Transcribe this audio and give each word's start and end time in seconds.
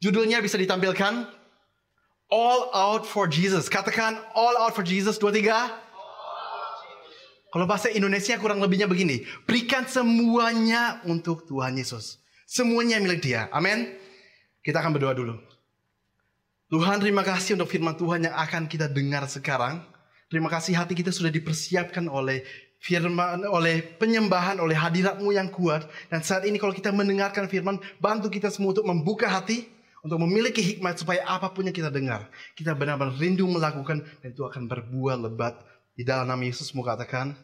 Judulnya 0.00 0.40
bisa 0.40 0.56
ditampilkan 0.56 1.28
All 2.32 2.60
Out 2.72 3.04
for 3.04 3.28
Jesus. 3.28 3.68
Katakan 3.68 4.16
All 4.32 4.56
Out 4.56 4.72
for 4.72 4.80
Jesus. 4.80 5.20
Dua 5.20 5.28
tiga. 5.28 5.68
Kalau 7.50 7.66
bahasa 7.66 7.90
Indonesia 7.92 8.38
kurang 8.40 8.64
lebihnya 8.64 8.88
begini. 8.88 9.26
Berikan 9.44 9.84
semuanya 9.84 11.04
untuk 11.04 11.44
Tuhan 11.44 11.76
Yesus. 11.76 12.22
Semuanya 12.48 12.96
milik 13.02 13.20
dia. 13.20 13.50
Amin. 13.52 13.92
Kita 14.64 14.80
akan 14.80 14.96
berdoa 14.96 15.12
dulu. 15.12 15.34
Tuhan 16.70 17.02
terima 17.02 17.26
kasih 17.26 17.58
untuk 17.58 17.66
firman 17.66 17.98
Tuhan 17.98 18.30
yang 18.30 18.34
akan 18.38 18.70
kita 18.70 18.86
dengar 18.86 19.26
sekarang. 19.26 19.82
Terima 20.30 20.46
kasih 20.46 20.78
hati 20.78 20.94
kita 20.94 21.10
sudah 21.10 21.28
dipersiapkan 21.34 22.06
oleh 22.06 22.46
firman, 22.78 23.42
oleh 23.42 23.82
penyembahan, 23.98 24.62
oleh 24.62 24.78
hadiratmu 24.78 25.34
yang 25.34 25.50
kuat. 25.50 25.90
Dan 26.06 26.22
saat 26.22 26.46
ini 26.46 26.62
kalau 26.62 26.70
kita 26.70 26.94
mendengarkan 26.94 27.50
firman, 27.50 27.82
bantu 27.98 28.30
kita 28.30 28.46
semua 28.54 28.70
untuk 28.70 28.86
membuka 28.86 29.26
hati, 29.26 29.66
untuk 30.00 30.18
memiliki 30.20 30.64
hikmat 30.64 30.96
supaya 30.96 31.20
apa 31.28 31.52
pun 31.52 31.68
yang 31.68 31.76
kita 31.76 31.92
dengar, 31.92 32.28
kita 32.56 32.72
benar-benar 32.72 33.12
rindu 33.20 33.44
melakukan 33.44 34.00
dan 34.24 34.28
itu 34.32 34.44
akan 34.44 34.64
berbuah 34.64 35.20
lebat 35.28 35.60
di 35.92 36.08
dalam 36.08 36.24
nama 36.24 36.40
Yesus 36.40 36.72
mau 36.72 36.80
katakan, 36.80 37.36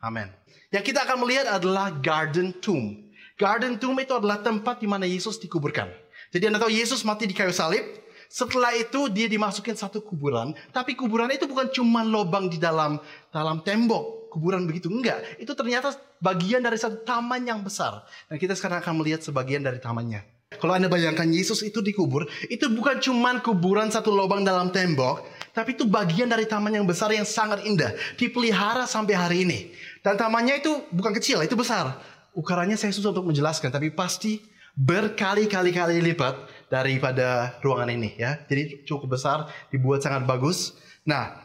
amin. 0.00 0.32
Yang 0.72 0.88
kita 0.88 1.04
akan 1.04 1.20
melihat 1.20 1.46
adalah 1.52 1.92
garden 1.92 2.56
tomb. 2.64 2.96
Garden 3.36 3.76
tomb 3.76 3.98
itu 4.00 4.16
adalah 4.16 4.40
tempat 4.40 4.80
di 4.80 4.88
mana 4.88 5.04
Yesus 5.04 5.36
dikuburkan. 5.36 5.92
Jadi 6.32 6.50
Anda 6.50 6.58
tahu 6.58 6.72
Yesus 6.72 7.04
mati 7.04 7.28
di 7.28 7.36
kayu 7.36 7.52
salib. 7.52 7.84
Setelah 8.26 8.74
itu 8.74 9.06
dia 9.12 9.30
dimasukin 9.30 9.78
satu 9.78 10.02
kuburan. 10.02 10.56
Tapi 10.74 10.98
kuburan 10.98 11.30
itu 11.30 11.46
bukan 11.46 11.70
cuma 11.70 12.02
lubang 12.02 12.50
di 12.50 12.58
dalam 12.58 12.98
dalam 13.30 13.62
tembok. 13.62 14.32
Kuburan 14.34 14.66
begitu. 14.66 14.90
Enggak. 14.90 15.22
Itu 15.38 15.54
ternyata 15.54 15.94
bagian 16.18 16.58
dari 16.58 16.74
satu 16.74 17.06
taman 17.06 17.46
yang 17.46 17.62
besar. 17.62 18.02
Dan 18.26 18.42
kita 18.42 18.58
sekarang 18.58 18.82
akan 18.82 18.98
melihat 18.98 19.22
sebagian 19.22 19.62
dari 19.62 19.78
tamannya. 19.78 20.33
Kalau 20.60 20.72
Anda 20.74 20.90
bayangkan 20.90 21.26
Yesus 21.28 21.62
itu 21.62 21.80
dikubur, 21.80 22.26
itu 22.46 22.66
bukan 22.70 23.00
cuma 23.00 23.38
kuburan 23.40 23.90
satu 23.90 24.14
lubang 24.14 24.42
dalam 24.42 24.70
tembok, 24.70 25.24
tapi 25.54 25.78
itu 25.78 25.86
bagian 25.86 26.26
dari 26.26 26.44
taman 26.44 26.74
yang 26.74 26.86
besar 26.86 27.10
yang 27.14 27.26
sangat 27.26 27.62
indah, 27.62 27.94
dipelihara 28.18 28.84
sampai 28.84 29.14
hari 29.14 29.36
ini. 29.46 29.70
Dan 30.02 30.18
tamannya 30.18 30.60
itu 30.60 30.84
bukan 30.90 31.14
kecil, 31.14 31.40
itu 31.42 31.54
besar. 31.54 31.98
Ukurannya 32.34 32.74
saya 32.74 32.90
susah 32.90 33.14
untuk 33.14 33.30
menjelaskan, 33.30 33.70
tapi 33.70 33.94
pasti 33.94 34.42
berkali-kali-kali 34.74 36.02
lipat 36.02 36.66
daripada 36.66 37.54
ruangan 37.62 37.94
ini 37.94 38.18
ya. 38.18 38.42
Jadi 38.50 38.82
cukup 38.82 39.14
besar, 39.14 39.46
dibuat 39.70 40.02
sangat 40.02 40.26
bagus. 40.26 40.74
Nah, 41.06 41.38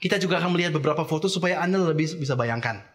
kita 0.00 0.16
juga 0.16 0.40
akan 0.40 0.56
melihat 0.56 0.72
beberapa 0.72 1.04
foto 1.04 1.28
supaya 1.28 1.60
Anda 1.60 1.78
lebih 1.92 2.16
bisa 2.18 2.32
bayangkan. 2.34 2.91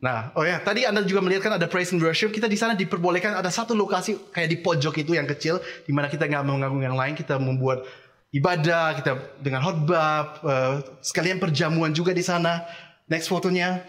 Nah, 0.00 0.32
oh 0.32 0.40
ya, 0.48 0.64
tadi 0.64 0.88
Anda 0.88 1.04
juga 1.04 1.20
melihat 1.20 1.44
kan 1.44 1.60
ada 1.60 1.68
praise 1.68 1.92
and 1.92 2.00
worship. 2.00 2.32
Kita 2.32 2.48
di 2.48 2.56
sana 2.56 2.72
diperbolehkan 2.72 3.36
ada 3.36 3.52
satu 3.52 3.76
lokasi 3.76 4.32
kayak 4.32 4.48
di 4.48 4.56
pojok 4.64 4.96
itu 5.04 5.12
yang 5.12 5.28
kecil, 5.28 5.60
di 5.60 5.92
mana 5.92 6.08
kita 6.08 6.24
nggak 6.24 6.40
mengganggu 6.40 6.80
yang 6.80 6.96
lain. 6.96 7.12
Kita 7.12 7.36
membuat 7.36 7.84
ibadah, 8.32 8.96
kita 8.96 9.12
dengan 9.44 9.60
khotbah, 9.60 10.40
uh, 10.40 10.74
sekalian 11.04 11.36
perjamuan 11.36 11.92
juga 11.92 12.16
di 12.16 12.24
sana. 12.24 12.64
Next 13.12 13.28
fotonya. 13.28 13.84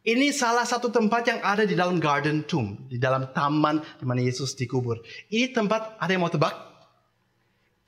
Ini 0.00 0.32
salah 0.32 0.64
satu 0.64 0.90
tempat 0.90 1.22
yang 1.28 1.38
ada 1.44 1.62
di 1.68 1.76
dalam 1.78 2.02
garden 2.02 2.42
tomb, 2.42 2.88
di 2.90 2.96
dalam 2.96 3.30
taman 3.30 3.84
di 4.00 4.04
mana 4.08 4.24
Yesus 4.24 4.56
dikubur. 4.58 4.98
Ini 5.30 5.54
tempat 5.54 6.00
ada 6.02 6.10
yang 6.10 6.24
mau 6.24 6.32
tebak? 6.32 6.69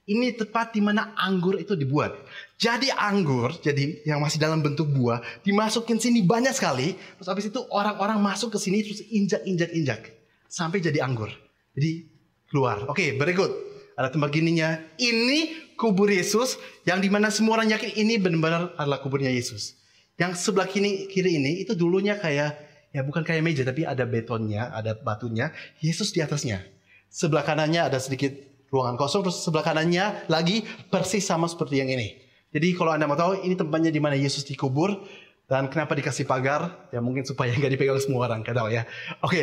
Ini 0.03 0.35
tempat 0.35 0.75
di 0.75 0.83
mana 0.83 1.15
anggur 1.15 1.63
itu 1.63 1.79
dibuat. 1.79 2.11
Jadi 2.59 2.91
anggur, 2.91 3.55
jadi 3.63 4.03
yang 4.03 4.19
masih 4.19 4.43
dalam 4.43 4.59
bentuk 4.59 4.91
buah, 4.91 5.23
dimasukin 5.47 6.03
sini 6.03 6.27
banyak 6.27 6.51
sekali. 6.51 6.99
Terus 6.99 7.29
habis 7.31 7.47
itu 7.47 7.63
orang-orang 7.71 8.19
masuk 8.19 8.51
ke 8.51 8.59
sini 8.59 8.83
terus 8.83 8.99
injak-injak-injak 9.07 10.11
sampai 10.51 10.83
jadi 10.83 11.07
anggur. 11.07 11.31
Jadi 11.79 12.11
keluar. 12.51 12.85
Oke, 12.91 13.15
berikut. 13.15 13.49
Ada 13.95 14.11
tempat 14.11 14.35
gininya. 14.35 14.75
Ini 14.99 15.73
kubur 15.79 16.11
Yesus 16.11 16.59
yang 16.83 16.99
di 16.99 17.07
mana 17.07 17.31
semua 17.31 17.63
orang 17.63 17.71
yakin 17.71 17.95
ini 17.95 18.19
benar-benar 18.19 18.75
adalah 18.75 18.99
kuburnya 19.01 19.31
Yesus. 19.31 19.79
Yang 20.21 20.45
sebelah 20.45 20.69
kiri 20.69 21.09
kiri 21.09 21.41
ini 21.41 21.65
itu 21.65 21.73
dulunya 21.73 22.21
kayak 22.21 22.59
ya 22.93 23.01
bukan 23.01 23.25
kayak 23.25 23.41
meja 23.41 23.65
tapi 23.65 23.89
ada 23.89 24.05
betonnya, 24.05 24.69
ada 24.75 24.93
batunya, 24.99 25.55
Yesus 25.81 26.13
di 26.13 26.21
atasnya. 26.21 26.61
Sebelah 27.09 27.45
kanannya 27.45 27.89
ada 27.89 27.97
sedikit 28.01 28.33
ruangan 28.73 28.97
kosong 28.97 29.21
terus 29.21 29.45
sebelah 29.45 29.61
kanannya 29.61 30.27
lagi 30.33 30.65
persis 30.89 31.23
sama 31.23 31.45
seperti 31.45 31.85
yang 31.85 31.93
ini. 31.93 32.17
Jadi 32.53 32.73
kalau 32.73 32.97
Anda 32.97 33.05
mau 33.05 33.17
tahu 33.17 33.45
ini 33.45 33.53
tempatnya 33.53 33.93
di 33.93 34.01
mana 34.01 34.17
Yesus 34.17 34.49
dikubur 34.49 34.97
dan 35.45 35.69
kenapa 35.69 35.93
dikasih 35.93 36.25
pagar? 36.25 36.89
Ya 36.89 37.05
mungkin 37.05 37.29
supaya 37.29 37.53
nggak 37.53 37.73
dipegang 37.77 38.01
semua 38.01 38.25
orang, 38.25 38.41
nggak 38.41 38.57
tahu 38.57 38.69
ya. 38.73 38.89
Oke, 39.21 39.43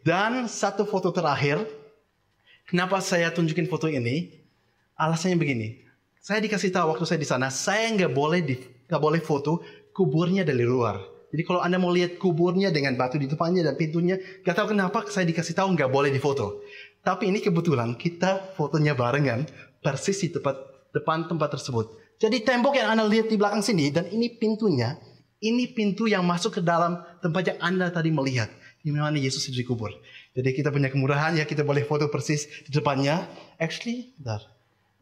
dan 0.00 0.48
satu 0.48 0.88
foto 0.88 1.12
terakhir. 1.12 1.60
Kenapa 2.64 3.02
saya 3.02 3.34
tunjukin 3.34 3.66
foto 3.66 3.90
ini? 3.90 4.30
Alasannya 4.94 5.36
begini. 5.36 5.82
Saya 6.22 6.38
dikasih 6.38 6.70
tahu 6.70 6.94
waktu 6.94 7.02
saya 7.02 7.18
di 7.18 7.26
sana, 7.26 7.50
saya 7.50 7.90
nggak 7.90 8.14
boleh 8.14 8.40
di, 8.46 8.56
nggak 8.86 9.02
boleh 9.02 9.18
foto 9.18 9.64
kuburnya 9.90 10.46
dari 10.46 10.62
luar. 10.62 11.02
Jadi 11.30 11.42
kalau 11.46 11.62
Anda 11.62 11.78
mau 11.78 11.90
lihat 11.90 12.18
kuburnya 12.18 12.70
dengan 12.70 12.94
batu 12.94 13.18
di 13.18 13.26
depannya 13.26 13.62
dan 13.62 13.74
pintunya, 13.78 14.18
gak 14.42 14.54
tahu 14.58 14.74
kenapa 14.74 15.06
saya 15.06 15.26
dikasih 15.30 15.54
tahu 15.54 15.78
nggak 15.78 15.90
boleh 15.90 16.10
difoto. 16.10 16.62
Tapi 17.00 17.32
ini 17.32 17.40
kebetulan 17.40 17.96
kita 17.96 18.52
fotonya 18.56 18.92
barengan 18.92 19.48
persis 19.80 20.20
di 20.20 20.28
tempat 20.28 20.56
depan 20.92 21.24
tempat 21.26 21.56
tersebut. 21.56 21.96
Jadi 22.20 22.44
tembok 22.44 22.76
yang 22.76 22.92
Anda 22.92 23.08
lihat 23.08 23.32
di 23.32 23.40
belakang 23.40 23.64
sini 23.64 23.88
dan 23.88 24.04
ini 24.12 24.28
pintunya, 24.36 25.00
ini 25.40 25.72
pintu 25.72 26.04
yang 26.04 26.20
masuk 26.20 26.60
ke 26.60 26.62
dalam 26.62 27.00
tempat 27.24 27.56
yang 27.56 27.58
Anda 27.64 27.88
tadi 27.88 28.12
melihat. 28.12 28.52
Di 28.80 28.88
mana 28.88 29.12
Yesus 29.12 29.44
dikubur. 29.52 29.92
Jadi 30.32 30.56
kita 30.56 30.72
punya 30.72 30.88
kemurahan 30.88 31.36
ya 31.36 31.44
kita 31.44 31.68
boleh 31.68 31.84
foto 31.84 32.08
persis 32.08 32.48
di 32.64 32.72
depannya. 32.72 33.28
Actually, 33.60 34.16
bentar. 34.16 34.40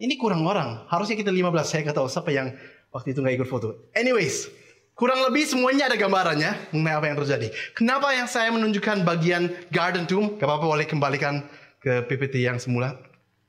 Ini 0.02 0.18
kurang 0.18 0.42
orang. 0.46 0.86
Harusnya 0.90 1.14
kita 1.14 1.30
15. 1.30 1.62
Saya 1.62 1.86
nggak 1.86 1.94
tahu 1.94 2.10
siapa 2.10 2.30
yang 2.34 2.58
waktu 2.90 3.14
itu 3.14 3.22
nggak 3.22 3.38
ikut 3.38 3.48
foto. 3.50 3.86
Anyways, 3.94 4.50
Kurang 4.98 5.22
lebih 5.30 5.46
semuanya 5.46 5.86
ada 5.86 5.94
gambarannya 5.94 6.74
mengenai 6.74 6.98
apa 6.98 7.06
yang 7.06 7.18
terjadi. 7.22 7.54
Kenapa 7.70 8.10
yang 8.18 8.26
saya 8.26 8.50
menunjukkan 8.50 9.06
bagian 9.06 9.46
garden 9.70 10.10
tomb? 10.10 10.34
Gak 10.42 10.42
apa-apa 10.42 10.74
boleh 10.74 10.90
kembalikan 10.90 11.46
ke 11.88 12.04
PPT 12.04 12.44
yang 12.44 12.60
semula. 12.60 13.00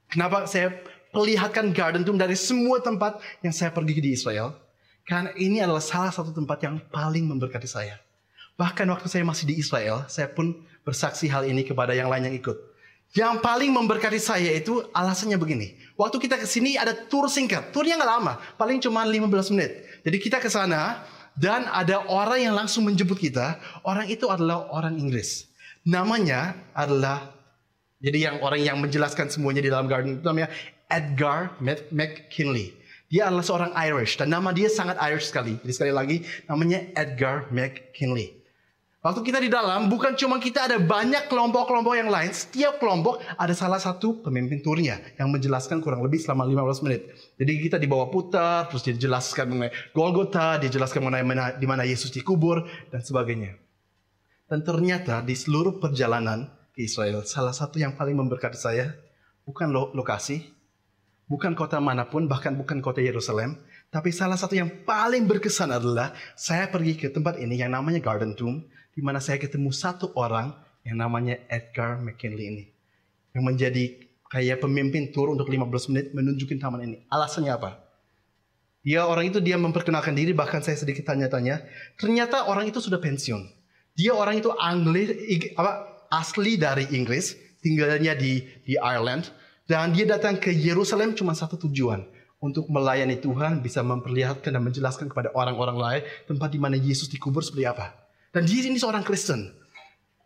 Kenapa 0.07 0.47
saya 0.47 0.72
perlihatkan 1.11 1.75
garden 1.75 2.07
tomb 2.07 2.16
dari 2.16 2.39
semua 2.39 2.79
tempat 2.79 3.19
yang 3.44 3.51
saya 3.51 3.67
pergi 3.67 4.00
di 4.00 4.16
Israel? 4.16 4.55
Karena 5.03 5.35
ini 5.35 5.59
adalah 5.59 5.83
salah 5.83 6.16
satu 6.16 6.31
tempat 6.31 6.63
yang 6.63 6.79
paling 6.88 7.28
memberkati 7.28 7.67
saya. 7.67 7.99
Bahkan 8.55 8.88
waktu 8.88 9.11
saya 9.11 9.28
masih 9.28 9.51
di 9.51 9.59
Israel, 9.59 10.07
saya 10.07 10.31
pun 10.31 10.55
bersaksi 10.88 11.28
hal 11.28 11.44
ini 11.44 11.67
kepada 11.67 11.91
yang 11.91 12.07
lain 12.07 12.31
yang 12.31 12.35
ikut. 12.39 12.55
Yang 13.11 13.41
paling 13.44 13.73
memberkati 13.75 14.22
saya 14.22 14.55
itu 14.55 14.85
alasannya 14.95 15.35
begini. 15.35 15.75
Waktu 15.99 16.22
kita 16.22 16.39
ke 16.39 16.47
sini 16.47 16.79
ada 16.79 16.95
tour 16.95 17.28
singkat. 17.28 17.73
Turnya 17.75 17.99
nggak 17.99 18.11
lama, 18.22 18.39
paling 18.55 18.79
cuma 18.79 19.03
15 19.03 19.51
menit. 19.51 19.83
Jadi 20.05 20.17
kita 20.22 20.38
ke 20.39 20.47
sana, 20.47 21.03
dan 21.35 21.67
ada 21.72 22.05
orang 22.07 22.39
yang 22.39 22.55
langsung 22.55 22.85
menjemput 22.88 23.17
kita. 23.17 23.57
Orang 23.81 24.05
itu 24.07 24.29
adalah 24.29 24.69
orang 24.69 24.95
Inggris. 24.99 25.49
Namanya 25.88 26.53
adalah 26.75 27.38
jadi 27.99 28.31
yang 28.31 28.35
orang 28.39 28.61
yang 28.63 28.77
menjelaskan 28.79 29.27
semuanya 29.27 29.59
di 29.59 29.67
dalam 29.67 29.91
garden 29.91 30.19
itu 30.19 30.23
namanya 30.23 30.47
Edgar 30.87 31.59
McKinley. 31.91 32.71
Dia 33.11 33.27
adalah 33.27 33.43
seorang 33.43 33.71
Irish 33.75 34.15
dan 34.15 34.31
nama 34.31 34.55
dia 34.55 34.71
sangat 34.71 34.95
Irish 35.03 35.27
sekali. 35.27 35.59
Jadi 35.59 35.73
sekali 35.75 35.91
lagi 35.91 36.17
namanya 36.47 36.79
Edgar 36.95 37.51
McKinley. 37.51 38.39
Waktu 38.99 39.23
kita 39.23 39.39
di 39.39 39.47
dalam, 39.47 39.87
bukan 39.87 40.11
cuma 40.19 40.43
kita 40.43 40.67
ada 40.67 40.75
banyak 40.75 41.31
kelompok-kelompok 41.31 41.95
yang 41.95 42.11
lain. 42.11 42.35
Setiap 42.35 42.83
kelompok 42.83 43.23
ada 43.39 43.55
salah 43.55 43.79
satu 43.79 44.19
pemimpin 44.19 44.59
turnya 44.59 44.99
yang 45.16 45.31
menjelaskan 45.31 45.79
kurang 45.79 46.03
lebih 46.03 46.19
selama 46.19 46.43
15 46.43 46.83
menit. 46.83 47.07
Jadi 47.39 47.51
kita 47.63 47.79
dibawa 47.79 48.11
putar, 48.11 48.67
terus 48.67 48.83
dia 48.83 48.91
jelaskan 48.99 49.55
mengenai 49.55 49.71
Golgota, 49.95 50.59
dia 50.59 50.67
jelaskan 50.67 51.07
mengenai 51.07 51.55
di 51.55 51.63
mana 51.63 51.87
Yesus 51.87 52.11
dikubur, 52.11 52.67
dan 52.91 52.99
sebagainya. 52.99 53.55
Dan 54.51 54.67
ternyata 54.67 55.23
di 55.23 55.31
seluruh 55.31 55.79
perjalanan 55.79 56.59
ke 56.74 56.85
Israel, 56.85 57.25
salah 57.25 57.53
satu 57.53 57.78
yang 57.78 57.97
paling 57.97 58.16
memberkati 58.18 58.57
saya 58.57 58.94
bukan 59.46 59.74
lo 59.74 59.90
lokasi, 59.97 60.46
bukan 61.26 61.58
kota 61.58 61.82
mana 61.82 62.05
pun, 62.05 62.29
bahkan 62.29 62.53
bukan 62.53 62.82
kota 62.82 63.02
Yerusalem, 63.02 63.58
tapi 63.90 64.14
salah 64.14 64.38
satu 64.38 64.53
yang 64.53 64.70
paling 64.85 65.26
berkesan 65.26 65.73
adalah 65.73 66.14
saya 66.38 66.70
pergi 66.70 66.93
ke 66.93 67.09
tempat 67.09 67.41
ini 67.41 67.58
yang 67.58 67.73
namanya 67.73 67.97
Garden 67.97 68.38
Tomb, 68.38 68.70
di 68.93 69.02
mana 69.02 69.17
saya 69.17 69.41
ketemu 69.41 69.73
satu 69.73 70.14
orang 70.14 70.53
yang 70.85 71.02
namanya 71.02 71.41
Edgar 71.49 71.97
McKinley 71.97 72.46
ini. 72.53 72.64
Yang 73.34 73.43
menjadi 73.46 73.84
kayak 74.29 74.61
pemimpin 74.61 75.09
tur 75.09 75.34
untuk 75.34 75.49
15 75.49 75.90
menit 75.90 76.05
menunjukin 76.14 76.61
taman 76.61 76.85
ini. 76.85 76.97
Alasannya 77.09 77.49
apa? 77.49 77.82
Dia 78.85 79.09
orang 79.09 79.34
itu 79.34 79.41
dia 79.41 79.58
memperkenalkan 79.58 80.14
diri 80.14 80.32
bahkan 80.38 80.61
saya 80.61 80.78
sedikit 80.78 81.09
tanya-tanya. 81.09 81.66
Ternyata 81.97 82.46
orang 82.46 82.70
itu 82.70 82.78
sudah 82.79 83.02
pensiun. 83.02 83.41
Dia 83.97 84.16
orang 84.16 84.40
itu 84.40 84.53
Angli, 84.55 85.03
apa, 85.58 85.89
asli 86.09 86.58
dari 86.58 86.90
Inggris, 86.94 87.38
tinggalnya 87.61 88.17
di 88.17 88.44
di 88.66 88.76
Ireland 88.76 89.29
dan 89.70 89.94
dia 89.94 90.09
datang 90.09 90.41
ke 90.41 90.50
Yerusalem 90.50 91.14
cuma 91.14 91.38
satu 91.38 91.53
tujuan 91.70 92.02
untuk 92.41 92.66
melayani 92.72 93.22
Tuhan 93.22 93.61
bisa 93.61 93.85
memperlihatkan 93.85 94.50
dan 94.50 94.64
menjelaskan 94.66 95.11
kepada 95.14 95.29
orang-orang 95.38 95.78
lain 95.78 96.02
tempat 96.26 96.50
di 96.50 96.59
mana 96.59 96.73
Yesus 96.73 97.06
dikubur 97.06 97.46
seperti 97.46 97.70
apa. 97.70 97.94
Dan 98.34 98.50
dia 98.50 98.66
ini 98.66 98.82
seorang 98.82 99.06
Kristen. 99.06 99.53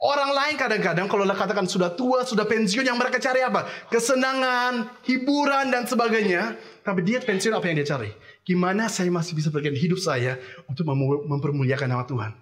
Orang 0.03 0.35
lain 0.35 0.59
kadang-kadang 0.59 1.07
kalau 1.07 1.23
katakan 1.23 1.63
sudah 1.63 1.95
tua, 1.95 2.27
sudah 2.27 2.43
pensiun, 2.43 2.83
yang 2.83 2.99
mereka 2.99 3.23
cari 3.23 3.39
apa? 3.39 3.63
Kesenangan, 3.87 4.99
hiburan, 5.07 5.71
dan 5.71 5.87
sebagainya. 5.87 6.59
Tapi 6.83 7.07
dia 7.07 7.23
pensiun 7.23 7.55
apa 7.55 7.71
yang 7.71 7.79
dia 7.79 7.87
cari? 7.87 8.11
Gimana 8.43 8.91
saya 8.91 9.07
masih 9.07 9.31
bisa 9.31 9.47
bagian 9.47 9.71
hidup 9.71 9.95
saya 10.03 10.35
untuk 10.67 10.83
mempermuliakan 11.31 11.87
nama 11.87 12.03
Tuhan? 12.03 12.35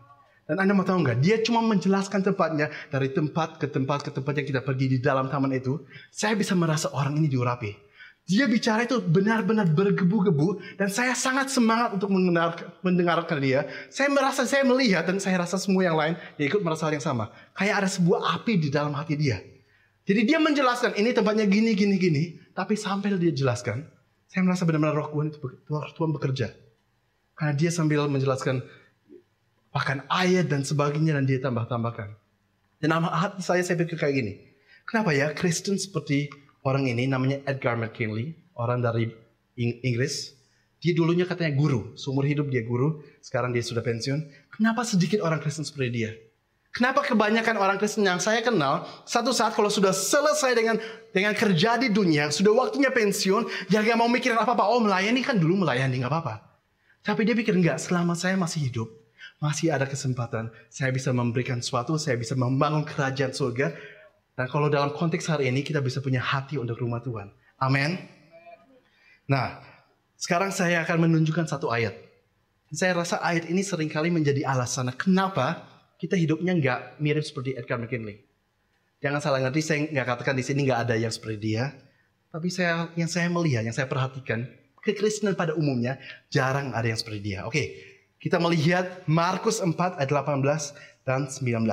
Dan 0.51 0.67
Anda 0.67 0.75
mau 0.75 0.83
tahu 0.83 1.07
nggak? 1.07 1.23
Dia 1.23 1.39
cuma 1.39 1.63
menjelaskan 1.63 2.27
tempatnya 2.27 2.67
dari 2.91 3.07
tempat 3.15 3.55
ke 3.55 3.71
tempat 3.71 4.03
ke 4.03 4.11
tempat 4.11 4.35
yang 4.35 4.47
kita 4.51 4.59
pergi 4.59 4.91
di 4.91 4.97
dalam 4.99 5.31
taman 5.31 5.55
itu. 5.55 5.79
Saya 6.11 6.35
bisa 6.35 6.59
merasa 6.59 6.91
orang 6.91 7.15
ini 7.15 7.31
diurapi. 7.31 7.71
Dia 8.27 8.51
bicara 8.51 8.83
itu 8.83 8.99
benar-benar 8.99 9.71
bergebu-gebu 9.71 10.75
dan 10.75 10.91
saya 10.91 11.15
sangat 11.15 11.47
semangat 11.55 11.95
untuk 11.95 12.11
mendengarkan 12.83 13.39
dia. 13.39 13.63
Saya 13.87 14.11
merasa, 14.11 14.43
saya 14.43 14.67
melihat 14.67 15.07
dan 15.07 15.23
saya 15.23 15.39
rasa 15.39 15.55
semua 15.55 15.87
yang 15.87 15.95
lain 15.95 16.19
ya 16.35 16.43
ikut 16.51 16.59
merasa 16.59 16.91
hal 16.91 16.99
yang 16.99 17.05
sama. 17.07 17.31
Kayak 17.55 17.87
ada 17.87 17.89
sebuah 17.95 18.43
api 18.43 18.59
di 18.59 18.67
dalam 18.67 18.91
hati 18.91 19.15
dia. 19.15 19.39
Jadi 20.03 20.27
dia 20.27 20.43
menjelaskan 20.43 20.99
ini 20.99 21.15
tempatnya 21.15 21.47
gini, 21.47 21.71
gini, 21.79 21.95
gini. 21.95 22.23
Tapi 22.51 22.75
sampai 22.75 23.15
dia 23.15 23.31
jelaskan, 23.31 23.87
saya 24.27 24.43
merasa 24.43 24.67
benar-benar 24.67 24.99
roh 24.99 25.07
Tuhan 25.15 25.31
itu 25.31 25.39
Tuhan 25.95 26.11
bekerja. 26.11 26.51
Karena 27.39 27.55
dia 27.55 27.71
sambil 27.71 28.03
menjelaskan 28.11 28.80
bahkan 29.71 30.03
ayat 30.11 30.51
dan 30.51 30.61
sebagainya 30.67 31.15
dan 31.17 31.25
dia 31.25 31.39
tambah-tambahkan. 31.39 32.13
Dan 32.77 32.89
nama 32.91 33.07
hati 33.09 33.41
saya 33.41 33.63
saya 33.63 33.79
pikir 33.79 33.97
kayak 33.97 34.15
gini. 34.15 34.33
Kenapa 34.85 35.15
ya 35.15 35.31
Kristen 35.31 35.79
seperti 35.79 36.27
orang 36.67 36.91
ini 36.91 37.07
namanya 37.07 37.39
Edgar 37.47 37.79
McKinley, 37.79 38.35
orang 38.53 38.83
dari 38.83 39.09
Inggris. 39.57 40.35
Dia 40.81 40.97
dulunya 40.97 41.29
katanya 41.29 41.53
guru, 41.53 41.93
seumur 41.93 42.25
hidup 42.25 42.49
dia 42.49 42.65
guru, 42.65 43.05
sekarang 43.21 43.53
dia 43.53 43.61
sudah 43.61 43.85
pensiun. 43.85 44.49
Kenapa 44.49 44.81
sedikit 44.81 45.21
orang 45.21 45.37
Kristen 45.37 45.61
seperti 45.61 45.89
dia? 45.93 46.11
Kenapa 46.71 47.03
kebanyakan 47.03 47.59
orang 47.59 47.77
Kristen 47.77 48.07
yang 48.07 48.17
saya 48.17 48.41
kenal, 48.41 48.87
satu 49.03 49.29
saat 49.35 49.53
kalau 49.53 49.69
sudah 49.69 49.93
selesai 49.93 50.55
dengan 50.55 50.79
dengan 51.11 51.35
kerja 51.35 51.77
di 51.77 51.91
dunia, 51.93 52.31
sudah 52.33 52.55
waktunya 52.55 52.89
pensiun, 52.89 53.69
dia 53.69 53.83
gak 53.83 53.99
mau 53.99 54.09
mikirin 54.09 54.39
apa-apa. 54.39 54.71
Oh 54.71 54.81
melayani 54.81 55.21
kan 55.21 55.37
dulu 55.37 55.61
melayani, 55.61 56.01
gak 56.01 56.09
apa-apa. 56.09 56.35
Tapi 57.03 57.27
dia 57.27 57.35
pikir 57.37 57.53
enggak, 57.59 57.77
selama 57.77 58.17
saya 58.17 58.39
masih 58.39 58.71
hidup, 58.71 58.87
masih 59.41 59.73
ada 59.73 59.89
kesempatan, 59.89 60.53
saya 60.69 60.93
bisa 60.93 61.09
memberikan 61.09 61.57
sesuatu, 61.57 61.97
saya 61.97 62.13
bisa 62.13 62.37
membangun 62.37 62.85
kerajaan 62.85 63.33
surga, 63.33 63.73
dan 64.37 64.45
kalau 64.47 64.69
dalam 64.69 64.93
konteks 64.93 65.25
hari 65.27 65.49
ini 65.49 65.65
kita 65.65 65.81
bisa 65.81 65.97
punya 65.97 66.21
hati 66.21 66.61
untuk 66.61 66.77
rumah 66.77 67.01
Tuhan. 67.01 67.33
Amin. 67.57 67.97
Nah, 69.25 69.59
sekarang 70.15 70.53
saya 70.53 70.85
akan 70.85 71.09
menunjukkan 71.09 71.49
satu 71.49 71.73
ayat. 71.73 71.97
Saya 72.71 72.95
rasa 72.95 73.19
ayat 73.19 73.49
ini 73.49 73.65
sering 73.65 73.89
kali 73.91 74.13
menjadi 74.13 74.47
alasan 74.47 74.93
kenapa 74.95 75.67
kita 75.99 76.15
hidupnya 76.15 76.55
nggak 76.55 77.03
mirip 77.03 77.25
seperti 77.25 77.57
Edgar 77.57 77.81
McKinley. 77.81 78.23
Jangan 79.01 79.19
salah 79.19 79.41
ngerti, 79.41 79.61
saya 79.65 79.89
nggak 79.89 80.07
katakan 80.07 80.37
di 80.37 80.45
sini 80.45 80.69
nggak 80.69 80.87
ada 80.87 80.95
yang 80.95 81.09
seperti 81.09 81.37
dia. 81.41 81.73
Tapi 82.31 82.47
saya 82.47 82.93
yang 82.93 83.09
saya 83.09 83.27
melihat, 83.27 83.65
yang 83.65 83.75
saya 83.75 83.89
perhatikan, 83.89 84.47
kekristenan 84.85 85.35
pada 85.35 85.57
umumnya 85.57 85.99
jarang 86.31 86.71
ada 86.71 86.87
yang 86.87 86.95
seperti 86.95 87.19
dia. 87.19 87.43
Oke, 87.43 87.90
kita 88.21 88.37
melihat 88.37 89.01
Markus 89.09 89.57
4 89.57 89.97
ayat 89.97 90.09
18 90.13 90.77
dan 91.01 91.25
19. 91.25 91.65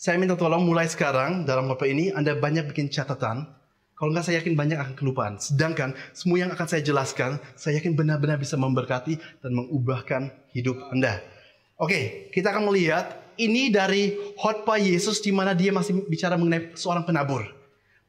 Saya 0.00 0.16
minta 0.16 0.34
tolong 0.34 0.64
mulai 0.64 0.88
sekarang 0.88 1.44
dalam 1.44 1.68
khotbah 1.68 1.86
ini 1.86 2.08
Anda 2.10 2.32
banyak 2.34 2.72
bikin 2.72 2.88
catatan. 2.88 3.46
Kalau 3.94 4.10
enggak 4.10 4.26
saya 4.26 4.42
yakin 4.42 4.58
banyak 4.58 4.80
akan 4.80 4.94
kelupaan. 4.98 5.38
Sedangkan 5.38 5.94
semua 6.16 6.42
yang 6.42 6.50
akan 6.50 6.66
saya 6.66 6.82
jelaskan, 6.82 7.38
saya 7.54 7.78
yakin 7.78 7.94
benar-benar 7.94 8.40
bisa 8.40 8.58
memberkati 8.58 9.20
dan 9.44 9.52
mengubahkan 9.54 10.32
hidup 10.56 10.74
Anda. 10.90 11.22
Oke, 11.78 12.32
kita 12.34 12.50
akan 12.50 12.72
melihat 12.72 13.14
ini 13.36 13.70
dari 13.70 14.16
khotbah 14.40 14.80
Yesus 14.80 15.22
di 15.22 15.30
mana 15.30 15.54
dia 15.54 15.70
masih 15.70 16.02
bicara 16.08 16.34
mengenai 16.34 16.74
seorang 16.74 17.06
penabur. 17.06 17.46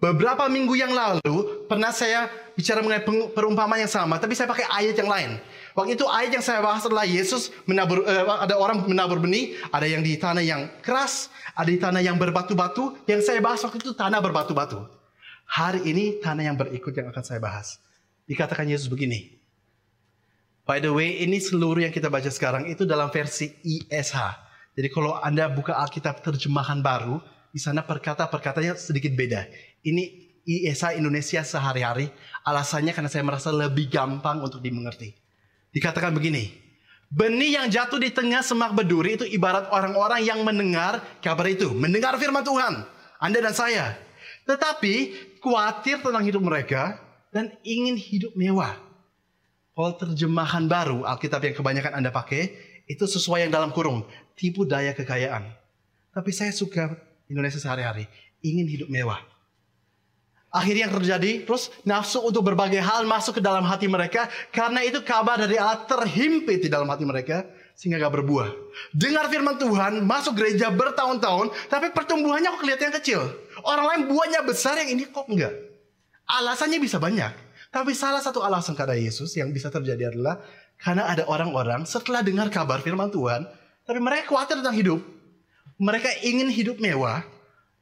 Beberapa 0.02 0.50
minggu 0.50 0.74
yang 0.80 0.92
lalu 0.96 1.68
pernah 1.70 1.94
saya 1.94 2.28
bicara 2.58 2.82
mengenai 2.82 3.06
perumpamaan 3.32 3.86
yang 3.86 3.92
sama, 3.92 4.18
tapi 4.18 4.34
saya 4.34 4.50
pakai 4.50 4.66
ayat 4.68 4.96
yang 4.98 5.12
lain. 5.12 5.32
Waktu 5.74 5.98
itu 5.98 6.06
ayat 6.06 6.32
yang 6.38 6.46
saya 6.46 6.62
bahas 6.62 6.86
adalah 6.86 7.06
Yesus 7.06 7.50
menabur, 7.66 8.06
uh, 8.06 8.46
ada 8.46 8.54
orang 8.62 8.86
menabur 8.86 9.18
benih, 9.18 9.58
ada 9.74 9.90
yang 9.90 10.06
di 10.06 10.14
tanah 10.22 10.46
yang 10.46 10.70
keras, 10.86 11.34
ada 11.58 11.66
di 11.66 11.82
tanah 11.82 12.02
yang 12.06 12.18
berbatu-batu. 12.22 13.02
Yang 13.10 13.26
saya 13.26 13.42
bahas 13.42 13.66
waktu 13.66 13.82
itu 13.82 13.98
tanah 13.98 14.22
berbatu-batu. 14.22 14.86
Hari 15.50 15.82
ini 15.90 16.22
tanah 16.22 16.54
yang 16.54 16.58
berikut 16.58 16.94
yang 16.94 17.10
akan 17.10 17.24
saya 17.26 17.42
bahas. 17.42 17.82
Dikatakan 18.30 18.70
Yesus 18.70 18.86
begini. 18.86 19.34
By 20.64 20.80
the 20.80 20.94
way, 20.94 21.26
ini 21.26 21.42
seluruh 21.42 21.84
yang 21.84 21.92
kita 21.92 22.08
baca 22.08 22.30
sekarang 22.30 22.70
itu 22.70 22.88
dalam 22.88 23.12
versi 23.12 23.52
ISH. 23.66 24.16
Jadi 24.78 24.88
kalau 24.94 25.18
Anda 25.20 25.52
buka 25.52 25.76
Alkitab 25.76 26.24
terjemahan 26.24 26.80
baru, 26.80 27.20
di 27.52 27.60
sana 27.60 27.84
perkata-perkatanya 27.84 28.78
sedikit 28.78 29.12
beda. 29.14 29.46
Ini 29.84 30.04
ISH 30.46 30.98
Indonesia 30.98 31.42
sehari-hari. 31.44 32.10
Alasannya 32.46 32.94
karena 32.94 33.10
saya 33.12 33.26
merasa 33.26 33.50
lebih 33.52 33.92
gampang 33.92 34.40
untuk 34.40 34.64
dimengerti. 34.64 35.23
Dikatakan 35.74 36.14
begini, 36.14 36.54
benih 37.10 37.58
yang 37.58 37.68
jatuh 37.68 37.98
di 37.98 38.14
tengah 38.14 38.46
semak 38.46 38.78
berduri 38.78 39.18
itu 39.18 39.26
ibarat 39.26 39.74
orang-orang 39.74 40.22
yang 40.22 40.46
mendengar 40.46 41.02
kabar 41.18 41.50
itu, 41.50 41.74
mendengar 41.74 42.14
firman 42.22 42.46
Tuhan, 42.46 42.86
Anda 43.18 43.42
dan 43.42 43.58
saya. 43.58 43.98
Tetapi 44.46 44.94
khawatir 45.42 46.06
tentang 46.06 46.22
hidup 46.22 46.46
mereka 46.46 47.02
dan 47.34 47.50
ingin 47.66 47.98
hidup 47.98 48.38
mewah. 48.38 48.78
Kalau 49.74 49.98
terjemahan 49.98 50.70
baru 50.70 51.02
Alkitab 51.10 51.42
yang 51.42 51.58
kebanyakan 51.58 51.98
Anda 51.98 52.14
pakai, 52.14 52.54
itu 52.86 53.10
sesuai 53.10 53.50
yang 53.50 53.52
dalam 53.52 53.74
kurung, 53.74 54.06
tipu 54.38 54.70
daya 54.70 54.94
kekayaan. 54.94 55.50
Tapi 56.14 56.30
saya 56.30 56.54
suka 56.54 56.94
Indonesia 57.26 57.58
sehari-hari, 57.58 58.06
ingin 58.46 58.70
hidup 58.70 58.94
mewah. 58.94 59.33
Akhirnya 60.54 60.86
yang 60.86 60.94
terjadi, 60.94 61.50
terus 61.50 61.74
nafsu 61.82 62.22
untuk 62.22 62.46
berbagai 62.46 62.78
hal 62.78 63.10
masuk 63.10 63.42
ke 63.42 63.42
dalam 63.42 63.66
hati 63.66 63.90
mereka. 63.90 64.30
Karena 64.54 64.86
itu 64.86 65.02
kabar 65.02 65.42
dari 65.42 65.58
Allah 65.58 65.82
terhimpit 65.90 66.62
di 66.62 66.70
dalam 66.70 66.86
hati 66.86 67.10
mereka. 67.10 67.42
Sehingga 67.74 67.98
gak 67.98 68.22
berbuah. 68.22 68.54
Dengar 68.94 69.34
firman 69.34 69.58
Tuhan, 69.58 70.06
masuk 70.06 70.38
gereja 70.38 70.70
bertahun-tahun. 70.70 71.50
Tapi 71.74 71.90
pertumbuhannya 71.90 72.54
kok 72.54 72.62
kelihatan 72.62 72.94
kecil. 73.02 73.34
Orang 73.66 73.86
lain 73.90 74.02
buahnya 74.14 74.46
besar, 74.46 74.78
yang 74.78 74.94
ini 74.94 75.10
kok 75.10 75.26
enggak. 75.26 75.58
Alasannya 76.30 76.78
bisa 76.78 77.02
banyak. 77.02 77.34
Tapi 77.74 77.98
salah 77.98 78.22
satu 78.22 78.46
alasan 78.46 78.78
kata 78.78 78.94
Yesus 78.94 79.34
yang 79.34 79.50
bisa 79.50 79.74
terjadi 79.74 80.14
adalah 80.14 80.38
karena 80.78 81.10
ada 81.10 81.26
orang-orang 81.26 81.90
setelah 81.90 82.22
dengar 82.22 82.54
kabar 82.54 82.78
firman 82.86 83.10
Tuhan, 83.10 83.50
tapi 83.90 83.98
mereka 83.98 84.30
khawatir 84.30 84.62
tentang 84.62 84.78
hidup. 84.78 85.02
Mereka 85.82 86.22
ingin 86.22 86.54
hidup 86.54 86.78
mewah, 86.78 87.26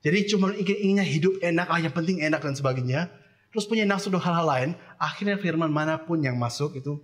jadi 0.02 0.26
cuma 0.26 0.50
inginnya 0.58 1.06
hidup 1.06 1.38
enak, 1.46 1.70
ah 1.70 1.78
yang 1.78 1.94
penting 1.94 2.26
enak 2.26 2.42
dan 2.42 2.58
sebagainya. 2.58 3.14
Terus 3.54 3.70
punya 3.70 3.86
nafsu 3.86 4.10
untuk 4.10 4.26
hal-hal 4.26 4.48
lain. 4.48 4.70
Akhirnya 4.98 5.38
firman 5.38 5.70
mana 5.70 6.02
pun 6.02 6.18
yang 6.18 6.34
masuk 6.42 6.74
itu 6.74 6.98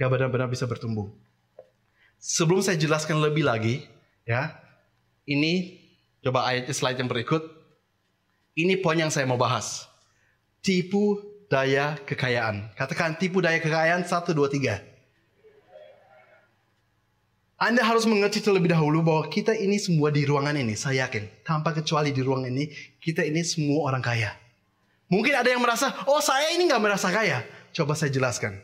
gak 0.00 0.08
benar-benar 0.08 0.48
bisa 0.48 0.64
bertumbuh. 0.64 1.12
Sebelum 2.16 2.64
saya 2.64 2.80
jelaskan 2.80 3.20
lebih 3.20 3.44
lagi, 3.44 3.84
ya, 4.24 4.56
ini 5.28 5.76
coba 6.24 6.48
ayat 6.48 6.72
slide 6.72 6.96
yang 6.96 7.10
berikut. 7.10 7.42
Ini 8.56 8.80
poin 8.80 8.96
yang 8.96 9.12
saya 9.12 9.28
mau 9.28 9.36
bahas. 9.36 9.90
Tipu 10.64 11.20
daya 11.52 12.00
kekayaan. 12.08 12.72
Katakan 12.78 13.18
tipu 13.20 13.44
daya 13.44 13.60
kekayaan 13.60 14.08
satu 14.08 14.32
dua 14.32 14.48
tiga. 14.48 14.80
Anda 17.62 17.86
harus 17.86 18.10
mengerti 18.10 18.42
terlebih 18.42 18.74
dahulu 18.74 19.06
bahwa 19.06 19.30
kita 19.30 19.54
ini 19.54 19.78
semua 19.78 20.10
di 20.10 20.26
ruangan 20.26 20.58
ini, 20.58 20.74
saya 20.74 21.06
yakin. 21.06 21.46
Tanpa 21.46 21.70
kecuali 21.70 22.10
di 22.10 22.18
ruangan 22.18 22.50
ini, 22.50 22.66
kita 22.98 23.22
ini 23.22 23.38
semua 23.46 23.86
orang 23.86 24.02
kaya. 24.02 24.34
Mungkin 25.06 25.30
ada 25.30 25.46
yang 25.46 25.62
merasa, 25.62 25.94
oh 26.10 26.18
saya 26.18 26.50
ini 26.58 26.66
nggak 26.66 26.82
merasa 26.82 27.14
kaya. 27.14 27.46
Coba 27.70 27.94
saya 27.94 28.10
jelaskan. 28.10 28.58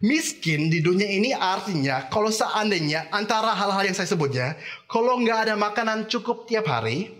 Miskin 0.00 0.72
di 0.72 0.80
dunia 0.80 1.04
ini 1.04 1.36
artinya 1.36 2.08
kalau 2.08 2.32
seandainya 2.32 3.12
antara 3.12 3.52
hal-hal 3.52 3.84
yang 3.84 3.92
saya 3.92 4.08
sebutnya, 4.08 4.56
kalau 4.88 5.20
nggak 5.20 5.44
ada 5.44 5.54
makanan 5.60 6.08
cukup 6.08 6.48
tiap 6.48 6.72
hari, 6.72 7.12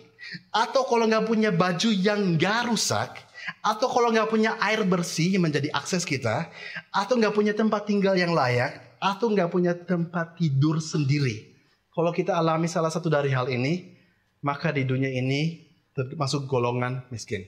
atau 0.56 0.88
kalau 0.88 1.04
nggak 1.04 1.28
punya 1.28 1.52
baju 1.52 1.92
yang 1.92 2.40
nggak 2.40 2.72
rusak, 2.72 3.12
atau 3.60 3.92
kalau 3.92 4.08
nggak 4.08 4.32
punya 4.32 4.56
air 4.64 4.88
bersih 4.88 5.36
yang 5.36 5.52
menjadi 5.52 5.68
akses 5.76 6.08
kita, 6.08 6.48
atau 6.96 7.20
nggak 7.20 7.36
punya 7.36 7.52
tempat 7.52 7.84
tinggal 7.84 8.16
yang 8.16 8.32
layak, 8.32 8.85
atau 8.98 9.32
nggak 9.32 9.50
punya 9.50 9.72
tempat 9.74 10.38
tidur 10.38 10.80
sendiri. 10.80 11.56
Kalau 11.94 12.12
kita 12.12 12.36
alami 12.36 12.68
salah 12.68 12.92
satu 12.92 13.08
dari 13.08 13.32
hal 13.32 13.48
ini, 13.48 13.96
maka 14.44 14.68
di 14.70 14.84
dunia 14.84 15.08
ini 15.08 15.64
termasuk 15.96 16.44
golongan 16.44 17.08
miskin. 17.08 17.42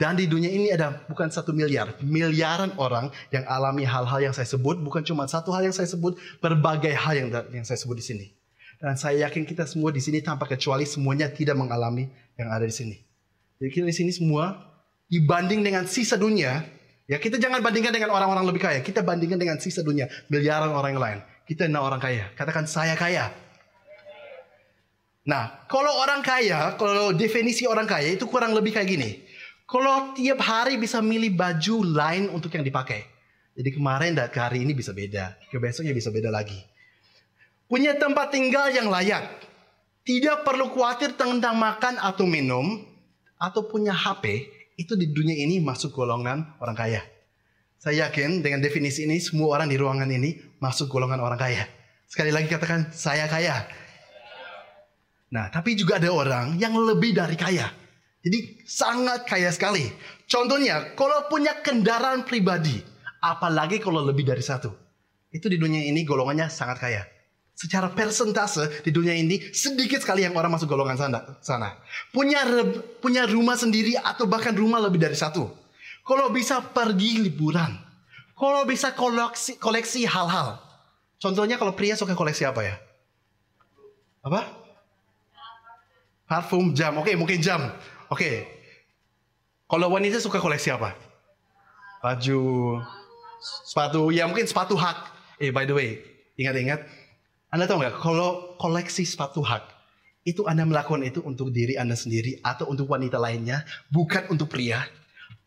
Dan 0.00 0.16
di 0.16 0.24
dunia 0.24 0.48
ini 0.48 0.72
ada 0.72 1.04
bukan 1.04 1.28
satu 1.28 1.52
miliar, 1.52 1.92
miliaran 2.00 2.72
orang 2.80 3.12
yang 3.28 3.44
alami 3.44 3.84
hal-hal 3.84 4.16
yang 4.24 4.32
saya 4.32 4.48
sebut, 4.48 4.80
bukan 4.80 5.04
cuma 5.04 5.28
satu 5.28 5.52
hal 5.52 5.68
yang 5.68 5.76
saya 5.76 5.84
sebut, 5.92 6.16
berbagai 6.40 6.96
hal 6.96 7.20
yang 7.20 7.28
yang 7.52 7.68
saya 7.68 7.76
sebut 7.76 8.00
di 8.00 8.04
sini. 8.08 8.26
Dan 8.80 8.96
saya 8.96 9.28
yakin 9.28 9.44
kita 9.44 9.68
semua 9.68 9.92
di 9.92 10.00
sini 10.00 10.24
tanpa 10.24 10.48
kecuali 10.48 10.88
semuanya 10.88 11.28
tidak 11.28 11.52
mengalami 11.52 12.08
yang 12.40 12.48
ada 12.48 12.64
di 12.64 12.72
sini. 12.72 12.96
Jadi 13.60 13.68
kita 13.68 13.84
di 13.84 13.92
sini 13.92 14.08
semua 14.08 14.56
dibanding 15.12 15.60
dengan 15.60 15.84
sisa 15.84 16.16
dunia, 16.16 16.64
Ya 17.10 17.18
kita 17.18 17.42
jangan 17.42 17.58
bandingkan 17.58 17.90
dengan 17.90 18.14
orang-orang 18.14 18.46
lebih 18.46 18.62
kaya. 18.62 18.78
Kita 18.86 19.02
bandingkan 19.02 19.34
dengan 19.34 19.58
sisa 19.58 19.82
dunia. 19.82 20.06
Miliaran 20.30 20.70
orang 20.70 20.94
lain. 20.94 21.18
Kita 21.42 21.66
enak 21.66 21.82
orang 21.82 21.98
kaya. 21.98 22.30
Katakan 22.38 22.70
saya 22.70 22.94
kaya. 22.94 23.34
Nah, 25.26 25.66
kalau 25.66 25.90
orang 25.98 26.22
kaya, 26.22 26.78
kalau 26.78 27.10
definisi 27.10 27.66
orang 27.66 27.90
kaya 27.90 28.14
itu 28.14 28.30
kurang 28.30 28.54
lebih 28.54 28.78
kayak 28.78 28.86
gini. 28.86 29.10
Kalau 29.66 30.14
tiap 30.14 30.38
hari 30.38 30.78
bisa 30.78 31.02
milih 31.02 31.34
baju 31.34 31.82
lain 31.82 32.30
untuk 32.30 32.54
yang 32.54 32.62
dipakai. 32.62 33.02
Jadi 33.58 33.74
kemarin 33.74 34.14
dan 34.14 34.30
ke 34.30 34.38
hari 34.38 34.62
ini 34.62 34.70
bisa 34.70 34.94
beda. 34.94 35.34
Ke 35.50 35.58
besoknya 35.58 35.90
bisa 35.90 36.14
beda 36.14 36.30
lagi. 36.30 36.62
Punya 37.66 37.98
tempat 37.98 38.30
tinggal 38.30 38.70
yang 38.70 38.86
layak. 38.86 39.26
Tidak 40.06 40.46
perlu 40.46 40.70
khawatir 40.70 41.18
tentang 41.18 41.58
makan 41.58 41.98
atau 41.98 42.22
minum. 42.22 42.86
Atau 43.34 43.66
punya 43.66 43.90
HP. 43.90 44.46
Itu 44.80 44.96
di 44.96 45.12
dunia 45.12 45.36
ini 45.36 45.60
masuk 45.60 45.92
golongan 45.92 46.56
orang 46.56 46.72
kaya. 46.72 47.04
Saya 47.76 48.08
yakin 48.08 48.40
dengan 48.40 48.64
definisi 48.64 49.04
ini 49.04 49.20
semua 49.20 49.60
orang 49.60 49.68
di 49.68 49.76
ruangan 49.76 50.08
ini 50.08 50.40
masuk 50.56 50.88
golongan 50.88 51.20
orang 51.20 51.36
kaya. 51.36 51.68
Sekali 52.08 52.32
lagi 52.32 52.48
katakan 52.48 52.88
saya 52.88 53.28
kaya. 53.28 53.68
Nah, 55.36 55.52
tapi 55.52 55.76
juga 55.76 56.00
ada 56.00 56.08
orang 56.08 56.56
yang 56.56 56.72
lebih 56.80 57.12
dari 57.12 57.36
kaya. 57.36 57.68
Jadi 58.24 58.64
sangat 58.64 59.28
kaya 59.28 59.52
sekali. 59.52 59.84
Contohnya, 60.24 60.96
kalau 60.96 61.28
punya 61.28 61.60
kendaraan 61.60 62.24
pribadi, 62.24 62.80
apalagi 63.20 63.84
kalau 63.84 64.00
lebih 64.00 64.24
dari 64.24 64.40
satu. 64.40 64.72
Itu 65.28 65.52
di 65.52 65.60
dunia 65.60 65.84
ini 65.84 66.08
golongannya 66.08 66.48
sangat 66.48 66.80
kaya. 66.80 67.04
Secara 67.60 67.92
persentase 67.92 68.80
di 68.80 68.88
dunia 68.88 69.12
ini 69.12 69.36
sedikit 69.52 70.00
sekali 70.00 70.24
yang 70.24 70.32
orang 70.32 70.56
masuk 70.56 70.64
golongan 70.64 70.96
sana. 71.44 71.76
Punya 72.08 72.40
punya 73.04 73.28
rumah 73.28 73.52
sendiri 73.52 74.00
atau 74.00 74.24
bahkan 74.24 74.56
rumah 74.56 74.80
lebih 74.80 74.96
dari 74.96 75.12
satu. 75.12 75.44
Kalau 76.00 76.32
bisa 76.32 76.64
pergi 76.64 77.20
liburan. 77.20 77.76
Kalau 78.32 78.64
bisa 78.64 78.96
koleksi 78.96 79.60
koleksi 79.60 80.08
hal-hal. 80.08 80.56
Contohnya 81.20 81.60
kalau 81.60 81.76
pria 81.76 81.92
suka 82.00 82.16
koleksi 82.16 82.48
apa 82.48 82.64
ya? 82.64 82.80
Apa? 84.24 84.40
Parfum, 86.24 86.72
jam. 86.72 86.96
Oke, 86.96 87.12
mungkin 87.12 87.44
jam. 87.44 87.76
Oke. 88.08 88.48
Kalau 89.68 89.92
wanita 89.92 90.16
suka 90.16 90.40
koleksi 90.40 90.72
apa? 90.72 90.96
Baju, 92.00 92.40
sepatu. 93.68 94.08
Ya 94.08 94.24
mungkin 94.24 94.48
sepatu 94.48 94.80
hak. 94.80 95.12
Eh, 95.36 95.52
by 95.52 95.68
the 95.68 95.76
way, 95.76 96.00
ingat-ingat. 96.40 96.99
Anda 97.50 97.66
tahu 97.66 97.82
nggak? 97.82 97.98
Kalau 97.98 98.54
koleksi 98.62 99.02
sepatu 99.02 99.42
hak, 99.42 99.66
itu 100.22 100.46
Anda 100.46 100.62
melakukan 100.62 101.02
itu 101.02 101.18
untuk 101.26 101.50
diri 101.50 101.74
Anda 101.74 101.98
sendiri 101.98 102.38
atau 102.46 102.70
untuk 102.70 102.86
wanita 102.86 103.18
lainnya, 103.18 103.66
bukan 103.90 104.30
untuk 104.30 104.54
pria. 104.54 104.86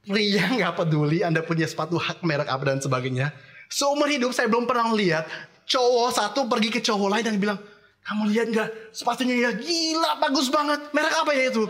Pria 0.03 0.51
nggak 0.59 0.75
peduli 0.75 1.23
Anda 1.23 1.39
punya 1.39 1.63
sepatu 1.63 1.95
hak 1.95 2.19
merek 2.27 2.51
apa 2.51 2.63
dan 2.67 2.83
sebagainya. 2.83 3.31
Seumur 3.71 4.11
hidup 4.11 4.35
saya 4.35 4.51
belum 4.51 4.67
pernah 4.67 4.91
lihat 4.91 5.31
cowok 5.63 6.11
satu 6.11 6.51
pergi 6.51 6.69
ke 6.75 6.83
cowok 6.83 7.07
lain 7.07 7.23
dan 7.23 7.35
bilang, 7.39 7.59
kamu 8.03 8.35
lihat 8.35 8.47
nggak 8.51 8.69
sepatunya 8.91 9.39
ya 9.39 9.49
gila 9.55 10.19
bagus 10.19 10.51
banget. 10.51 10.91
Merek 10.91 11.15
apa 11.23 11.31
ya 11.31 11.55
itu? 11.55 11.65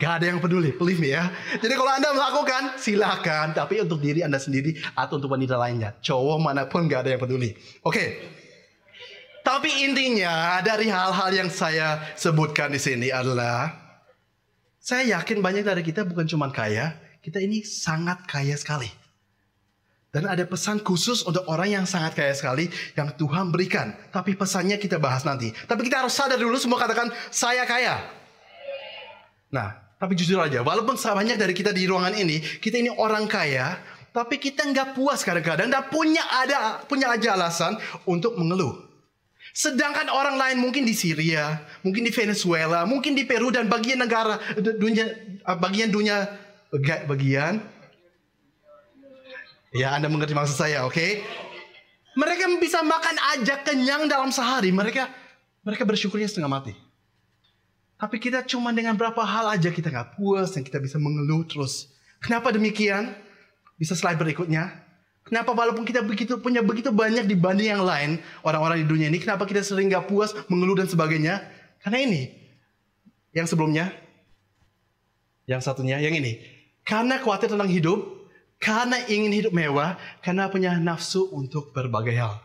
Gak 0.00 0.24
ada 0.24 0.32
yang 0.32 0.40
peduli, 0.40 0.72
believe 0.72 1.04
me 1.04 1.12
ya. 1.12 1.28
Jadi 1.60 1.76
kalau 1.76 1.92
Anda 1.92 2.16
melakukan, 2.16 2.80
silakan. 2.80 3.52
Tapi 3.52 3.84
untuk 3.84 4.00
diri 4.00 4.24
Anda 4.24 4.40
sendiri 4.40 4.80
atau 4.96 5.20
untuk 5.20 5.28
wanita 5.28 5.60
lainnya. 5.60 5.92
Cowok 6.00 6.40
mana 6.40 6.64
pun 6.64 6.88
gak 6.88 7.04
ada 7.04 7.12
yang 7.12 7.20
peduli. 7.20 7.52
Oke. 7.84 7.92
Okay. 7.92 8.08
Tapi 9.42 9.70
intinya 9.82 10.62
dari 10.62 10.86
hal-hal 10.86 11.30
yang 11.34 11.50
saya 11.50 11.98
sebutkan 12.14 12.70
di 12.70 12.78
sini 12.78 13.10
adalah 13.10 13.74
saya 14.78 15.18
yakin 15.18 15.42
banyak 15.42 15.66
dari 15.66 15.82
kita 15.82 16.06
bukan 16.06 16.26
cuma 16.26 16.50
kaya, 16.50 16.94
kita 17.22 17.42
ini 17.42 17.62
sangat 17.66 18.22
kaya 18.26 18.54
sekali. 18.54 18.90
Dan 20.12 20.28
ada 20.28 20.44
pesan 20.44 20.84
khusus 20.84 21.24
untuk 21.24 21.46
orang 21.48 21.82
yang 21.82 21.86
sangat 21.88 22.12
kaya 22.18 22.36
sekali 22.36 22.68
yang 22.94 23.16
Tuhan 23.16 23.48
berikan. 23.48 23.96
Tapi 24.12 24.36
pesannya 24.36 24.76
kita 24.76 25.00
bahas 25.00 25.24
nanti. 25.24 25.48
Tapi 25.54 25.88
kita 25.88 26.04
harus 26.04 26.12
sadar 26.12 26.36
dulu 26.36 26.58
semua 26.60 26.76
katakan 26.76 27.08
saya 27.32 27.64
kaya. 27.64 27.96
Nah, 29.48 29.72
tapi 29.96 30.12
jujur 30.18 30.36
aja, 30.42 30.60
walaupun 30.60 31.00
banyak 31.00 31.40
dari 31.40 31.54
kita 31.56 31.72
di 31.72 31.88
ruangan 31.88 32.12
ini, 32.18 32.42
kita 32.60 32.76
ini 32.76 32.92
orang 32.92 33.24
kaya, 33.24 33.80
tapi 34.12 34.36
kita 34.36 34.68
nggak 34.68 34.92
puas 34.92 35.24
kadang-kadang 35.24 35.72
dan 35.72 35.82
punya 35.88 36.20
ada 36.28 36.84
punya 36.84 37.08
aja 37.08 37.32
alasan 37.32 37.80
untuk 38.04 38.36
mengeluh. 38.36 38.91
Sedangkan 39.52 40.08
orang 40.08 40.40
lain 40.40 40.58
mungkin 40.64 40.88
di 40.88 40.96
Syria, 40.96 41.60
mungkin 41.84 42.08
di 42.08 42.12
Venezuela, 42.12 42.88
mungkin 42.88 43.12
di 43.12 43.28
Peru 43.28 43.52
dan 43.52 43.68
bagian 43.68 44.00
negara 44.00 44.40
dunia 44.56 45.12
bagian 45.60 45.92
dunia 45.92 46.24
bagian 47.04 47.60
Ya, 49.72 49.96
Anda 49.96 50.12
mengerti 50.12 50.36
maksud 50.36 50.52
saya, 50.52 50.84
oke? 50.84 50.92
Okay? 50.92 51.24
Mereka 52.12 52.44
bisa 52.60 52.84
makan 52.84 53.16
aja 53.32 53.56
kenyang 53.64 54.04
dalam 54.04 54.28
sehari. 54.28 54.68
Mereka 54.68 55.08
mereka 55.64 55.88
bersyukurnya 55.88 56.28
setengah 56.28 56.52
mati. 56.52 56.76
Tapi 57.96 58.20
kita 58.20 58.44
cuma 58.44 58.68
dengan 58.76 58.92
berapa 58.92 59.24
hal 59.24 59.56
aja 59.56 59.72
kita 59.72 59.88
nggak 59.88 60.20
puas 60.20 60.52
dan 60.52 60.60
kita 60.60 60.76
bisa 60.76 61.00
mengeluh 61.00 61.48
terus. 61.48 61.88
Kenapa 62.20 62.52
demikian? 62.52 63.16
Bisa 63.80 63.96
slide 63.96 64.20
berikutnya. 64.20 64.81
Kenapa 65.22 65.54
walaupun 65.54 65.86
kita 65.86 66.02
begitu 66.02 66.36
punya 66.42 66.60
begitu 66.60 66.90
banyak 66.90 67.30
dibanding 67.30 67.70
yang 67.70 67.86
lain 67.86 68.18
orang-orang 68.42 68.82
di 68.82 68.86
dunia 68.90 69.06
ini, 69.06 69.22
kenapa 69.22 69.46
kita 69.46 69.62
sering 69.62 69.86
nggak 69.86 70.10
puas, 70.10 70.34
mengeluh 70.50 70.74
dan 70.74 70.90
sebagainya? 70.90 71.40
Karena 71.78 72.02
ini. 72.02 72.22
Yang 73.32 73.56
sebelumnya, 73.56 73.88
yang 75.48 75.64
satunya, 75.64 75.96
yang 76.04 76.12
ini. 76.12 76.36
Karena 76.84 77.16
khawatir 77.16 77.48
tentang 77.48 77.70
hidup, 77.70 78.28
karena 78.60 79.00
ingin 79.08 79.32
hidup 79.32 79.56
mewah, 79.56 79.96
karena 80.20 80.52
punya 80.52 80.76
nafsu 80.76 81.32
untuk 81.32 81.72
berbagai 81.72 82.12
hal. 82.12 82.36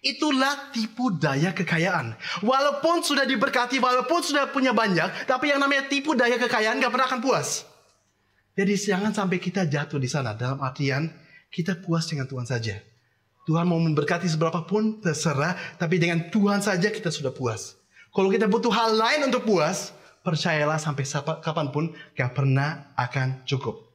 Itulah 0.00 0.72
tipu 0.72 1.12
daya 1.12 1.52
kekayaan. 1.52 2.16
Walaupun 2.44 3.04
sudah 3.04 3.24
diberkati, 3.28 3.76
walaupun 3.80 4.24
sudah 4.24 4.48
punya 4.48 4.72
banyak, 4.76 5.28
tapi 5.28 5.52
yang 5.52 5.60
namanya 5.60 5.88
tipu 5.88 6.16
daya 6.16 6.40
kekayaan 6.40 6.80
gak 6.80 6.92
pernah 6.92 7.08
akan 7.08 7.20
puas. 7.20 7.64
Jadi 8.56 8.72
jangan 8.72 9.12
sampai 9.12 9.36
kita 9.36 9.68
jatuh 9.68 10.00
di 10.00 10.08
sana. 10.08 10.32
Dalam 10.32 10.64
artian, 10.64 11.12
kita 11.50 11.78
puas 11.78 12.06
dengan 12.06 12.26
Tuhan 12.28 12.46
saja. 12.46 12.78
Tuhan 13.46 13.62
mau 13.62 13.78
memberkati 13.78 14.26
seberapa 14.26 14.66
pun 14.66 14.98
terserah, 14.98 15.54
tapi 15.78 16.02
dengan 16.02 16.26
Tuhan 16.34 16.58
saja 16.58 16.90
kita 16.90 17.14
sudah 17.14 17.30
puas. 17.30 17.78
Kalau 18.10 18.26
kita 18.32 18.50
butuh 18.50 18.74
hal 18.74 18.98
lain 18.98 19.30
untuk 19.30 19.46
puas, 19.46 19.94
percayalah 20.26 20.82
sampai 20.82 21.06
kapan 21.38 21.70
pun 21.70 21.94
gak 22.18 22.34
pernah 22.34 22.90
akan 22.98 23.46
cukup. 23.46 23.86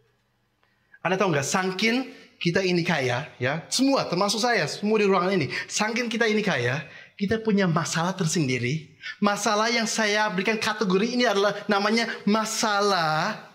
Anda 1.03 1.17
tahu 1.20 1.34
nggak, 1.34 1.43
sangkin 1.43 2.13
kita 2.38 2.62
ini 2.63 2.86
kaya, 2.86 3.27
ya, 3.41 3.65
semua 3.67 4.05
termasuk 4.05 4.39
saya, 4.39 4.65
semua 4.70 5.01
di 5.01 5.05
ruangan 5.10 5.34
ini, 5.34 5.50
sangkin 5.65 6.08
kita 6.08 6.29
ini 6.29 6.46
kaya, 6.46 6.86
kita 7.17 7.41
punya 7.41 7.70
masalah 7.70 8.13
tersendiri. 8.13 8.93
Masalah 9.17 9.70
yang 9.70 9.89
saya 9.89 10.29
berikan 10.29 10.58
kategori 10.62 11.17
ini 11.17 11.25
adalah 11.25 11.58
namanya 11.65 12.10
masalah 12.25 13.46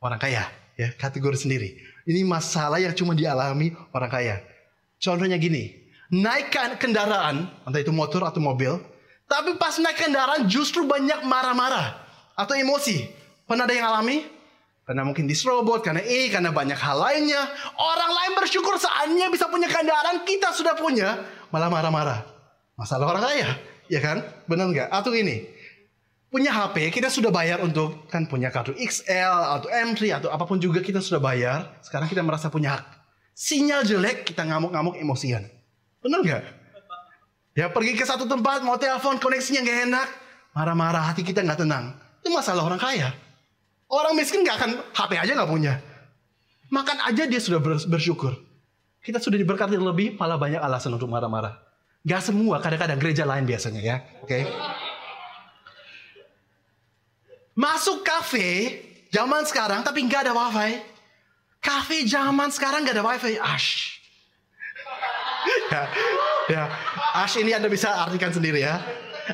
orang 0.00 0.20
kaya, 0.20 0.44
ya, 0.76 0.92
kategori 0.96 1.44
sendiri. 1.44 1.76
Ini 2.02 2.26
masalah 2.26 2.82
yang 2.82 2.94
cuma 2.94 3.14
dialami 3.14 3.74
orang 3.94 4.10
kaya. 4.10 4.36
Contohnya 4.98 5.38
gini, 5.38 5.70
naik 6.10 6.54
kendaraan, 6.78 7.46
entah 7.66 7.80
itu 7.82 7.94
motor 7.94 8.26
atau 8.26 8.42
mobil, 8.42 8.78
tapi 9.30 9.54
pas 9.56 9.78
naik 9.78 9.96
kendaraan 9.96 10.44
justru 10.50 10.84
banyak 10.84 11.24
marah-marah 11.24 12.02
atau 12.34 12.54
emosi. 12.58 13.06
Pernah 13.46 13.64
ada 13.66 13.74
yang 13.74 13.88
alami? 13.88 14.26
Karena 14.82 15.06
mungkin 15.06 15.30
diserobot, 15.30 15.80
karena 15.80 16.02
eh, 16.02 16.26
karena 16.26 16.50
banyak 16.50 16.74
hal 16.74 16.98
lainnya. 16.98 17.42
Orang 17.78 18.10
lain 18.10 18.32
bersyukur 18.34 18.74
saatnya 18.82 19.30
bisa 19.30 19.46
punya 19.46 19.70
kendaraan, 19.70 20.26
kita 20.26 20.50
sudah 20.50 20.74
punya. 20.74 21.22
Malah 21.54 21.70
marah-marah. 21.70 22.20
Masalah 22.74 23.14
orang 23.14 23.22
kaya, 23.22 23.48
ya 23.86 24.00
kan? 24.02 24.26
Benar 24.50 24.74
nggak? 24.74 24.88
Atau 24.90 25.14
ini, 25.14 25.46
punya 26.32 26.48
HP, 26.48 26.88
kita 26.88 27.12
sudah 27.12 27.28
bayar 27.28 27.60
untuk 27.60 28.08
kan 28.08 28.24
punya 28.24 28.48
kartu 28.48 28.72
XL 28.72 29.60
atau 29.60 29.68
M3 29.68 30.00
atau 30.16 30.28
apa 30.32 30.48
pun 30.48 30.56
juga 30.56 30.80
kita 30.80 31.04
sudah 31.04 31.20
bayar. 31.20 31.76
Sekarang 31.84 32.08
kita 32.08 32.24
merasa 32.24 32.48
punya 32.48 32.80
hak. 32.80 32.84
Sinyal 33.36 33.84
jelek, 33.84 34.32
kita 34.32 34.48
ngamuk-ngamuk 34.48 34.96
emosian. 34.96 35.44
Benar 36.00 36.24
nggak? 36.24 36.42
Ya 37.52 37.68
pergi 37.68 37.92
ke 37.92 38.08
satu 38.08 38.24
tempat, 38.24 38.64
mau 38.64 38.80
telepon, 38.80 39.20
koneksinya 39.20 39.60
nggak 39.60 39.78
enak. 39.92 40.08
Marah-marah, 40.56 41.12
hati 41.12 41.20
kita 41.20 41.44
nggak 41.44 41.68
tenang. 41.68 42.00
Itu 42.24 42.32
masalah 42.32 42.64
orang 42.64 42.80
kaya. 42.80 43.12
Orang 43.92 44.16
miskin 44.16 44.40
gak 44.40 44.56
akan 44.56 44.70
HP 44.96 45.20
aja 45.20 45.36
gak 45.36 45.52
punya. 45.52 45.76
Makan 46.72 47.12
aja 47.12 47.28
dia 47.28 47.40
sudah 47.44 47.60
bersyukur. 47.84 48.32
Kita 49.04 49.20
sudah 49.20 49.36
diberkati 49.36 49.76
lebih, 49.76 50.16
malah 50.16 50.40
banyak 50.40 50.64
alasan 50.64 50.96
untuk 50.96 51.12
marah-marah. 51.12 51.60
Gak 52.00 52.24
semua, 52.24 52.56
kadang-kadang 52.64 52.96
gereja 52.96 53.28
lain 53.28 53.44
biasanya 53.44 53.84
ya. 53.84 53.96
Oke. 54.24 54.48
Okay? 54.48 54.80
Masuk 57.52 58.00
kafe 58.00 58.80
zaman 59.12 59.44
sekarang 59.44 59.84
tapi 59.84 60.04
nggak 60.04 60.28
ada 60.28 60.32
wifi. 60.32 60.80
Kafe 61.62 62.08
zaman 62.08 62.48
sekarang 62.50 62.82
nggak 62.82 62.96
ada 63.00 63.04
wifi. 63.04 63.36
Ash. 63.38 64.00
ya, 65.72 65.82
ya, 66.48 66.62
Ash 67.18 67.34
ini 67.36 67.50
anda 67.52 67.66
bisa 67.68 67.92
artikan 67.92 68.30
sendiri 68.30 68.62
ya. 68.62 68.80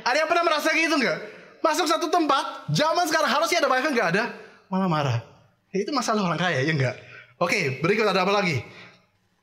Ada 0.04 0.24
yang 0.24 0.28
pernah 0.28 0.44
merasa 0.44 0.72
gitu 0.74 0.96
nggak? 0.98 1.18
Masuk 1.58 1.86
satu 1.90 2.06
tempat, 2.08 2.70
zaman 2.70 3.04
sekarang 3.08 3.30
harusnya 3.30 3.64
ada 3.64 3.70
wifi 3.70 3.88
nggak 3.94 4.10
ada 4.14 4.24
malah 4.68 4.88
marah. 4.88 5.18
Ya, 5.72 5.84
itu 5.84 5.92
masalah 5.92 6.24
orang 6.24 6.40
kaya, 6.40 6.64
ya 6.64 6.72
enggak? 6.72 6.96
Oke, 7.40 7.80
berikut 7.84 8.08
ada 8.08 8.24
apa 8.24 8.32
lagi? 8.32 8.60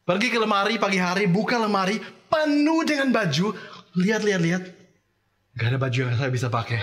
Pergi 0.05 0.29
ke 0.29 0.37
lemari 0.37 0.77
pagi 0.77 1.01
hari, 1.01 1.25
buka 1.25 1.57
lemari, 1.57 1.97
penuh 2.29 2.81
dengan 2.85 3.09
baju. 3.13 3.53
Lihat, 3.97 4.21
lihat, 4.21 4.41
lihat. 4.41 4.63
Gak 5.55 5.67
ada 5.73 5.79
baju 5.81 5.99
yang 6.09 6.17
saya 6.17 6.29
bisa 6.29 6.47
pakai. 6.49 6.77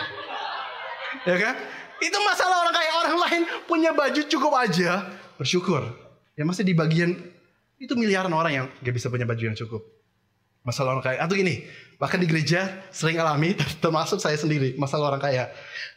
Ya 1.22 1.36
kan? 1.38 1.54
Itu 2.02 2.18
masalah 2.26 2.66
orang 2.66 2.74
kaya. 2.74 2.90
Orang 3.06 3.16
lain 3.22 3.42
punya 3.70 3.90
baju 3.94 4.20
cukup 4.26 4.52
aja. 4.58 5.06
Bersyukur. 5.38 5.86
Ya 6.34 6.42
masih 6.42 6.66
di 6.66 6.74
bagian 6.74 7.14
itu 7.78 7.94
miliaran 7.94 8.30
orang 8.34 8.52
yang 8.52 8.66
gak 8.82 8.94
bisa 8.94 9.06
punya 9.06 9.26
baju 9.26 9.42
yang 9.42 9.58
cukup. 9.58 9.82
Masalah 10.66 10.98
orang 10.98 11.04
kaya. 11.06 11.18
Atau 11.22 11.34
gini, 11.34 11.66
bahkan 11.98 12.18
di 12.18 12.26
gereja 12.26 12.66
sering 12.94 13.18
alami, 13.18 13.54
termasuk 13.82 14.18
saya 14.22 14.38
sendiri, 14.38 14.74
masalah 14.78 15.14
orang 15.14 15.22
kaya. 15.22 15.44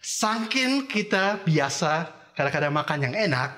Saking 0.02 0.90
kita 0.90 1.42
biasa 1.46 2.10
kadang-kadang 2.34 2.74
makan 2.74 3.00
yang 3.10 3.14
enak, 3.14 3.54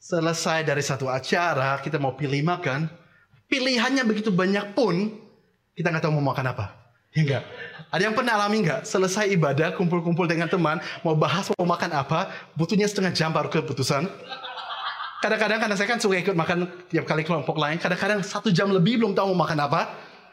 selesai 0.00 0.64
dari 0.64 0.84
satu 0.84 1.08
acara, 1.08 1.80
kita 1.80 1.96
mau 1.96 2.16
pilih 2.16 2.40
makan, 2.44 2.88
pilihannya 3.48 4.04
begitu 4.04 4.28
banyak 4.28 4.76
pun, 4.76 5.12
kita 5.72 5.88
nggak 5.88 6.04
tahu 6.04 6.16
mau 6.20 6.32
makan 6.32 6.52
apa. 6.52 6.79
Ya 7.10 7.20
enggak? 7.26 7.44
Ada 7.90 8.02
yang 8.06 8.14
pernah 8.14 8.38
alami 8.38 8.62
nggak? 8.62 8.86
Selesai 8.86 9.26
ibadah, 9.34 9.74
kumpul-kumpul 9.74 10.30
dengan 10.30 10.46
teman, 10.46 10.78
mau 11.02 11.18
bahas 11.18 11.50
mau 11.58 11.66
makan 11.66 11.90
apa, 11.90 12.30
butuhnya 12.54 12.86
setengah 12.86 13.10
jam 13.10 13.34
baru 13.34 13.50
keputusan. 13.50 14.06
Kadang-kadang 15.18 15.58
karena 15.58 15.74
saya 15.74 15.88
kan 15.90 15.98
suka 15.98 16.16
ikut 16.22 16.38
makan 16.38 16.70
tiap 16.86 17.04
kali 17.04 17.26
kelompok 17.26 17.58
lain, 17.58 17.82
kadang-kadang 17.82 18.22
satu 18.22 18.54
jam 18.54 18.70
lebih 18.70 19.02
belum 19.02 19.18
tahu 19.18 19.34
mau 19.34 19.42
makan 19.42 19.58
apa. 19.66 19.90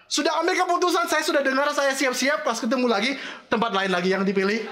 Sudah 0.08 0.38
ambil 0.40 0.56
keputusan, 0.56 1.10
saya 1.10 1.26
sudah 1.26 1.42
dengar, 1.44 1.68
saya 1.76 1.92
siap-siap, 1.92 2.46
pas 2.46 2.56
ketemu 2.56 2.88
lagi, 2.88 3.20
tempat 3.52 3.74
lain 3.74 3.92
lagi 3.92 4.14
yang 4.14 4.24
dipilih. 4.24 4.64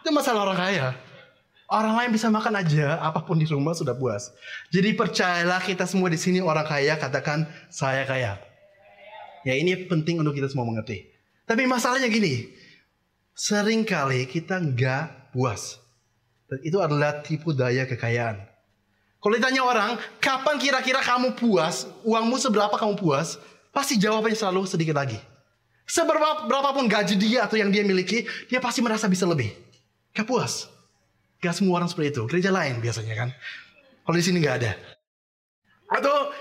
Itu 0.00 0.14
masalah 0.14 0.48
orang 0.48 0.56
kaya. 0.56 0.88
Orang 1.68 1.98
lain 1.98 2.14
bisa 2.14 2.30
makan 2.30 2.54
aja, 2.54 3.02
apa 3.02 3.20
pun 3.20 3.36
di 3.36 3.44
rumah 3.50 3.74
sudah 3.74 3.92
puas. 3.98 4.30
Jadi 4.70 4.94
percayalah 4.94 5.60
kita 5.60 5.84
semua 5.90 6.06
di 6.08 6.16
sini 6.16 6.38
orang 6.38 6.64
kaya, 6.64 6.96
katakan 6.96 7.50
saya 7.68 8.06
kaya. 8.08 8.53
Ya 9.44 9.54
ini 9.54 9.86
penting 9.86 10.18
untuk 10.20 10.32
kita 10.32 10.48
semua 10.48 10.64
mengerti. 10.64 11.04
Tapi 11.44 11.68
masalahnya 11.68 12.08
gini, 12.08 12.48
sering 13.36 13.84
kali 13.84 14.24
kita 14.24 14.56
nggak 14.56 15.36
puas. 15.36 15.76
Dan 16.48 16.64
itu 16.64 16.80
adalah 16.80 17.20
tipu 17.20 17.52
daya 17.52 17.84
kekayaan. 17.84 18.40
Kalau 19.20 19.34
ditanya 19.40 19.64
orang, 19.64 19.90
kapan 20.20 20.60
kira-kira 20.60 21.00
kamu 21.00 21.32
puas, 21.36 21.88
uangmu 22.04 22.36
seberapa 22.36 22.76
kamu 22.76 23.00
puas, 23.00 23.40
pasti 23.72 23.96
jawabannya 23.96 24.36
selalu 24.36 24.68
sedikit 24.68 25.00
lagi. 25.00 25.16
Seberapa 25.84 26.48
berapapun 26.48 26.88
gaji 26.88 27.16
dia 27.16 27.44
atau 27.44 27.56
yang 27.60 27.68
dia 27.68 27.84
miliki, 27.84 28.24
dia 28.48 28.60
pasti 28.60 28.80
merasa 28.84 29.08
bisa 29.08 29.24
lebih. 29.28 29.52
Gak 30.12 30.28
puas. 30.28 30.68
Gak 31.40 31.56
semua 31.56 31.80
orang 31.80 31.88
seperti 31.88 32.16
itu. 32.16 32.22
Gereja 32.28 32.52
lain 32.52 32.80
biasanya 32.80 33.14
kan. 33.16 33.28
Kalau 34.04 34.16
di 34.16 34.24
sini 34.24 34.40
gak 34.40 34.64
ada. 34.64 34.72
Atau 35.92 36.32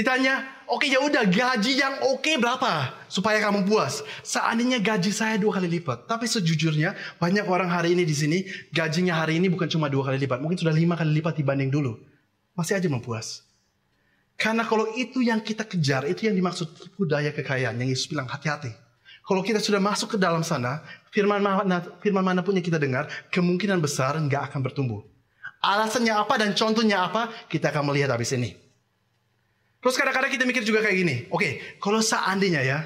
ditanya, 0.00 0.64
oke 0.64 0.82
okay, 0.82 0.96
ya 0.96 1.04
udah 1.04 1.28
gaji 1.28 1.76
yang 1.76 2.00
oke 2.08 2.24
okay 2.24 2.40
berapa 2.40 2.96
supaya 3.12 3.38
kamu 3.44 3.68
puas? 3.68 4.00
Seandainya 4.24 4.80
gaji 4.80 5.12
saya 5.12 5.36
dua 5.36 5.60
kali 5.60 5.68
lipat, 5.68 6.08
tapi 6.08 6.24
sejujurnya 6.24 6.96
banyak 7.20 7.44
orang 7.44 7.68
hari 7.68 7.92
ini 7.92 8.08
di 8.08 8.16
sini 8.16 8.38
gajinya 8.72 9.20
hari 9.20 9.36
ini 9.36 9.52
bukan 9.52 9.68
cuma 9.68 9.92
dua 9.92 10.08
kali 10.08 10.24
lipat, 10.24 10.40
mungkin 10.40 10.56
sudah 10.56 10.72
lima 10.72 10.96
kali 10.96 11.20
lipat 11.20 11.36
dibanding 11.36 11.68
dulu 11.68 12.00
masih 12.60 12.76
aja 12.76 12.88
mempuas. 12.92 13.46
Karena 14.40 14.64
kalau 14.64 14.88
itu 14.96 15.20
yang 15.20 15.44
kita 15.44 15.68
kejar, 15.68 16.08
itu 16.08 16.24
yang 16.24 16.32
dimaksud 16.32 16.72
tipu 16.72 17.04
daya 17.04 17.28
kekayaan. 17.28 17.76
Yang 17.76 17.88
Yesus 17.92 18.06
bilang 18.08 18.24
hati-hati. 18.24 18.72
Kalau 19.20 19.44
kita 19.44 19.60
sudah 19.60 19.76
masuk 19.80 20.16
ke 20.16 20.18
dalam 20.18 20.40
sana, 20.40 20.80
firman 21.12 21.44
mana, 21.44 21.84
firman 22.00 22.24
mana 22.24 22.40
pun 22.40 22.56
yang 22.56 22.64
kita 22.64 22.80
dengar, 22.80 23.04
kemungkinan 23.28 23.76
besar 23.84 24.16
nggak 24.16 24.48
akan 24.48 24.60
bertumbuh. 24.64 25.04
Alasannya 25.60 26.16
apa 26.16 26.40
dan 26.40 26.56
contohnya 26.56 27.04
apa, 27.04 27.28
kita 27.52 27.68
akan 27.68 27.92
melihat 27.92 28.16
habis 28.16 28.32
ini. 28.32 28.56
Terus 29.80 29.96
kadang-kadang 29.96 30.28
kita 30.28 30.44
mikir 30.44 30.62
juga 30.62 30.84
kayak 30.84 30.96
gini, 30.96 31.16
oke, 31.32 31.40
okay, 31.40 31.52
kalau 31.80 32.04
seandainya 32.04 32.60
ya, 32.60 32.78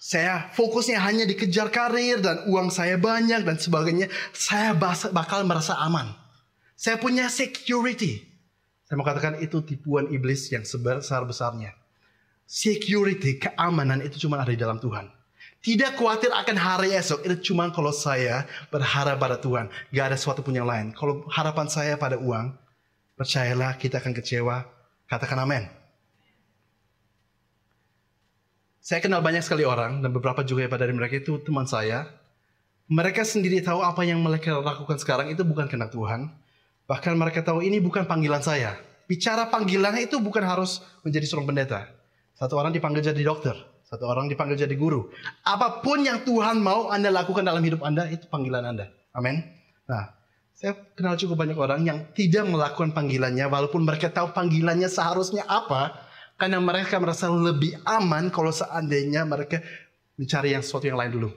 saya 0.00 0.48
fokusnya 0.54 1.02
hanya 1.02 1.26
dikejar 1.26 1.68
karir 1.68 2.22
dan 2.22 2.46
uang 2.46 2.70
saya 2.70 2.94
banyak 2.96 3.42
dan 3.42 3.58
sebagainya, 3.58 4.06
saya 4.30 4.72
bakal 5.10 5.42
merasa 5.42 5.76
aman. 5.82 6.14
Saya 6.78 6.96
punya 6.96 7.28
security. 7.28 8.24
Saya 8.86 8.96
mau 8.96 9.04
katakan 9.04 9.42
itu 9.42 9.60
tipuan 9.60 10.08
iblis 10.08 10.48
yang 10.48 10.64
sebesar-besarnya. 10.64 11.76
Security, 12.48 13.36
keamanan 13.36 14.00
itu 14.00 14.26
cuma 14.26 14.40
ada 14.40 14.48
di 14.48 14.58
dalam 14.58 14.80
Tuhan. 14.80 15.10
Tidak 15.60 16.00
khawatir 16.00 16.32
akan 16.32 16.56
hari 16.56 16.96
esok. 16.96 17.20
Itu 17.28 17.52
cuma 17.52 17.68
kalau 17.68 17.92
saya 17.92 18.48
berharap 18.72 19.20
pada 19.20 19.36
Tuhan. 19.36 19.68
Gak 19.92 20.04
ada 20.10 20.16
sesuatu 20.16 20.40
pun 20.40 20.56
yang 20.56 20.64
lain. 20.64 20.96
Kalau 20.96 21.28
harapan 21.28 21.68
saya 21.68 22.00
pada 22.00 22.16
uang, 22.16 22.56
percayalah 23.20 23.76
kita 23.76 24.00
akan 24.00 24.16
kecewa. 24.16 24.64
Katakan 25.04 25.44
amin. 25.44 25.79
Saya 28.90 29.06
kenal 29.06 29.22
banyak 29.22 29.46
sekali 29.46 29.62
orang 29.62 30.02
dan 30.02 30.10
beberapa 30.10 30.42
juga 30.42 30.66
dari 30.74 30.90
mereka 30.90 31.22
itu 31.22 31.38
teman 31.46 31.62
saya. 31.62 32.10
Mereka 32.90 33.22
sendiri 33.22 33.62
tahu 33.62 33.86
apa 33.86 34.02
yang 34.02 34.18
mereka 34.18 34.58
lakukan 34.58 34.98
sekarang 34.98 35.30
itu 35.30 35.46
bukan 35.46 35.70
kena 35.70 35.86
Tuhan. 35.86 36.26
Bahkan 36.90 37.14
mereka 37.14 37.46
tahu 37.46 37.62
ini 37.62 37.78
bukan 37.78 38.10
panggilan 38.10 38.42
saya. 38.42 38.74
Bicara 39.06 39.46
panggilannya 39.46 40.10
itu 40.10 40.18
bukan 40.18 40.42
harus 40.42 40.82
menjadi 41.06 41.22
seorang 41.22 41.54
pendeta. 41.54 41.86
Satu 42.34 42.58
orang 42.58 42.74
dipanggil 42.74 43.14
jadi 43.14 43.22
dokter. 43.22 43.54
Satu 43.86 44.10
orang 44.10 44.26
dipanggil 44.26 44.58
jadi 44.58 44.74
guru. 44.74 45.06
Apa 45.46 45.86
pun 45.86 46.02
yang 46.02 46.26
Tuhan 46.26 46.58
mau 46.58 46.90
Anda 46.90 47.14
lakukan 47.14 47.46
dalam 47.46 47.62
hidup 47.62 47.86
Anda, 47.86 48.10
itu 48.10 48.26
panggilan 48.26 48.74
Anda. 48.74 48.90
Amin. 49.14 49.38
Nah, 49.86 50.18
saya 50.50 50.74
kenal 50.98 51.14
cukup 51.14 51.38
banyak 51.38 51.54
orang 51.54 51.86
yang 51.86 52.10
tidak 52.10 52.42
melakukan 52.42 52.90
panggilannya, 52.90 53.46
walaupun 53.46 53.86
mereka 53.86 54.10
tahu 54.10 54.34
panggilannya 54.34 54.90
seharusnya 54.90 55.46
apa, 55.46 56.09
karena 56.40 56.56
mereka 56.56 56.96
merasa 56.96 57.28
lebih 57.28 57.76
aman 57.84 58.32
kalau 58.32 58.48
seandainya 58.48 59.28
mereka 59.28 59.60
mencari 60.16 60.56
yang 60.56 60.64
sesuatu 60.64 60.88
yang 60.88 60.96
lain 60.96 61.12
dulu. 61.12 61.30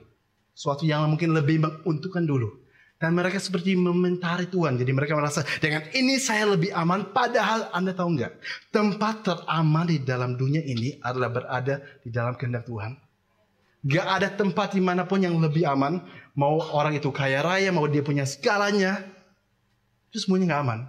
Sesuatu 0.56 0.88
yang 0.88 1.04
mungkin 1.12 1.36
lebih 1.36 1.60
menguntungkan 1.60 2.24
dulu. 2.24 2.64
Dan 2.96 3.20
mereka 3.20 3.36
seperti 3.36 3.76
mementari 3.76 4.48
Tuhan. 4.48 4.80
Jadi 4.80 4.96
mereka 4.96 5.20
merasa 5.20 5.44
dengan 5.60 5.84
ini 5.92 6.16
saya 6.24 6.56
lebih 6.56 6.72
aman. 6.72 7.12
Padahal 7.12 7.68
Anda 7.76 7.92
tahu 7.92 8.16
nggak? 8.16 8.32
Tempat 8.72 9.16
teraman 9.28 9.92
di 9.92 10.00
dalam 10.00 10.40
dunia 10.40 10.64
ini 10.64 10.96
adalah 11.04 11.28
berada 11.28 11.84
di 12.00 12.08
dalam 12.08 12.40
kehendak 12.40 12.64
Tuhan. 12.64 12.96
Gak 13.84 14.08
ada 14.08 14.32
tempat 14.32 14.72
di 14.72 14.80
mana 14.80 15.04
pun 15.04 15.20
yang 15.20 15.36
lebih 15.36 15.68
aman. 15.68 16.00
Mau 16.40 16.64
orang 16.72 16.96
itu 16.96 17.12
kaya 17.12 17.44
raya, 17.44 17.76
mau 17.76 17.84
dia 17.92 18.00
punya 18.00 18.24
segalanya. 18.24 19.04
Itu 20.08 20.24
semuanya 20.24 20.56
nggak 20.56 20.64
aman. 20.64 20.80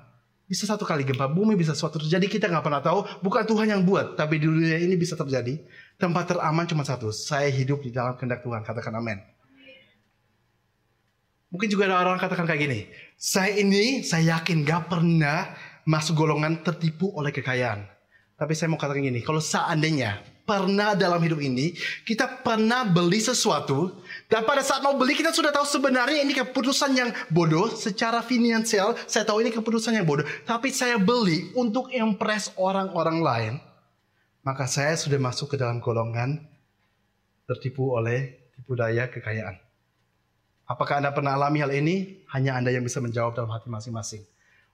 Bisa 0.45 0.69
satu 0.69 0.85
kali 0.85 1.09
gempa 1.09 1.25
bumi, 1.25 1.57
bisa 1.57 1.73
suatu 1.73 1.97
terjadi. 1.97 2.29
Kita 2.29 2.53
nggak 2.53 2.65
pernah 2.65 2.85
tahu. 2.85 3.09
Bukan 3.25 3.49
Tuhan 3.49 3.67
yang 3.73 3.83
buat. 3.83 4.17
Tapi 4.17 4.37
di 4.37 4.47
dunia 4.47 4.77
ini 4.77 4.93
bisa 4.95 5.17
terjadi. 5.17 5.57
Tempat 5.97 6.37
teraman 6.37 6.69
cuma 6.69 6.85
satu. 6.85 7.09
Saya 7.09 7.49
hidup 7.49 7.81
di 7.81 7.89
dalam 7.89 8.15
kehendak 8.21 8.45
Tuhan. 8.45 8.61
Katakan 8.61 8.93
amin. 9.01 9.25
Mungkin 11.49 11.71
juga 11.71 11.87
ada 11.87 12.03
orang 12.03 12.19
katakan 12.19 12.51
kayak 12.51 12.61
gini. 12.67 12.81
Saya 13.15 13.55
ini, 13.57 14.03
saya 14.03 14.37
yakin 14.37 14.67
gak 14.67 14.91
pernah 14.91 15.55
masuk 15.87 16.19
golongan 16.19 16.61
tertipu 16.67 17.15
oleh 17.15 17.31
kekayaan. 17.31 17.87
Tapi 18.35 18.53
saya 18.59 18.67
mau 18.67 18.81
katakan 18.81 19.07
gini, 19.07 19.23
kalau 19.23 19.39
seandainya 19.39 20.19
pernah 20.43 20.99
dalam 20.99 21.23
hidup 21.23 21.39
ini, 21.39 21.71
kita 22.03 22.43
pernah 22.43 22.83
beli 22.83 23.23
sesuatu, 23.23 24.03
dan 24.33 24.43
pada 24.49 24.65
saat 24.65 24.81
mau 24.81 24.97
beli 24.97 25.13
kita 25.13 25.31
sudah 25.31 25.53
tahu 25.53 25.69
sebenarnya 25.69 26.25
ini 26.25 26.33
keputusan 26.33 26.97
yang 26.97 27.11
bodoh, 27.29 27.69
secara 27.73 28.25
finansial 28.25 28.97
saya 29.05 29.29
tahu 29.29 29.45
ini 29.45 29.53
keputusan 29.53 29.95
yang 29.95 30.09
bodoh, 30.09 30.25
tapi 30.49 30.73
saya 30.73 30.97
beli 30.97 31.53
untuk 31.53 31.93
impress 31.93 32.51
orang-orang 32.57 33.19
lain, 33.21 33.55
maka 34.41 34.65
saya 34.65 34.97
sudah 34.97 35.21
masuk 35.21 35.55
ke 35.55 35.57
dalam 35.61 35.79
golongan 35.79 36.41
tertipu 37.45 37.93
oleh 37.93 38.49
tipu 38.57 38.73
daya 38.73 39.13
kekayaan. 39.13 39.61
Apakah 40.65 41.05
Anda 41.05 41.13
pernah 41.13 41.37
alami 41.37 41.61
hal 41.61 41.73
ini? 41.77 42.25
Hanya 42.33 42.57
Anda 42.57 42.73
yang 42.73 42.89
bisa 42.89 42.97
menjawab 43.05 43.37
dalam 43.37 43.53
hati 43.53 43.69
masing-masing. 43.69 44.25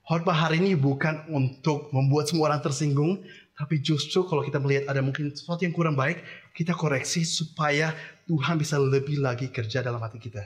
Khotbah 0.06 0.46
hari 0.46 0.62
ini 0.62 0.78
bukan 0.78 1.26
untuk 1.30 1.90
membuat 1.90 2.30
semua 2.30 2.54
orang 2.54 2.62
tersinggung, 2.62 3.26
tapi 3.61 3.77
justru 3.85 4.25
kalau 4.25 4.40
kita 4.40 4.57
melihat 4.57 4.88
ada 4.88 5.05
mungkin 5.05 5.37
sesuatu 5.37 5.68
yang 5.68 5.77
kurang 5.77 5.92
baik, 5.92 6.25
kita 6.57 6.73
koreksi 6.73 7.29
supaya 7.29 7.92
Tuhan 8.25 8.57
bisa 8.57 8.81
lebih 8.81 9.20
lagi 9.20 9.53
kerja 9.53 9.85
dalam 9.85 10.01
hati 10.01 10.16
kita. 10.16 10.40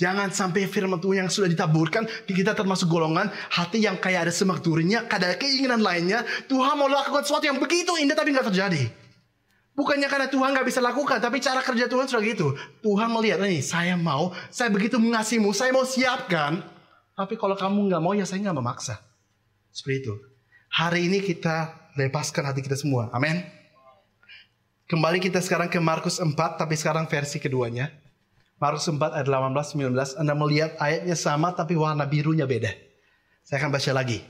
Jangan 0.00 0.32
sampai 0.32 0.64
firman 0.64 0.96
Tuhan 0.96 1.28
yang 1.28 1.28
sudah 1.28 1.52
ditaburkan, 1.52 2.08
kita 2.24 2.56
termasuk 2.56 2.88
golongan 2.88 3.28
hati 3.52 3.84
yang 3.84 4.00
kayak 4.00 4.28
ada 4.28 4.32
semak 4.32 4.64
durinya, 4.64 5.04
ada 5.04 5.36
keinginan 5.36 5.84
lainnya. 5.84 6.24
Tuhan 6.48 6.80
mau 6.80 6.88
lakukan 6.88 7.28
sesuatu 7.28 7.44
yang 7.44 7.60
begitu 7.60 7.92
indah 8.00 8.16
tapi 8.16 8.32
nggak 8.32 8.48
terjadi. 8.48 8.88
Bukannya 9.76 10.08
karena 10.08 10.32
Tuhan 10.32 10.56
gak 10.56 10.64
bisa 10.64 10.80
lakukan, 10.80 11.20
tapi 11.20 11.36
cara 11.36 11.60
kerja 11.60 11.84
Tuhan 11.84 12.08
sudah 12.08 12.24
gitu. 12.24 12.56
Tuhan 12.80 13.12
melihat, 13.12 13.44
nih 13.44 13.60
saya 13.60 13.92
mau, 13.92 14.32
saya 14.48 14.72
begitu 14.72 14.96
mengasihimu, 14.96 15.52
saya 15.52 15.68
mau 15.68 15.84
siapkan. 15.84 16.64
Tapi 17.12 17.36
kalau 17.36 17.52
kamu 17.52 17.92
gak 17.92 18.00
mau, 18.00 18.16
ya 18.16 18.24
saya 18.24 18.40
gak 18.40 18.56
memaksa. 18.56 18.96
Seperti 19.68 20.08
itu. 20.08 20.14
Hari 20.72 21.12
ini 21.12 21.20
kita 21.20 21.85
lepaskan 21.96 22.46
hati 22.46 22.60
kita 22.62 22.76
semua. 22.76 23.08
Amin. 23.10 23.42
Kembali 24.86 25.18
kita 25.18 25.42
sekarang 25.42 25.66
ke 25.66 25.82
Markus 25.82 26.22
4, 26.22 26.30
tapi 26.36 26.78
sekarang 26.78 27.10
versi 27.10 27.42
keduanya. 27.42 27.90
Markus 28.62 28.86
4 28.86 29.00
ayat 29.00 29.26
18, 29.26 29.74
19. 29.74 30.20
Anda 30.20 30.34
melihat 30.38 30.78
ayatnya 30.78 31.16
sama, 31.18 31.50
tapi 31.56 31.74
warna 31.74 32.06
birunya 32.06 32.46
beda. 32.46 32.70
Saya 33.42 33.66
akan 33.66 33.74
baca 33.74 33.90
lagi. 33.90 34.22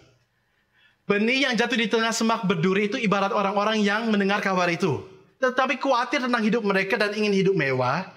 Benih 1.05 1.47
yang 1.47 1.55
jatuh 1.55 1.79
di 1.79 1.87
tengah 1.87 2.11
semak 2.11 2.49
berduri 2.49 2.89
itu 2.91 2.97
ibarat 2.99 3.31
orang-orang 3.31 3.79
yang 3.85 4.09
mendengar 4.11 4.43
kabar 4.43 4.67
itu 4.67 5.17
tetapi 5.37 5.77
khawatir 5.77 6.25
tentang 6.25 6.43
hidup 6.43 6.63
mereka 6.65 6.97
dan 6.97 7.13
ingin 7.13 7.33
hidup 7.33 7.57
mewah. 7.57 8.13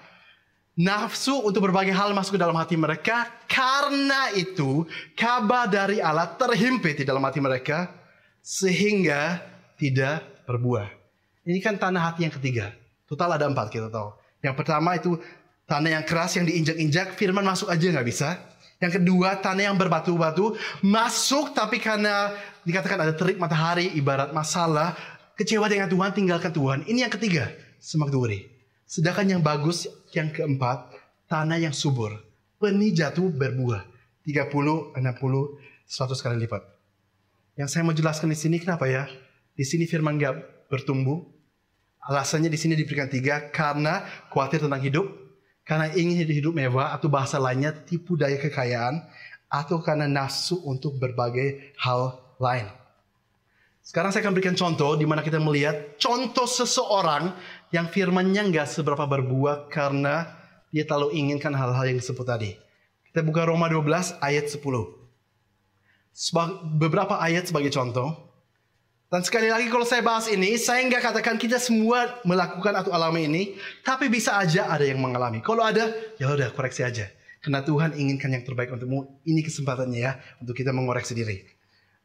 nafsu 0.80 1.36
untuk 1.44 1.68
berbagai 1.68 1.92
hal 1.92 2.16
masuk 2.16 2.40
ke 2.40 2.40
dalam 2.40 2.56
hati 2.56 2.72
mereka. 2.72 3.28
Karena 3.44 4.32
itu, 4.32 4.88
kabar 5.12 5.68
dari 5.68 6.00
Allah 6.00 6.32
terhimpit 6.40 6.96
di 6.96 7.04
dalam 7.04 7.20
hati 7.20 7.36
mereka 7.36 7.99
sehingga 8.40 9.40
tidak 9.76 10.24
berbuah. 10.48 10.88
Ini 11.44 11.58
kan 11.64 11.80
tanah 11.80 12.12
hati 12.12 12.28
yang 12.28 12.34
ketiga. 12.34 12.72
Total 13.08 13.36
ada 13.36 13.48
empat 13.48 13.72
kita 13.72 13.88
tahu. 13.88 14.12
Yang 14.44 14.54
pertama 14.56 14.96
itu 14.96 15.16
tanah 15.64 16.00
yang 16.00 16.04
keras 16.04 16.36
yang 16.36 16.46
diinjak-injak, 16.48 17.16
firman 17.16 17.44
masuk 17.44 17.70
aja 17.72 17.86
nggak 17.90 18.08
bisa. 18.08 18.38
Yang 18.80 19.00
kedua 19.00 19.36
tanah 19.44 19.72
yang 19.72 19.76
berbatu-batu 19.76 20.56
masuk 20.80 21.52
tapi 21.52 21.76
karena 21.76 22.32
dikatakan 22.64 23.04
ada 23.04 23.12
terik 23.12 23.36
matahari 23.36 23.92
ibarat 23.92 24.32
masalah 24.32 24.96
kecewa 25.36 25.68
dengan 25.68 25.88
Tuhan 25.92 26.16
tinggalkan 26.16 26.48
Tuhan. 26.48 26.78
Ini 26.88 27.08
yang 27.08 27.12
ketiga 27.12 27.52
semak 27.76 28.08
duri. 28.08 28.48
Sedangkan 28.88 29.36
yang 29.36 29.42
bagus 29.44 29.84
yang 30.16 30.32
keempat 30.32 30.96
tanah 31.28 31.60
yang 31.60 31.76
subur. 31.76 32.16
Benih 32.56 32.92
jatuh 32.92 33.28
berbuah 33.28 33.84
30, 34.24 34.96
60, 34.96 34.96
100 34.96 36.24
kali 36.24 36.36
lipat. 36.44 36.79
Yang 37.60 37.76
saya 37.76 37.84
mau 37.84 37.92
jelaskan 37.92 38.32
di 38.32 38.38
sini 38.40 38.56
kenapa 38.56 38.88
ya? 38.88 39.04
Di 39.52 39.68
sini 39.68 39.84
firman 39.84 40.16
gak 40.16 40.64
bertumbuh. 40.72 41.20
Alasannya 42.00 42.48
di 42.48 42.56
sini 42.56 42.72
diberikan 42.72 43.12
tiga 43.12 43.52
karena 43.52 44.00
khawatir 44.32 44.64
tentang 44.64 44.80
hidup, 44.80 45.04
karena 45.68 45.92
ingin 45.92 46.24
hidup 46.24 46.56
mewah 46.56 46.96
atau 46.96 47.12
bahasa 47.12 47.36
lainnya 47.36 47.76
tipu 47.76 48.16
daya 48.16 48.40
kekayaan 48.40 49.04
atau 49.52 49.84
karena 49.84 50.08
nafsu 50.08 50.56
untuk 50.64 50.96
berbagai 50.96 51.76
hal 51.76 52.16
lain. 52.40 52.64
Sekarang 53.84 54.08
saya 54.08 54.24
akan 54.24 54.32
berikan 54.32 54.56
contoh 54.56 54.96
di 54.96 55.04
mana 55.04 55.20
kita 55.20 55.36
melihat 55.36 56.00
contoh 56.00 56.48
seseorang 56.48 57.36
yang 57.76 57.92
firmannya 57.92 58.40
nggak 58.48 58.72
seberapa 58.72 59.04
berbuah 59.04 59.68
karena 59.68 60.32
dia 60.72 60.88
terlalu 60.88 61.12
inginkan 61.12 61.52
hal-hal 61.52 61.84
yang 61.84 62.00
disebut 62.00 62.24
tadi. 62.24 62.56
Kita 63.12 63.20
buka 63.20 63.44
Roma 63.44 63.68
12 63.68 64.16
ayat 64.24 64.48
10. 64.48 64.99
Beberapa 66.76 67.18
ayat 67.22 67.48
sebagai 67.48 67.72
contoh. 67.72 68.30
Dan 69.10 69.26
sekali 69.26 69.50
lagi 69.50 69.66
kalau 69.66 69.82
saya 69.82 70.06
bahas 70.06 70.30
ini, 70.30 70.54
saya 70.54 70.86
nggak 70.86 71.02
katakan 71.02 71.34
kita 71.34 71.58
semua 71.58 72.22
melakukan 72.22 72.70
atau 72.78 72.94
alami 72.94 73.26
ini, 73.26 73.42
tapi 73.82 74.06
bisa 74.06 74.38
aja 74.38 74.70
ada 74.70 74.86
yang 74.86 75.02
mengalami. 75.02 75.42
Kalau 75.42 75.66
ada, 75.66 75.90
ya 76.14 76.30
udah 76.30 76.54
koreksi 76.54 76.86
aja. 76.86 77.10
Karena 77.42 77.66
Tuhan 77.66 77.98
inginkan 77.98 78.30
yang 78.30 78.46
terbaik 78.46 78.70
untukmu. 78.70 79.18
Ini 79.26 79.42
kesempatannya 79.42 79.98
ya, 79.98 80.14
untuk 80.38 80.54
kita 80.54 80.70
mengoreksi 80.70 81.18
diri. 81.18 81.42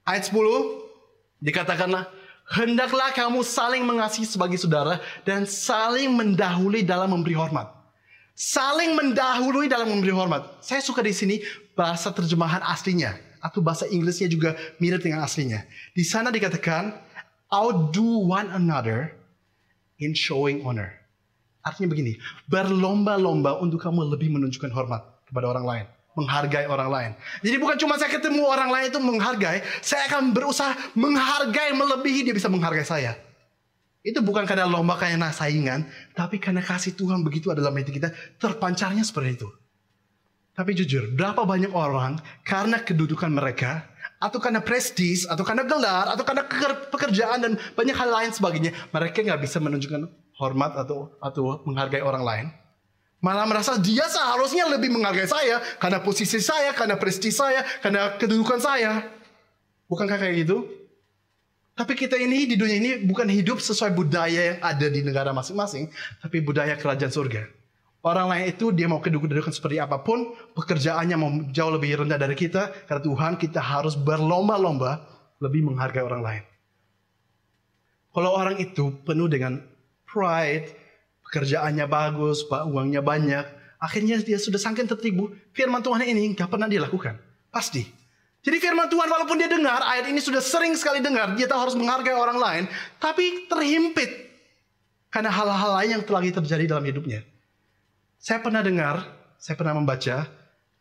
Ayat 0.01 0.33
10, 0.33 1.45
dikatakanlah, 1.45 2.09
Hendaklah 2.45 3.09
kamu 3.09 3.41
saling 3.41 3.81
mengasihi 3.81 4.25
sebagai 4.29 4.61
saudara 4.61 5.01
dan 5.25 5.49
saling 5.49 6.13
mendahului 6.13 6.85
dalam 6.85 7.09
memberi 7.09 7.33
hormat. 7.33 7.73
Saling 8.37 8.93
mendahului 8.93 9.65
dalam 9.65 9.89
memberi 9.89 10.13
hormat. 10.13 10.61
Saya 10.61 10.77
suka 10.85 11.01
di 11.01 11.09
sini 11.09 11.41
bahasa 11.73 12.13
terjemahan 12.13 12.61
aslinya 12.61 13.17
atau 13.45 13.61
bahasa 13.61 13.85
Inggrisnya 13.85 14.25
juga 14.25 14.57
mirip 14.81 15.05
dengan 15.05 15.21
aslinya. 15.21 15.61
Di 15.93 16.01
sana 16.01 16.33
dikatakan 16.33 16.97
outdo 17.53 18.25
one 18.25 18.49
another 18.49 19.13
in 20.01 20.17
showing 20.17 20.65
honor. 20.65 20.89
Artinya 21.61 21.93
begini, 21.93 22.17
berlomba-lomba 22.49 23.61
untuk 23.61 23.81
kamu 23.81 24.09
lebih 24.13 24.33
menunjukkan 24.33 24.69
hormat 24.73 25.01
kepada 25.29 25.49
orang 25.49 25.65
lain, 25.65 25.85
menghargai 26.13 26.65
orang 26.69 26.89
lain. 26.89 27.11
Jadi 27.41 27.57
bukan 27.57 27.77
cuma 27.81 27.97
saya 27.97 28.13
ketemu 28.13 28.45
orang 28.45 28.69
lain 28.69 28.93
itu 28.93 29.01
menghargai, 29.01 29.61
saya 29.81 30.09
akan 30.09 30.33
berusaha 30.33 30.73
menghargai 30.93 31.73
melebihi 31.73 32.29
dia 32.29 32.33
bisa 32.37 32.49
menghargai 32.49 32.85
saya. 32.85 33.17
Itu 34.05 34.21
bukan 34.21 34.45
karena 34.45 34.69
lomba 34.69 34.93
karena 35.01 35.33
saingan, 35.33 35.89
tapi 36.13 36.37
karena 36.37 36.61
kasih 36.61 36.93
Tuhan 36.93 37.25
begitu 37.25 37.49
adalah 37.49 37.73
hati 37.73 37.89
kita, 37.89 38.13
terpancarnya 38.37 39.01
seperti 39.01 39.41
itu. 39.41 39.49
Tapi 40.55 40.71
jujur, 40.71 41.11
berapa 41.11 41.43
banyak 41.43 41.75
orang 41.75 42.15
karena 42.47 42.79
kedudukan 42.79 43.27
mereka, 43.27 43.91
atau 44.23 44.39
karena 44.39 44.63
prestis, 44.63 45.27
atau 45.27 45.43
karena 45.43 45.67
gelar, 45.67 46.15
atau 46.15 46.23
karena 46.23 46.47
pekerjaan 46.87 47.39
dan 47.43 47.53
banyak 47.75 47.91
hal 47.91 48.09
lain 48.09 48.31
sebagainya, 48.31 48.71
mereka 48.95 49.19
nggak 49.19 49.41
bisa 49.43 49.59
menunjukkan 49.59 50.07
hormat 50.39 50.79
atau 50.79 51.11
atau 51.19 51.59
menghargai 51.67 51.99
orang 51.99 52.23
lain. 52.23 52.47
Malah 53.19 53.43
merasa 53.43 53.75
dia 53.75 54.07
seharusnya 54.07 54.69
lebih 54.71 54.95
menghargai 54.95 55.27
saya 55.27 55.59
karena 55.75 55.99
posisi 55.99 56.39
saya, 56.39 56.71
karena 56.71 56.95
prestis 56.95 57.35
saya, 57.35 57.67
karena 57.83 58.15
kedudukan 58.15 58.59
saya. 58.63 59.11
Bukankah 59.91 60.17
kayak 60.17 60.47
gitu? 60.47 60.63
Tapi 61.75 61.91
kita 61.99 62.15
ini 62.15 62.47
di 62.47 62.55
dunia 62.55 62.79
ini 62.79 62.91
bukan 63.03 63.27
hidup 63.27 63.59
sesuai 63.59 63.91
budaya 63.91 64.55
yang 64.55 64.59
ada 64.63 64.87
di 64.87 65.03
negara 65.03 65.35
masing-masing, 65.35 65.91
tapi 66.23 66.39
budaya 66.39 66.79
kerajaan 66.79 67.11
surga. 67.11 67.64
Orang 68.05 68.29
lain 68.29 68.53
itu 68.53 68.69
dia 68.69 68.85
mau 68.85 69.01
kedudukan 69.01 69.49
seperti 69.49 69.81
apa 69.81 69.97
pun, 69.97 70.37
pekerjaannya 70.53 71.17
mau 71.17 71.33
jauh 71.49 71.73
lebih 71.73 72.05
rendah 72.05 72.21
dari 72.21 72.37
kita, 72.37 72.85
karena 72.85 73.01
Tuhan 73.01 73.33
kita 73.41 73.57
harus 73.57 73.97
berlomba-lomba 73.97 75.01
lebih 75.41 75.65
menghargai 75.65 76.05
orang 76.05 76.21
lain. 76.21 76.43
Kalau 78.13 78.29
orang 78.37 78.61
itu 78.61 78.93
penuh 79.01 79.25
dengan 79.25 79.57
pride, 80.05 80.69
pekerjaannya 81.25 81.89
bagus, 81.89 82.45
uangnya 82.45 83.01
banyak, 83.01 83.41
akhirnya 83.81 84.21
dia 84.21 84.37
sudah 84.37 84.61
sangkin 84.61 84.85
tertibu, 84.85 85.33
firman 85.57 85.81
Tuhan 85.81 86.05
ini 86.05 86.37
nggak 86.37 86.45
pernah 86.45 86.69
dilakukan. 86.69 87.17
Pasti. 87.49 87.89
Jadi 88.45 88.61
firman 88.61 88.85
Tuhan 88.85 89.09
walaupun 89.09 89.41
dia 89.41 89.49
dengar, 89.49 89.81
ayat 89.81 90.13
ini 90.13 90.21
sudah 90.21 90.45
sering 90.45 90.77
sekali 90.77 91.01
dengar, 91.01 91.33
dia 91.33 91.49
tahu 91.49 91.57
harus 91.57 91.73
menghargai 91.73 92.13
orang 92.13 92.37
lain, 92.37 92.63
tapi 93.01 93.49
terhimpit 93.49 94.29
karena 95.09 95.33
hal-hal 95.33 95.73
lain 95.81 95.89
yang 95.97 96.03
telah 96.05 96.21
terjadi 96.21 96.69
dalam 96.69 96.85
hidupnya. 96.85 97.25
Saya 98.25 98.41
pernah 98.41 98.65
dengar, 98.65 99.05
saya 99.37 99.53
pernah 99.53 99.77
membaca 99.77 100.25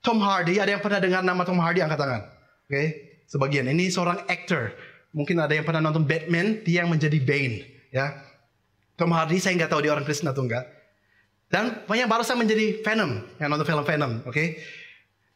Tom 0.00 0.16
Hardy. 0.16 0.56
Ada 0.56 0.80
yang 0.80 0.80
pernah 0.80 0.96
dengar 0.96 1.20
nama 1.20 1.44
Tom 1.44 1.60
Hardy? 1.60 1.84
Angkat 1.84 2.00
tangan. 2.00 2.22
Oke, 2.24 2.72
okay? 2.72 2.86
sebagian. 3.28 3.68
Ini 3.68 3.92
seorang 3.92 4.24
actor. 4.32 4.72
Mungkin 5.12 5.36
ada 5.36 5.52
yang 5.52 5.68
pernah 5.68 5.84
nonton 5.84 6.08
Batman, 6.08 6.64
dia 6.64 6.80
yang 6.80 6.88
menjadi 6.88 7.20
Bane. 7.20 7.68
Ya, 7.92 8.16
Tom 8.96 9.12
Hardy 9.12 9.36
saya 9.44 9.60
nggak 9.60 9.76
tahu 9.76 9.84
dia 9.84 9.92
orang 9.92 10.08
Kristen 10.08 10.32
atau 10.32 10.40
enggak. 10.40 10.64
Dan 11.52 11.84
banyak 11.84 12.08
barusan 12.08 12.40
menjadi 12.40 12.80
Venom, 12.80 13.20
yang 13.36 13.52
nonton 13.52 13.68
film 13.68 13.84
Venom, 13.84 14.24
oke? 14.24 14.32
Okay? 14.32 14.64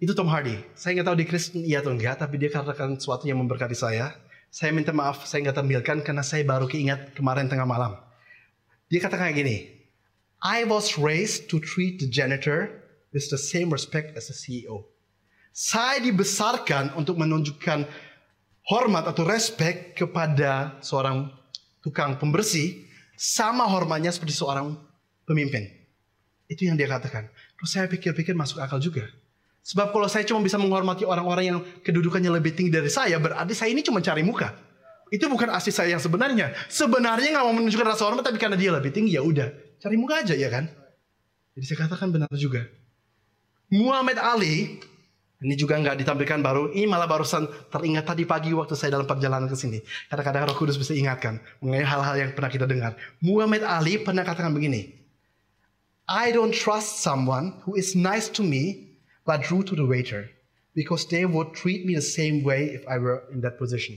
Itu 0.01 0.17
Tom 0.17 0.33
Hardy. 0.33 0.57
Saya 0.73 0.97
nggak 0.97 1.13
tahu 1.13 1.17
di 1.21 1.27
Kristen 1.29 1.61
iya 1.61 1.85
atau 1.85 1.93
enggak, 1.93 2.25
tapi 2.25 2.41
dia 2.41 2.49
katakan 2.49 2.97
sesuatu 2.97 3.29
yang 3.29 3.37
memberkati 3.45 3.77
saya. 3.77 4.17
Saya 4.49 4.73
minta 4.73 4.97
maaf, 4.97 5.29
saya 5.29 5.45
nggak 5.45 5.61
tampilkan 5.61 6.01
karena 6.01 6.25
saya 6.25 6.41
baru 6.41 6.65
keingat 6.65 7.13
kemarin 7.13 7.53
tengah 7.53 7.69
malam. 7.69 8.01
Dia 8.89 9.05
katakan 9.05 9.29
kayak 9.29 9.37
gini, 9.45 9.78
I 10.39 10.63
was 10.63 10.95
raised 10.95 11.51
to 11.51 11.59
treat 11.59 11.99
the 11.99 12.07
janitor 12.07 12.71
with 13.11 13.27
the 13.27 13.39
same 13.39 13.75
respect 13.75 14.15
as 14.15 14.31
the 14.31 14.37
CEO. 14.39 14.87
Saya 15.51 15.99
dibesarkan 15.99 16.95
untuk 16.95 17.19
menunjukkan 17.19 17.83
hormat 18.71 19.11
atau 19.11 19.27
respect 19.27 19.99
kepada 19.99 20.79
seorang 20.79 21.27
tukang 21.83 22.15
pembersih 22.23 22.87
sama 23.19 23.67
hormatnya 23.67 24.15
seperti 24.15 24.39
seorang 24.39 24.79
pemimpin. 25.27 25.67
Itu 26.47 26.71
yang 26.71 26.79
dia 26.79 26.87
katakan. 26.87 27.27
Terus 27.59 27.71
saya 27.75 27.91
pikir-pikir 27.91 28.39
masuk 28.39 28.63
akal 28.63 28.79
juga. 28.79 29.11
Sebab 29.67 29.91
kalau 29.91 30.07
saya 30.07 30.23
cuma 30.23 30.39
bisa 30.39 30.55
menghormati 30.55 31.03
orang-orang 31.03 31.45
yang 31.51 31.59
kedudukannya 31.83 32.31
lebih 32.31 32.55
tinggi 32.55 32.71
dari 32.71 32.87
saya, 32.87 33.19
berarti 33.19 33.59
saya 33.59 33.75
ini 33.75 33.83
cuma 33.83 33.99
cari 33.99 34.23
muka. 34.23 34.55
Itu 35.11 35.27
bukan 35.27 35.51
asli 35.51 35.75
saya 35.75 35.99
yang 35.99 36.01
sebenarnya. 36.01 36.55
Sebenarnya 36.71 37.35
nggak 37.35 37.45
mau 37.45 37.55
menunjukkan 37.59 37.87
rasa 37.91 38.07
hormat, 38.07 38.23
tapi 38.23 38.39
karena 38.39 38.55
dia 38.55 38.71
lebih 38.71 38.95
tinggi 38.95 39.19
ya 39.19 39.27
udah 39.27 39.68
Cari 39.79 39.97
muka 39.99 40.27
aja 40.27 40.35
ya 40.35 40.51
kan? 40.51 40.67
Jadi 41.55 41.65
saya 41.65 41.79
katakan 41.87 42.11
benar 42.11 42.31
juga. 42.35 42.67
Muhammad 43.71 44.19
Ali 44.19 44.83
ini 45.39 45.55
juga 45.55 45.79
nggak 45.79 46.03
ditampilkan 46.03 46.43
baru. 46.43 46.75
Ini 46.75 46.91
malah 46.91 47.07
barusan 47.07 47.47
teringat 47.71 48.11
tadi 48.11 48.27
pagi 48.27 48.51
waktu 48.51 48.75
saya 48.75 48.99
dalam 48.99 49.07
perjalanan 49.07 49.47
ke 49.47 49.55
sini. 49.55 49.79
Kadang-kadang 50.11 50.51
Roh 50.51 50.57
Kudus 50.59 50.75
bisa 50.75 50.99
ingatkan 50.99 51.39
mengenai 51.63 51.87
hal-hal 51.87 52.15
yang 52.19 52.31
pernah 52.35 52.51
kita 52.51 52.67
dengar. 52.67 52.99
Muhammad 53.23 53.63
Ali 53.63 54.03
pernah 54.03 54.27
katakan 54.27 54.51
begini. 54.51 54.99
I 56.11 56.35
don't 56.35 56.51
trust 56.51 57.05
someone 57.07 57.63
who 57.63 57.79
is 57.79 57.95
nice 57.95 58.27
to 58.35 58.43
me 58.43 58.97
but 59.23 59.47
rude 59.53 59.71
to 59.71 59.79
the 59.79 59.87
waiter 59.87 60.27
because 60.75 61.07
they 61.07 61.23
would 61.23 61.55
treat 61.55 61.87
me 61.87 61.95
the 61.95 62.03
same 62.03 62.43
way 62.43 62.75
if 62.75 62.83
I 62.91 62.99
were 62.99 63.23
in 63.31 63.39
that 63.47 63.63
position. 63.63 63.95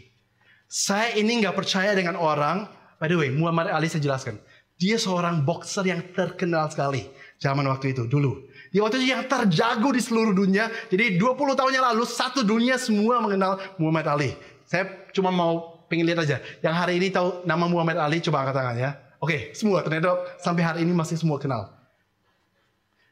Saya 0.70 1.18
ini 1.18 1.42
nggak 1.42 1.58
percaya 1.58 1.98
dengan 1.98 2.22
orang. 2.22 2.70
By 3.02 3.10
the 3.10 3.18
way, 3.18 3.34
Muhammad 3.34 3.74
Ali 3.74 3.90
saya 3.90 4.06
jelaskan. 4.06 4.38
Dia 4.82 4.98
seorang 4.98 5.46
boxer 5.46 5.86
yang 5.86 6.02
terkenal 6.10 6.66
sekali 6.74 7.06
zaman 7.38 7.70
waktu 7.70 7.94
itu 7.94 8.10
dulu. 8.10 8.50
Dia 8.74 8.82
waktu 8.82 8.98
itu 8.98 9.14
yang 9.14 9.30
terjago 9.30 9.94
di 9.94 10.02
seluruh 10.02 10.34
dunia. 10.34 10.74
Jadi 10.90 11.22
20 11.22 11.54
tahun 11.54 11.72
yang 11.78 11.86
lalu 11.94 12.02
satu 12.10 12.42
dunia 12.42 12.82
semua 12.82 13.22
mengenal 13.22 13.62
Muhammad 13.78 14.10
Ali. 14.10 14.34
Saya 14.66 14.90
cuma 15.14 15.30
mau 15.30 15.86
pengen 15.86 16.10
lihat 16.10 16.26
aja. 16.26 16.42
Yang 16.66 16.76
hari 16.82 16.94
ini 16.98 17.14
tahu 17.14 17.46
nama 17.46 17.70
Muhammad 17.70 18.02
Ali 18.02 18.26
coba 18.26 18.42
angkat 18.42 18.58
tangan 18.58 18.76
ya. 18.82 18.92
Oke, 19.22 19.54
semua 19.54 19.86
ternyata 19.86 20.18
sampai 20.42 20.66
hari 20.66 20.80
ini 20.82 20.98
masih 20.98 21.14
semua 21.14 21.38
kenal. 21.38 21.70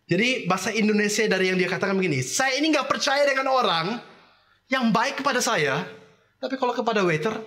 Jadi 0.09 0.49
bahasa 0.49 0.73
Indonesia 0.73 1.21
dari 1.29 1.53
yang 1.53 1.57
dia 1.61 1.69
katakan 1.69 1.93
begini, 1.93 2.25
saya 2.25 2.57
ini 2.57 2.73
nggak 2.73 2.89
percaya 2.89 3.29
dengan 3.29 3.45
orang 3.53 4.01
yang 4.65 4.89
baik 4.89 5.21
kepada 5.21 5.37
saya, 5.37 5.85
tapi 6.41 6.57
kalau 6.57 6.73
kepada 6.73 7.05
waiter 7.05 7.37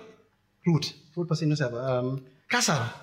rude, 0.63 0.87
rude 1.11 1.27
bahasa 1.27 1.43
Indonesia? 1.43 1.67
Um, 1.75 2.23
kasar. 2.47 3.02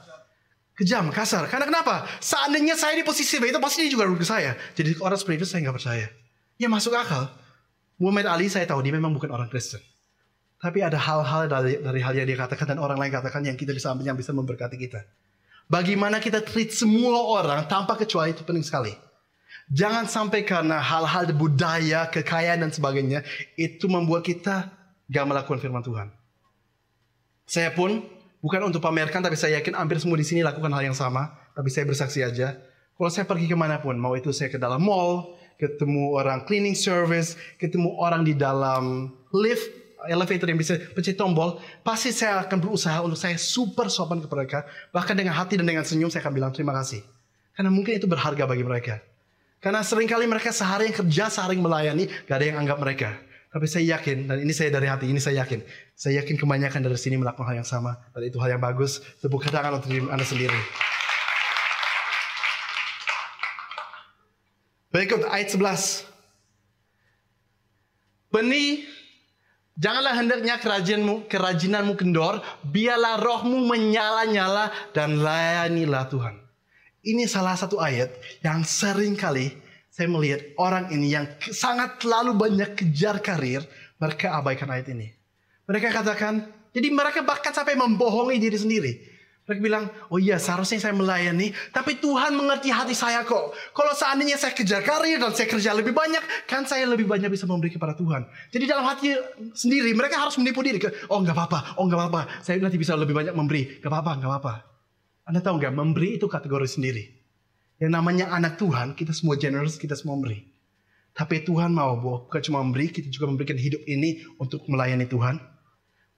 Kejam, 0.81 1.13
kasar. 1.13 1.45
Karena 1.45 1.69
kenapa? 1.69 2.09
Seandainya 2.25 2.73
saya 2.73 2.97
di 2.97 3.05
posisi 3.05 3.37
itu 3.37 3.61
pasti 3.61 3.85
dia 3.85 3.93
juga 3.93 4.09
rugi 4.09 4.25
saya. 4.25 4.57
Jadi 4.73 4.97
orang 5.05 5.21
seperti 5.21 5.45
itu 5.45 5.47
saya 5.53 5.69
nggak 5.69 5.77
percaya. 5.77 6.09
Ya 6.57 6.73
masuk 6.73 6.97
akal. 6.97 7.29
Muhammad 8.01 8.33
Ali 8.33 8.49
saya 8.49 8.65
tahu 8.65 8.81
dia 8.81 8.97
memang 8.97 9.13
bukan 9.13 9.29
orang 9.29 9.53
Kristen. 9.53 9.85
Tapi 10.57 10.81
ada 10.81 10.97
hal-hal 10.97 11.53
dari, 11.53 11.85
dari 11.85 12.01
hal 12.01 12.17
yang 12.17 12.25
dia 12.25 12.41
katakan 12.41 12.65
dan 12.65 12.79
orang 12.81 12.97
lain 12.97 13.13
katakan 13.13 13.45
yang 13.45 13.61
kita 13.61 13.77
bisa 13.77 13.93
yang 14.01 14.17
bisa 14.17 14.33
memberkati 14.33 14.81
kita. 14.81 15.05
Bagaimana 15.69 16.17
kita 16.17 16.41
treat 16.41 16.73
semua 16.73 17.29
orang 17.29 17.69
tanpa 17.69 18.01
kecuali 18.01 18.33
itu 18.33 18.41
penting 18.41 18.65
sekali. 18.65 18.97
Jangan 19.69 20.09
sampai 20.09 20.49
karena 20.49 20.81
hal-hal 20.81 21.29
budaya, 21.37 22.09
kekayaan 22.09 22.65
dan 22.65 22.73
sebagainya 22.73 23.21
itu 23.61 23.85
membuat 23.85 24.25
kita 24.25 24.73
gak 25.13 25.27
melakukan 25.29 25.61
firman 25.61 25.85
Tuhan. 25.85 26.09
Saya 27.45 27.69
pun 27.77 28.01
Bukan 28.41 28.73
untuk 28.73 28.81
pamerkan, 28.81 29.21
tapi 29.21 29.37
saya 29.37 29.61
yakin 29.61 29.77
hampir 29.77 30.01
semua 30.01 30.17
di 30.17 30.25
sini 30.25 30.41
lakukan 30.41 30.73
hal 30.73 30.81
yang 30.81 30.97
sama. 30.97 31.37
Tapi 31.53 31.69
saya 31.69 31.85
bersaksi 31.85 32.25
aja. 32.25 32.57
Kalau 32.97 33.11
saya 33.13 33.29
pergi 33.29 33.49
ke 33.49 33.57
mana 33.57 33.81
pun, 33.81 33.97
mau 33.97 34.17
itu 34.17 34.33
saya 34.33 34.49
ke 34.49 34.57
dalam 34.57 34.81
mall, 34.81 35.37
ketemu 35.61 36.17
orang 36.17 36.49
cleaning 36.49 36.77
service, 36.77 37.37
ketemu 37.61 37.93
orang 38.01 38.25
di 38.25 38.33
dalam 38.33 39.13
lift, 39.37 39.69
elevator 40.09 40.49
yang 40.49 40.57
bisa 40.57 40.81
pencet 40.97 41.21
tombol, 41.21 41.61
pasti 41.85 42.17
saya 42.17 42.41
akan 42.45 42.59
berusaha 42.61 43.05
untuk 43.05 43.21
saya 43.21 43.37
super 43.37 43.93
sopan 43.93 44.25
kepada 44.25 44.41
mereka. 44.41 44.61
Bahkan 44.93 45.15
dengan 45.17 45.37
hati 45.37 45.61
dan 45.61 45.69
dengan 45.69 45.85
senyum 45.85 46.09
saya 46.09 46.25
akan 46.25 46.33
bilang 46.33 46.53
terima 46.57 46.73
kasih. 46.81 47.05
Karena 47.53 47.69
mungkin 47.69 48.01
itu 48.01 48.09
berharga 48.09 48.49
bagi 48.49 48.65
mereka. 48.65 49.05
Karena 49.61 49.85
sering 49.85 50.09
kali 50.09 50.25
mereka 50.25 50.49
sehari 50.57 50.89
yang 50.89 50.97
kerja, 51.05 51.29
sehari 51.29 51.61
melayani, 51.61 52.09
gak 52.25 52.37
ada 52.41 52.47
yang 52.49 52.57
anggap 52.65 52.81
mereka. 52.81 53.21
Tapi 53.51 53.67
saya 53.67 53.99
yakin, 53.99 54.31
dan 54.31 54.39
ini 54.39 54.55
saya 54.55 54.71
dari 54.71 54.87
hati, 54.87 55.11
ini 55.11 55.19
saya 55.19 55.43
yakin. 55.43 55.67
Saya 55.99 56.23
yakin 56.23 56.39
kebanyakan 56.39 56.87
dari 56.87 56.95
sini 56.95 57.19
melakukan 57.19 57.51
hal 57.51 57.59
yang 57.59 57.67
sama. 57.67 57.99
Dan 58.15 58.31
itu 58.31 58.39
hal 58.39 58.55
yang 58.55 58.63
bagus. 58.63 59.03
Tepuk 59.19 59.43
tangan 59.43 59.83
untuk 59.83 59.91
diri 59.91 60.07
Anda 60.07 60.23
sendiri. 60.23 60.55
Berikut 64.95 65.27
ayat 65.27 65.51
11. 65.51 66.07
Benih, 68.31 68.87
janganlah 69.75 70.15
hendaknya 70.15 70.55
kerajinanmu, 70.63 71.27
kerajinanmu 71.27 71.99
kendor, 71.99 72.39
biarlah 72.63 73.19
rohmu 73.19 73.67
menyala-nyala 73.67 74.71
dan 74.95 75.19
layanilah 75.19 76.07
Tuhan. 76.07 76.39
Ini 77.03 77.27
salah 77.27 77.59
satu 77.59 77.83
ayat 77.83 78.15
yang 78.47 78.63
sering 78.63 79.19
kali 79.19 79.59
saya 79.91 80.07
melihat 80.07 80.55
orang 80.55 80.87
ini 80.95 81.11
yang 81.11 81.27
sangat 81.51 81.99
terlalu 81.99 82.39
banyak 82.39 82.79
kejar 82.79 83.19
karir, 83.19 83.67
mereka 83.99 84.39
abaikan 84.39 84.71
ayat 84.71 84.87
ini. 84.95 85.11
Mereka 85.67 85.91
katakan, 85.91 86.47
jadi 86.71 86.89
mereka 86.95 87.27
bahkan 87.27 87.51
sampai 87.51 87.75
membohongi 87.75 88.39
diri 88.39 88.59
sendiri. 88.59 88.93
Mereka 89.51 89.67
bilang, 89.67 89.91
oh 90.15 90.23
iya 90.23 90.39
seharusnya 90.39 90.79
saya 90.79 90.95
melayani, 90.95 91.51
tapi 91.75 91.99
Tuhan 91.99 92.39
mengerti 92.39 92.71
hati 92.71 92.95
saya 92.95 93.27
kok. 93.27 93.51
Kalau 93.75 93.91
seandainya 93.99 94.39
saya 94.39 94.55
kejar 94.55 94.79
karir 94.87 95.19
dan 95.19 95.35
saya 95.35 95.51
kerja 95.51 95.75
lebih 95.75 95.91
banyak, 95.91 96.23
kan 96.47 96.63
saya 96.71 96.87
lebih 96.87 97.11
banyak 97.11 97.27
bisa 97.27 97.51
memberi 97.51 97.75
kepada 97.75 97.99
Tuhan. 97.99 98.31
Jadi 98.55 98.65
dalam 98.71 98.87
hati 98.87 99.11
sendiri, 99.59 99.91
mereka 99.91 100.23
harus 100.23 100.39
menipu 100.39 100.63
diri. 100.63 100.79
Oh 101.11 101.19
nggak 101.19 101.35
apa-apa, 101.35 101.83
oh 101.83 101.85
nggak 101.91 101.99
apa-apa, 101.99 102.23
saya 102.47 102.63
nanti 102.63 102.79
bisa 102.79 102.95
lebih 102.95 103.11
banyak 103.11 103.35
memberi. 103.35 103.83
Gak 103.83 103.91
apa-apa, 103.91 104.23
gak 104.23 104.31
apa-apa. 104.31 104.55
Anda 105.27 105.43
tahu 105.43 105.59
nggak, 105.59 105.75
memberi 105.75 106.15
itu 106.15 106.31
kategori 106.31 106.71
sendiri. 106.71 107.20
Yang 107.81 107.93
namanya 107.97 108.29
anak 108.29 108.61
Tuhan, 108.61 108.93
kita 108.93 109.17
semua 109.17 109.41
generous, 109.41 109.81
kita 109.81 109.97
semua 109.97 110.21
memberi. 110.21 110.45
Tapi 111.17 111.43
Tuhan 111.43 111.73
mau 111.73 111.97
bahwa 111.97 112.29
bukan 112.29 112.41
cuma 112.45 112.61
memberi, 112.61 112.93
kita 112.93 113.09
juga 113.09 113.27
memberikan 113.33 113.57
hidup 113.57 113.83
ini 113.89 114.21
untuk 114.37 114.69
melayani 114.69 115.09
Tuhan. 115.09 115.41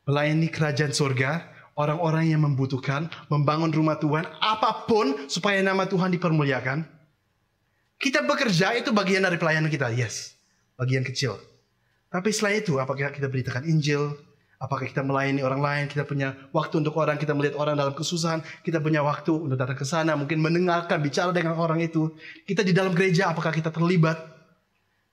Melayani 0.04 0.50
kerajaan 0.50 0.90
surga, 0.90 1.46
orang-orang 1.78 2.34
yang 2.34 2.42
membutuhkan, 2.42 3.06
membangun 3.30 3.70
rumah 3.70 3.96
Tuhan, 3.96 4.26
apa 4.42 4.90
pun 4.90 5.30
supaya 5.30 5.62
nama 5.62 5.86
Tuhan 5.86 6.10
dipermuliakan. 6.18 6.82
Kita 7.96 8.26
bekerja 8.26 8.74
itu 8.74 8.90
bagian 8.90 9.22
dari 9.22 9.38
pelayanan 9.38 9.70
kita, 9.70 9.94
yes. 9.94 10.34
Bagian 10.74 11.06
kecil. 11.06 11.38
Tapi 12.10 12.34
selain 12.34 12.60
itu, 12.60 12.76
apakah 12.82 13.14
kita 13.14 13.30
beritakan 13.30 13.62
Injil, 13.70 14.18
Apakah 14.62 14.86
kita 14.86 15.02
melayani 15.02 15.42
orang 15.42 15.58
lain, 15.58 15.84
kita 15.90 16.06
punya 16.06 16.38
waktu 16.54 16.78
untuk 16.78 16.94
orang, 16.94 17.18
kita 17.18 17.34
melihat 17.34 17.58
orang 17.58 17.74
dalam 17.74 17.98
kesusahan, 17.98 18.46
kita 18.62 18.78
punya 18.78 19.02
waktu 19.02 19.34
untuk 19.34 19.58
datang 19.58 19.74
ke 19.74 19.82
sana, 19.82 20.14
mungkin 20.14 20.38
mendengarkan, 20.38 21.02
bicara 21.02 21.34
dengan 21.34 21.58
orang 21.58 21.82
itu. 21.82 22.14
Kita 22.46 22.62
di 22.62 22.70
dalam 22.70 22.94
gereja, 22.94 23.34
apakah 23.34 23.50
kita 23.50 23.74
terlibat? 23.74 24.22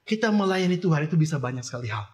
Kita 0.05 0.29
melayani 0.29 0.77
Tuhan 0.77 1.09
itu 1.09 1.17
bisa 1.17 1.41
banyak 1.41 1.65
sekali 1.65 1.89
hal. 1.89 2.05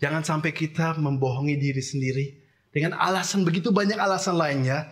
Jangan 0.00 0.24
sampai 0.24 0.56
kita 0.56 0.96
membohongi 0.96 1.60
diri 1.60 1.84
sendiri 1.84 2.24
dengan 2.72 2.96
alasan 2.96 3.44
begitu 3.44 3.72
banyak 3.72 3.96
alasan 3.96 4.36
lainnya 4.36 4.88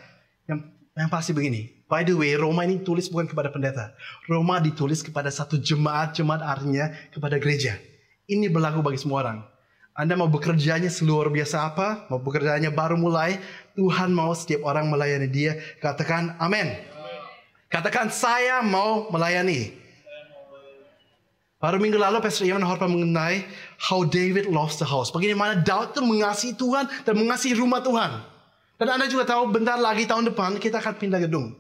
yang 0.49 0.69
yang 0.97 1.09
pasti 1.09 1.33
begini. 1.33 1.85
By 1.89 2.05
the 2.05 2.17
way, 2.17 2.33
Roma 2.37 2.65
ini 2.65 2.81
tulis 2.81 3.09
bukan 3.13 3.29
kepada 3.29 3.53
pendeta. 3.53 3.93
Roma 4.25 4.61
ditulis 4.61 5.05
kepada 5.05 5.29
satu 5.29 5.61
jemaat, 5.61 6.17
jemaat 6.17 6.41
artinya 6.45 6.93
kepada 7.13 7.37
gereja. 7.37 7.77
Ini 8.25 8.49
berlaku 8.49 8.81
bagi 8.81 9.01
semua 9.01 9.21
orang. 9.21 9.54
Anda 9.95 10.19
mau 10.19 10.27
bekerjanya 10.27 10.91
seluar 10.91 11.31
biasa 11.31 11.71
apa, 11.71 12.11
mau 12.11 12.19
bekerjanya 12.19 12.75
baru 12.75 12.99
mulai, 12.99 13.39
Tuhan 13.79 14.11
mau 14.11 14.35
setiap 14.35 14.67
orang 14.67 14.91
melayani 14.91 15.31
dia. 15.31 15.55
Katakan 15.79 16.35
amin. 16.43 16.75
Katakan 17.71 18.11
saya 18.11 18.59
mau 18.67 19.07
melayani. 19.15 19.71
Baru 21.63 21.79
minggu 21.79 21.95
lalu 21.95 22.19
Pastor 22.19 22.43
Iwan 22.43 22.67
Horpa 22.67 22.91
mengenai 22.91 23.47
how 23.79 24.03
David 24.03 24.51
lost 24.51 24.83
the 24.83 24.87
house. 24.87 25.15
Bagaimana 25.15 25.63
Daud 25.63 25.95
itu 25.95 26.03
mengasihi 26.03 26.59
Tuhan 26.59 26.91
dan 27.07 27.15
mengasihi 27.15 27.55
rumah 27.55 27.79
Tuhan. 27.79 28.19
Dan 28.75 28.99
Anda 28.99 29.07
juga 29.07 29.31
tahu 29.31 29.55
bentar 29.55 29.79
lagi 29.79 30.11
tahun 30.11 30.35
depan 30.35 30.59
kita 30.59 30.83
akan 30.83 30.99
pindah 30.99 31.23
gedung. 31.23 31.55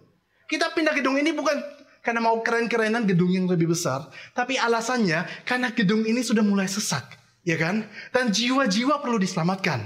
Kita 0.51 0.75
pindah 0.75 0.92
gedung 0.99 1.14
ini 1.14 1.31
bukan 1.31 1.55
karena 2.03 2.18
mau 2.18 2.42
keren-kerenan 2.42 3.07
gedung 3.07 3.31
yang 3.31 3.47
lebih 3.47 3.70
besar. 3.70 4.11
Tapi 4.35 4.59
alasannya 4.59 5.47
karena 5.47 5.70
gedung 5.70 6.03
ini 6.03 6.18
sudah 6.20 6.42
mulai 6.42 6.66
sesak. 6.66 7.24
Ya 7.44 7.61
kan? 7.61 7.85
Dan 8.11 8.33
jiwa-jiwa 8.33 9.04
perlu 9.04 9.20
diselamatkan. 9.20 9.85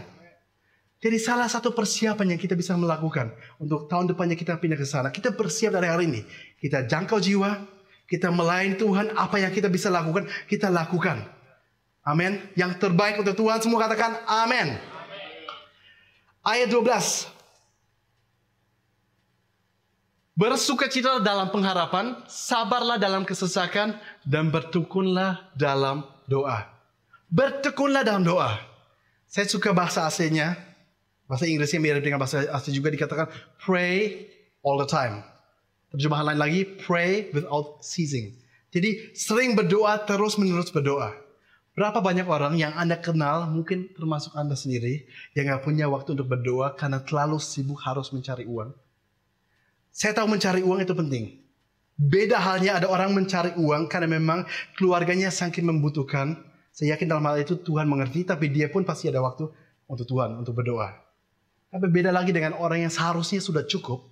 Jadi 0.99 1.15
salah 1.23 1.47
satu 1.47 1.71
persiapan 1.71 2.35
yang 2.35 2.41
kita 2.43 2.59
bisa 2.59 2.75
melakukan 2.75 3.31
untuk 3.63 3.87
tahun 3.87 4.11
depannya 4.11 4.35
kita 4.35 4.59
pindah 4.59 4.79
ke 4.79 4.87
sana. 4.87 5.15
Kita 5.15 5.31
bersiap 5.31 5.71
dari 5.75 5.87
hari 5.87 6.11
ini. 6.11 6.23
Kita 6.59 6.91
jangkau 6.91 7.23
jiwa, 7.23 7.55
kita 8.11 8.35
melayani 8.35 8.75
Tuhan, 8.75 9.15
apa 9.15 9.39
yang 9.39 9.55
kita 9.55 9.71
bisa 9.71 9.95
lakukan, 9.95 10.27
kita 10.51 10.67
lakukan. 10.67 11.23
Amin. 12.03 12.43
Yang 12.59 12.83
terbaik 12.83 13.21
untuk 13.23 13.39
Tuhan 13.39 13.63
semua 13.63 13.85
katakan 13.87 14.27
amin. 14.27 14.75
Ayat 16.43 16.67
12. 16.73 17.31
Bersukacita 20.39 21.19
dalam 21.19 21.51
pengharapan, 21.51 22.15
sabarlah 22.31 22.95
dalam 22.95 23.27
kesesakan, 23.27 23.99
dan 24.23 24.55
bertukunlah 24.55 25.51
dalam 25.59 26.07
doa. 26.31 26.78
Bertekunlah 27.29 28.05
dalam 28.05 28.25
doa. 28.25 28.57
Saya 29.29 29.45
suka 29.45 29.77
bahasa 29.77 30.09
aslinya. 30.09 30.57
Bahasa 31.29 31.45
Inggrisnya 31.45 31.77
mirip 31.77 32.01
dengan 32.01 32.17
bahasa 32.17 32.49
asli 32.49 32.73
juga 32.73 32.89
dikatakan 32.89 33.29
pray 33.61 34.25
all 34.65 34.81
the 34.81 34.89
time. 34.89 35.21
Terjemahan 35.93 36.33
lain 36.33 36.41
lagi, 36.41 36.61
pray 36.65 37.29
without 37.37 37.85
ceasing. 37.85 38.33
Jadi 38.73 39.13
sering 39.13 39.53
berdoa 39.53 40.09
terus 40.09 40.41
menerus 40.41 40.73
berdoa. 40.73 41.13
Berapa 41.77 42.01
banyak 42.01 42.27
orang 42.27 42.59
yang 42.59 42.75
Anda 42.75 42.99
kenal, 42.99 43.47
mungkin 43.53 43.93
termasuk 43.95 44.35
Anda 44.35 44.59
sendiri, 44.59 45.07
yang 45.37 45.53
gak 45.53 45.63
punya 45.63 45.87
waktu 45.87 46.17
untuk 46.17 46.27
berdoa 46.27 46.75
karena 46.75 46.99
terlalu 47.05 47.39
sibuk 47.39 47.79
harus 47.85 48.11
mencari 48.11 48.49
uang. 48.49 48.75
Saya 49.95 50.17
tahu 50.17 50.27
mencari 50.27 50.65
uang 50.65 50.83
itu 50.83 50.91
penting. 50.97 51.39
Beda 51.95 52.43
halnya 52.43 52.83
ada 52.83 52.91
orang 52.91 53.15
mencari 53.15 53.55
uang 53.55 53.87
karena 53.87 54.11
memang 54.11 54.43
keluarganya 54.75 55.31
saking 55.31 55.71
membutuhkan, 55.71 56.48
saya 56.79 56.95
yakin 56.95 57.11
dalam 57.11 57.27
hal 57.27 57.43
itu 57.43 57.59
Tuhan 57.59 57.91
mengerti, 57.91 58.23
tapi 58.23 58.55
dia 58.55 58.71
pun 58.71 58.87
pasti 58.87 59.11
ada 59.11 59.19
waktu 59.19 59.51
untuk 59.91 60.07
Tuhan, 60.07 60.39
untuk 60.39 60.55
berdoa. 60.55 60.95
Tapi 61.75 61.91
beda 61.91 62.15
lagi 62.15 62.31
dengan 62.31 62.55
orang 62.55 62.87
yang 62.87 62.93
seharusnya 62.95 63.43
sudah 63.43 63.67
cukup, 63.67 64.07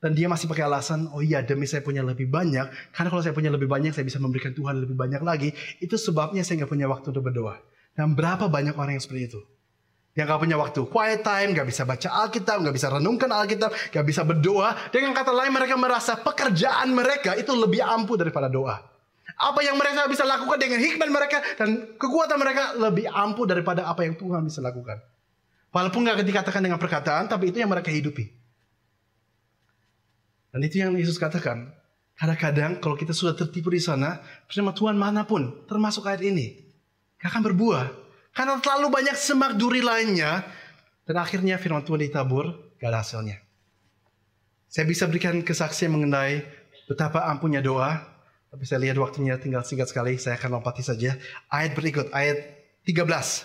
dan 0.00 0.16
dia 0.16 0.24
masih 0.24 0.48
pakai 0.48 0.64
alasan, 0.64 1.12
oh 1.12 1.20
iya 1.20 1.44
demi 1.44 1.68
saya 1.68 1.84
punya 1.84 2.00
lebih 2.00 2.32
banyak, 2.32 2.96
karena 2.96 3.08
kalau 3.12 3.20
saya 3.20 3.36
punya 3.36 3.52
lebih 3.52 3.68
banyak, 3.68 3.92
saya 3.92 4.08
bisa 4.08 4.16
memberikan 4.24 4.56
Tuhan 4.56 4.88
lebih 4.88 4.96
banyak 4.96 5.20
lagi. 5.20 5.52
Itu 5.84 6.00
sebabnya 6.00 6.40
saya 6.48 6.64
nggak 6.64 6.72
punya 6.72 6.88
waktu 6.88 7.12
untuk 7.12 7.28
berdoa. 7.28 7.60
Dan 7.92 8.16
berapa 8.16 8.48
banyak 8.48 8.72
orang 8.80 8.96
yang 8.96 9.04
seperti 9.04 9.28
itu? 9.28 9.40
Yang 10.16 10.34
gak 10.34 10.40
punya 10.42 10.56
waktu 10.58 10.80
quiet 10.90 11.22
time, 11.22 11.54
gak 11.54 11.68
bisa 11.68 11.86
baca 11.86 12.08
Alkitab, 12.26 12.58
gak 12.66 12.74
bisa 12.74 12.90
renungkan 12.90 13.30
Alkitab, 13.30 13.70
gak 13.70 14.02
bisa 14.02 14.26
berdoa. 14.26 14.74
Dengan 14.90 15.14
kata 15.14 15.30
lain 15.30 15.54
mereka 15.54 15.78
merasa 15.78 16.18
pekerjaan 16.18 16.90
mereka 16.90 17.38
itu 17.38 17.54
lebih 17.54 17.84
ampuh 17.86 18.18
daripada 18.18 18.50
doa. 18.50 18.97
Apa 19.38 19.62
yang 19.62 19.78
mereka 19.78 20.10
bisa 20.10 20.26
lakukan 20.26 20.58
dengan 20.58 20.82
hikmat 20.82 21.08
mereka 21.14 21.38
dan 21.54 21.94
kekuatan 21.94 22.38
mereka 22.42 22.74
lebih 22.74 23.06
ampuh 23.06 23.46
daripada 23.46 23.86
apa 23.86 24.02
yang 24.02 24.18
Tuhan 24.18 24.42
bisa 24.50 24.58
lakukan. 24.58 24.98
Walaupun 25.70 26.02
nggak 26.02 26.26
dikatakan 26.26 26.58
dengan 26.58 26.82
perkataan, 26.82 27.30
tapi 27.30 27.54
itu 27.54 27.62
yang 27.62 27.70
mereka 27.70 27.94
hidupi. 27.94 28.26
Dan 30.50 30.60
itu 30.64 30.80
yang 30.82 30.96
Yesus 30.96 31.20
katakan. 31.20 31.70
Kadang-kadang 32.18 32.82
kalau 32.82 32.98
kita 32.98 33.14
sudah 33.14 33.38
tertipu 33.38 33.70
di 33.70 33.78
sana, 33.78 34.18
bersama 34.50 34.74
Tuhan 34.74 34.98
mana 34.98 35.22
pun, 35.22 35.62
termasuk 35.70 36.10
ayat 36.10 36.18
ini, 36.26 36.66
gak 37.22 37.30
akan 37.30 37.46
berbuah. 37.46 37.86
Karena 38.34 38.58
terlalu 38.58 38.90
banyak 38.90 39.14
semak 39.14 39.54
duri 39.54 39.78
lainnya, 39.86 40.42
dan 41.06 41.14
akhirnya 41.14 41.62
firman 41.62 41.86
Tuhan 41.86 42.02
ditabur, 42.02 42.74
gak 42.82 42.90
ada 42.90 43.06
hasilnya. 43.06 43.38
Saya 44.66 44.84
bisa 44.90 45.06
berikan 45.06 45.38
kesaksian 45.46 45.94
mengenai 45.94 46.42
betapa 46.90 47.30
ampunya 47.30 47.62
doa. 47.62 48.02
Tapi 48.48 48.64
saya 48.64 48.80
lihat 48.88 48.96
waktunya 48.96 49.36
tinggal 49.36 49.60
singkat 49.64 49.92
sekali. 49.92 50.16
Saya 50.16 50.40
akan 50.40 50.60
lompati 50.60 50.80
saja. 50.80 51.20
Ayat 51.52 51.76
berikut, 51.76 52.08
ayat 52.16 52.40
13. 52.88 53.44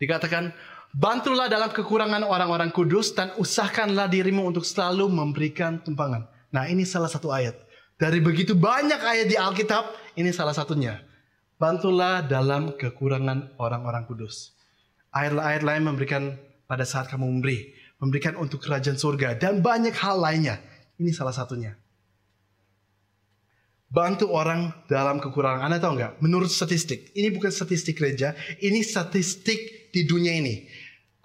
Dikatakan, 0.00 0.56
Bantulah 0.94 1.50
dalam 1.50 1.74
kekurangan 1.74 2.22
orang-orang 2.22 2.70
kudus 2.70 3.18
dan 3.18 3.34
usahakanlah 3.34 4.06
dirimu 4.06 4.46
untuk 4.46 4.62
selalu 4.62 5.10
memberikan 5.10 5.82
tumpangan. 5.82 6.30
Nah 6.54 6.70
ini 6.70 6.86
salah 6.86 7.10
satu 7.10 7.34
ayat. 7.34 7.58
Dari 7.98 8.22
begitu 8.22 8.54
banyak 8.54 9.02
ayat 9.02 9.26
di 9.26 9.34
Alkitab, 9.34 9.90
ini 10.14 10.30
salah 10.30 10.54
satunya. 10.54 11.02
Bantulah 11.58 12.22
dalam 12.22 12.78
kekurangan 12.78 13.58
orang-orang 13.58 14.06
kudus. 14.06 14.54
Ayat-ayat 15.10 15.66
lain 15.66 15.82
memberikan 15.82 16.38
pada 16.70 16.86
saat 16.86 17.10
kamu 17.10 17.26
memberi. 17.26 17.74
Memberikan 17.98 18.38
untuk 18.38 18.62
kerajaan 18.62 18.94
surga. 18.94 19.34
Dan 19.34 19.66
banyak 19.66 19.98
hal 19.98 20.22
lainnya. 20.22 20.62
Ini 20.94 21.10
salah 21.10 21.34
satunya. 21.34 21.74
Bantu 23.94 24.34
orang 24.34 24.74
dalam 24.90 25.22
kekurangan. 25.22 25.70
Anda 25.70 25.78
tahu 25.78 25.94
nggak? 25.94 26.12
Menurut 26.18 26.50
statistik. 26.50 27.14
Ini 27.14 27.30
bukan 27.30 27.54
statistik 27.54 27.94
gereja. 27.94 28.34
Ini 28.58 28.82
statistik 28.82 29.94
di 29.94 30.02
dunia 30.02 30.34
ini 30.34 30.66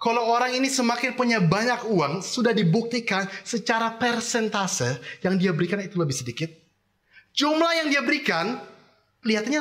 kalau 0.00 0.32
orang 0.32 0.56
ini 0.56 0.72
semakin 0.72 1.12
punya 1.12 1.44
banyak 1.44 1.84
uang, 1.92 2.24
sudah 2.24 2.56
dibuktikan 2.56 3.28
secara 3.44 4.00
persentase 4.00 4.96
yang 5.20 5.36
dia 5.36 5.52
berikan 5.52 5.76
itu 5.76 6.00
lebih 6.00 6.16
sedikit. 6.16 6.48
Jumlah 7.36 7.84
yang 7.84 7.92
dia 7.92 8.00
berikan, 8.00 8.64
kelihatannya 9.20 9.60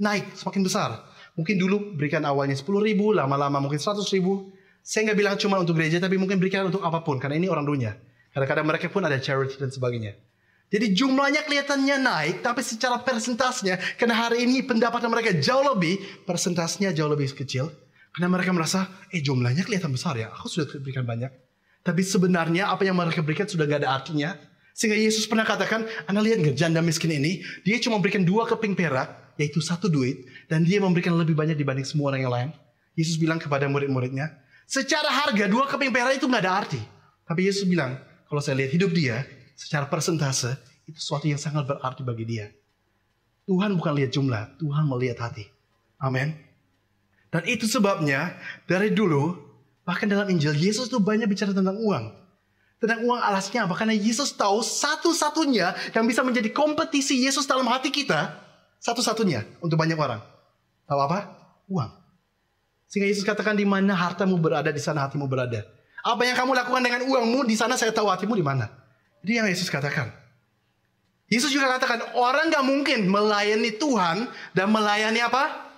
naik, 0.00 0.40
semakin 0.40 0.62
besar. 0.64 1.04
Mungkin 1.36 1.60
dulu 1.60 2.00
berikan 2.00 2.24
awalnya 2.24 2.56
10 2.56 2.64
ribu, 2.80 3.12
lama-lama 3.12 3.60
mungkin 3.60 3.76
100 3.76 4.08
ribu. 4.16 4.56
Saya 4.80 5.12
nggak 5.12 5.18
bilang 5.20 5.36
cuma 5.36 5.60
untuk 5.60 5.76
gereja, 5.76 6.00
tapi 6.00 6.16
mungkin 6.16 6.40
berikan 6.40 6.64
untuk 6.64 6.80
apa 6.80 7.04
pun, 7.04 7.20
karena 7.20 7.36
ini 7.36 7.52
orang 7.52 7.68
dunia. 7.68 7.92
Kadang-kadang 8.32 8.64
mereka 8.64 8.88
pun 8.88 9.04
ada 9.04 9.20
charity 9.20 9.60
dan 9.60 9.68
sebagainya. 9.68 10.16
Jadi 10.72 10.96
jumlahnya 10.96 11.46
kelihatannya 11.46 11.96
naik, 12.02 12.36
tapi 12.42 12.64
secara 12.64 12.98
persentasenya, 12.98 13.78
karena 13.94 14.26
hari 14.26 14.42
ini 14.48 14.64
pendapatan 14.64 15.06
mereka 15.06 15.30
jauh 15.38 15.62
lebih, 15.62 16.00
persentasenya 16.26 16.90
jauh 16.90 17.10
lebih 17.10 17.30
kecil. 17.30 17.70
Karena 18.14 18.30
mereka 18.30 18.54
merasa, 18.54 18.86
eh 19.10 19.22
jumlahnya 19.22 19.66
kelihatan 19.66 19.90
besar 19.90 20.14
ya, 20.14 20.30
aku 20.30 20.46
sudah 20.46 20.66
berikan 20.82 21.02
banyak. 21.02 21.30
Tapi 21.84 22.00
sebenarnya 22.00 22.70
apa 22.70 22.86
yang 22.86 22.96
mereka 22.96 23.20
berikan 23.20 23.44
sudah 23.44 23.66
gak 23.66 23.84
ada 23.84 23.90
artinya. 23.90 24.34
Sehingga 24.74 24.98
Yesus 24.98 25.30
pernah 25.30 25.46
katakan, 25.46 25.86
Anda 26.10 26.18
lihat 26.18 26.42
nggak 26.42 26.56
janda 26.58 26.82
miskin 26.82 27.14
ini, 27.14 27.46
dia 27.62 27.78
cuma 27.78 28.02
berikan 28.02 28.26
dua 28.26 28.42
keping 28.42 28.74
perak, 28.74 29.38
yaitu 29.38 29.62
satu 29.62 29.86
duit, 29.86 30.26
dan 30.50 30.66
dia 30.66 30.82
memberikan 30.82 31.14
lebih 31.14 31.38
banyak 31.38 31.54
dibanding 31.54 31.86
semua 31.86 32.10
orang 32.10 32.26
yang 32.26 32.34
lain. 32.34 32.50
Yesus 32.98 33.14
bilang 33.14 33.38
kepada 33.38 33.70
murid-muridnya, 33.70 34.34
secara 34.66 35.06
harga 35.06 35.46
dua 35.46 35.70
keping 35.70 35.94
perak 35.94 36.18
itu 36.18 36.26
nggak 36.26 36.42
ada 36.42 36.54
arti. 36.66 36.82
Tapi 37.22 37.40
Yesus 37.46 37.70
bilang, 37.70 37.98
kalau 38.26 38.42
saya 38.42 38.58
lihat 38.58 38.74
hidup 38.74 38.90
dia, 38.90 39.22
secara 39.54 39.86
persentase, 39.88 40.58
itu 40.84 40.98
sesuatu 41.00 41.24
yang 41.26 41.40
sangat 41.40 41.64
berarti 41.64 42.02
bagi 42.04 42.24
dia. 42.26 42.46
Tuhan 43.48 43.76
bukan 43.76 43.92
lihat 43.96 44.10
jumlah, 44.12 44.56
Tuhan 44.60 44.84
melihat 44.88 45.28
hati. 45.28 45.48
Amin. 46.00 46.36
Dan 47.28 47.42
itu 47.50 47.66
sebabnya 47.66 48.36
dari 48.68 48.94
dulu 48.94 49.36
bahkan 49.84 50.06
dalam 50.06 50.30
Injil 50.30 50.54
Yesus 50.54 50.86
tuh 50.86 51.02
banyak 51.02 51.26
bicara 51.28 51.52
tentang 51.52 51.76
uang. 51.76 52.14
Tentang 52.78 53.00
uang 53.04 53.20
alasnya 53.20 53.64
apa? 53.64 53.74
Karena 53.74 53.96
Yesus 53.96 54.36
tahu 54.36 54.60
satu-satunya 54.60 55.72
yang 55.96 56.04
bisa 56.04 56.20
menjadi 56.20 56.52
kompetisi 56.52 57.24
Yesus 57.24 57.48
dalam 57.48 57.64
hati 57.68 57.88
kita. 57.88 58.38
Satu-satunya 58.80 59.44
untuk 59.64 59.80
banyak 59.80 59.96
orang. 59.96 60.20
Tahu 60.84 61.00
apa? 61.00 61.18
Uang. 61.72 61.90
Sehingga 62.88 63.08
Yesus 63.08 63.24
katakan 63.24 63.56
di 63.56 63.64
mana 63.64 63.96
hartamu 63.96 64.36
berada, 64.36 64.68
di 64.68 64.78
sana 64.78 65.08
hatimu 65.08 65.24
berada. 65.24 65.64
Apa 66.04 66.28
yang 66.28 66.36
kamu 66.36 66.52
lakukan 66.52 66.82
dengan 66.84 67.00
uangmu, 67.08 67.48
di 67.48 67.56
sana 67.56 67.80
saya 67.80 67.90
tahu 67.90 68.12
hatimu 68.12 68.36
di 68.36 68.44
mana. 68.44 68.68
Itu 69.24 69.40
yang 69.40 69.48
Yesus 69.48 69.72
katakan. 69.72 70.12
Yesus 71.32 71.48
juga 71.48 71.72
katakan 71.80 72.12
orang 72.12 72.52
gak 72.52 72.60
mungkin 72.60 73.08
melayani 73.08 73.72
Tuhan 73.80 74.28
dan 74.52 74.66
melayani 74.68 75.24
apa? 75.24 75.72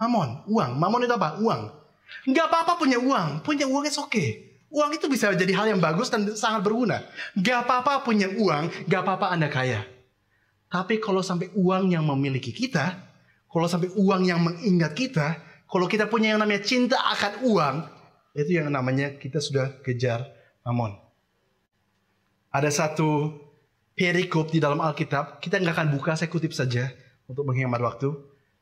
Mamon, 0.00 0.48
uang. 0.48 0.72
Mamon 0.80 1.04
itu 1.04 1.12
apa? 1.12 1.36
Uang. 1.38 1.68
Nggak 2.24 2.46
apa-apa 2.48 2.80
punya 2.80 2.96
uang. 2.96 3.44
Punya 3.44 3.68
uang 3.68 3.84
itu 3.84 4.00
oke. 4.00 4.08
Okay. 4.08 4.28
Uang 4.72 4.88
itu 4.96 5.04
bisa 5.04 5.28
jadi 5.36 5.52
hal 5.52 5.76
yang 5.76 5.80
bagus 5.84 6.08
dan 6.08 6.24
sangat 6.32 6.64
berguna. 6.64 7.04
Gak 7.36 7.68
apa-apa 7.68 8.08
punya 8.08 8.32
uang, 8.32 8.88
gak 8.88 9.04
apa-apa 9.04 9.28
Anda 9.28 9.52
kaya. 9.52 9.84
Tapi 10.72 10.96
kalau 10.96 11.20
sampai 11.20 11.52
uang 11.52 11.92
yang 11.92 12.08
memiliki 12.08 12.56
kita, 12.56 12.96
kalau 13.52 13.68
sampai 13.68 13.92
uang 13.92 14.24
yang 14.24 14.40
mengingat 14.40 14.96
kita, 14.96 15.36
kalau 15.68 15.84
kita 15.84 16.08
punya 16.08 16.32
yang 16.32 16.40
namanya 16.40 16.64
cinta 16.64 16.96
akan 17.04 17.32
uang, 17.44 17.76
itu 18.32 18.56
yang 18.56 18.72
namanya 18.72 19.12
kita 19.20 19.44
sudah 19.44 19.76
kejar 19.84 20.24
mamon. 20.64 20.96
Ada 22.52 22.68
satu 22.68 23.32
perikop 23.96 24.52
di 24.52 24.60
dalam 24.60 24.76
Alkitab, 24.76 25.40
kita 25.40 25.56
nggak 25.56 25.72
akan 25.72 25.88
buka, 25.96 26.12
saya 26.12 26.28
kutip 26.28 26.52
saja 26.52 26.92
untuk 27.24 27.48
menghemat 27.48 27.80
waktu. 27.80 28.12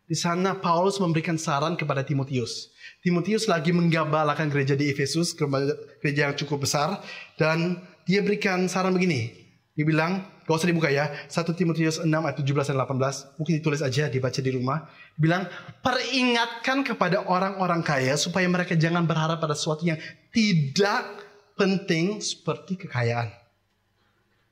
Di 0.07 0.15
sana 0.15 0.59
Paulus 0.59 1.03
memberikan 1.03 1.35
saran 1.35 1.75
kepada 1.75 2.07
Timotius. 2.07 2.71
Timotius 3.03 3.51
lagi 3.51 3.75
menggabalakan 3.75 4.47
gereja 4.51 4.79
di 4.79 4.91
Efesus, 4.91 5.35
gereja 5.35 6.31
yang 6.31 6.35
cukup 6.39 6.67
besar. 6.67 7.03
Dan 7.35 7.83
dia 8.07 8.23
berikan 8.23 8.71
saran 8.71 8.95
begini. 8.95 9.31
Dia 9.75 9.87
bilang, 9.87 10.23
gak 10.47 10.55
usah 10.55 10.71
dibuka 10.71 10.91
ya. 10.91 11.11
1 11.31 11.47
Timotius 11.55 12.03
6 12.03 12.11
ayat 12.11 12.37
17 12.43 12.75
dan 12.75 12.79
18. 12.83 13.39
Mungkin 13.39 13.55
ditulis 13.63 13.83
aja, 13.87 14.11
dibaca 14.11 14.41
di 14.43 14.51
rumah. 14.51 14.87
Dia 15.15 15.23
bilang, 15.23 15.43
peringatkan 15.83 16.83
kepada 16.83 17.23
orang-orang 17.27 17.83
kaya 17.83 18.19
supaya 18.19 18.51
mereka 18.51 18.75
jangan 18.75 19.07
berharap 19.07 19.39
pada 19.39 19.55
sesuatu 19.55 19.87
yang 19.87 19.99
tidak 20.35 21.07
penting 21.55 22.19
seperti 22.19 22.83
kekayaan. 22.83 23.40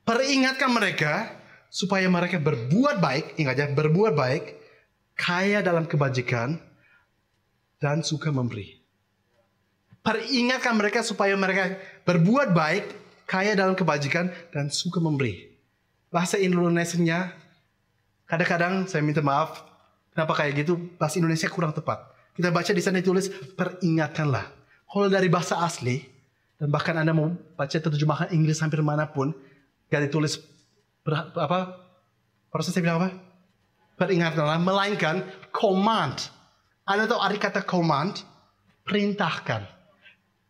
Peringatkan 0.09 0.73
mereka 0.73 1.29
supaya 1.69 2.09
mereka 2.09 2.41
berbuat 2.41 2.97
baik, 2.97 3.37
ingat 3.37 3.61
ya, 3.61 3.69
berbuat 3.69 4.17
baik 4.17 4.57
kaya 5.13 5.61
dalam 5.61 5.85
kebajikan, 5.85 6.57
dan 7.77 8.01
suka 8.01 8.33
memberi. 8.33 8.81
Peringatkan 10.01 10.81
mereka 10.81 11.05
supaya 11.05 11.37
mereka 11.37 11.77
berbuat 12.09 12.57
baik, 12.57 12.89
kaya 13.29 13.53
dalam 13.53 13.77
kebajikan, 13.77 14.33
dan 14.49 14.73
suka 14.73 14.97
memberi. 14.97 15.53
Bahasa 16.09 16.41
Indonesia 16.41 17.29
kadang-kadang 18.25 18.89
saya 18.89 19.05
minta 19.05 19.21
maaf, 19.21 19.61
kenapa 20.17 20.33
kayak 20.41 20.65
gitu, 20.65 20.81
bahasa 20.97 21.21
Indonesia 21.21 21.53
kurang 21.53 21.77
tepat. 21.77 22.01
Kita 22.33 22.49
baca 22.49 22.73
di 22.73 22.81
sana 22.81 23.05
ditulis, 23.05 23.29
peringatkanlah. 23.61 24.57
Kalau 24.89 25.13
dari 25.13 25.29
bahasa 25.29 25.61
asli, 25.61 26.01
dan 26.57 26.73
bahkan 26.73 26.97
Anda 26.97 27.13
mau 27.13 27.37
baca 27.61 27.77
terjemahan 27.77 28.33
Inggris 28.33 28.65
hampir 28.65 28.81
mana 28.81 29.05
pun, 29.05 29.37
gak 29.89 30.09
ditulis 30.09 30.39
apa? 31.37 31.89
Proses 32.49 32.73
saya 32.73 32.85
bilang 32.85 33.01
apa? 33.03 33.29
peringatanlah, 33.99 34.63
melainkan 34.63 35.27
command. 35.51 36.31
Anda 36.87 37.11
tahu 37.11 37.21
arti 37.21 37.39
kata 37.43 37.67
command? 37.67 38.23
Perintahkan. 38.87 39.67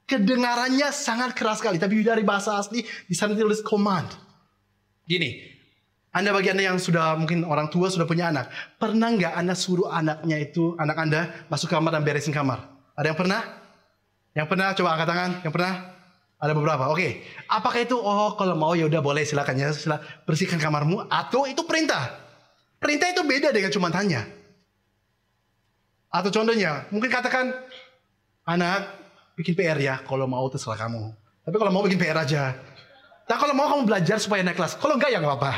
Kedengarannya 0.05 0.93
sangat 0.95 1.35
keras 1.35 1.59
sekali, 1.59 1.81
tapi 1.81 2.05
dari 2.05 2.23
bahasa 2.23 2.61
asli 2.61 2.85
di 2.85 3.15
sana 3.17 3.35
ditulis 3.35 3.65
command. 3.65 4.07
Gini, 5.09 5.59
anda 6.13 6.33
bagi 6.33 6.53
Anda 6.53 6.73
yang 6.73 6.79
sudah 6.81 7.17
mungkin 7.17 7.45
orang 7.45 7.69
tua 7.69 7.93
sudah 7.93 8.09
punya 8.09 8.33
anak, 8.33 8.49
pernah 8.81 9.13
nggak 9.13 9.35
Anda 9.35 9.53
suruh 9.57 9.91
anaknya 9.91 10.37
itu, 10.41 10.77
anak 10.79 10.97
Anda 10.97 11.21
masuk 11.53 11.69
kamar 11.69 11.93
dan 11.93 12.05
beresin 12.05 12.33
kamar? 12.33 12.69
Ada 12.97 13.13
yang 13.13 13.19
pernah? 13.19 13.43
Yang 14.33 14.47
pernah? 14.49 14.67
Coba 14.73 14.89
angkat 14.97 15.09
tangan. 15.09 15.31
Yang 15.45 15.53
pernah? 15.53 15.73
Ada 16.39 16.55
beberapa. 16.55 16.87
Oke. 16.95 17.27
Apakah 17.51 17.83
itu 17.83 17.99
oh 17.99 18.39
kalau 18.39 18.55
mau 18.55 18.73
ya 18.79 18.87
udah 18.87 19.03
boleh 19.03 19.27
silakan 19.27 19.59
ya, 19.59 19.69
silakan 19.75 20.07
bersihkan 20.23 20.63
kamarmu 20.63 21.11
atau 21.11 21.51
itu 21.51 21.67
perintah? 21.67 22.15
Perintah 22.79 23.11
itu 23.11 23.27
beda 23.27 23.51
dengan 23.51 23.75
cuma 23.75 23.91
tanya. 23.91 24.23
Atau 26.09 26.31
contohnya, 26.31 26.87
mungkin 26.95 27.11
katakan, 27.11 27.53
anak 28.47 28.87
bikin 29.35 29.59
PR 29.59 29.77
ya, 29.83 29.99
kalau 30.07 30.31
mau 30.31 30.47
terserah 30.47 30.79
kamu. 30.79 31.11
Tapi 31.43 31.57
kalau 31.59 31.75
mau 31.75 31.83
bikin 31.83 31.99
PR 31.99 32.23
aja. 32.23 32.55
Nah 33.29 33.37
kalau 33.37 33.53
mau 33.53 33.67
kamu 33.69 33.85
belajar 33.85 34.17
supaya 34.23 34.41
naik 34.41 34.57
kelas. 34.57 34.79
Kalau 34.79 34.97
enggak 34.97 35.11
ya 35.13 35.19
nggak 35.21 35.35
apa-apa. 35.37 35.53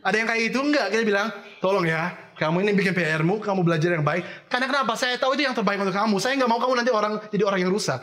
Ada 0.00 0.16
yang 0.16 0.28
kayak 0.32 0.42
itu 0.48 0.58
enggak, 0.58 0.86
kita 0.90 1.02
bilang, 1.06 1.28
tolong 1.60 1.86
ya, 1.86 2.16
kamu 2.40 2.66
ini 2.66 2.72
bikin 2.72 2.96
PR-mu, 2.96 3.38
kamu 3.38 3.60
belajar 3.62 3.94
yang 3.94 4.02
baik. 4.02 4.48
Karena 4.48 4.66
kenapa? 4.66 4.96
Saya 4.96 5.20
tahu 5.20 5.36
itu 5.36 5.44
yang 5.44 5.54
terbaik 5.54 5.78
untuk 5.78 5.92
kamu. 5.92 6.16
Saya 6.18 6.34
nggak 6.40 6.50
mau 6.50 6.58
kamu 6.58 6.72
nanti 6.82 6.90
orang 6.90 7.12
jadi 7.28 7.44
orang 7.44 7.60
yang 7.62 7.70
rusak. 7.70 8.00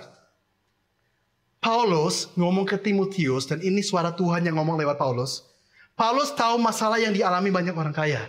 Paulus 1.63 2.27
ngomong 2.35 2.67
ke 2.67 2.75
Timotius, 2.75 3.47
dan 3.47 3.63
ini 3.63 3.79
suara 3.79 4.11
Tuhan 4.11 4.43
yang 4.43 4.59
ngomong 4.59 4.75
lewat 4.83 4.99
Paulus. 4.99 5.47
Paulus 5.95 6.35
tahu 6.35 6.59
masalah 6.59 6.99
yang 6.99 7.15
dialami 7.15 7.55
banyak 7.55 7.71
orang 7.71 7.95
kaya. 7.95 8.19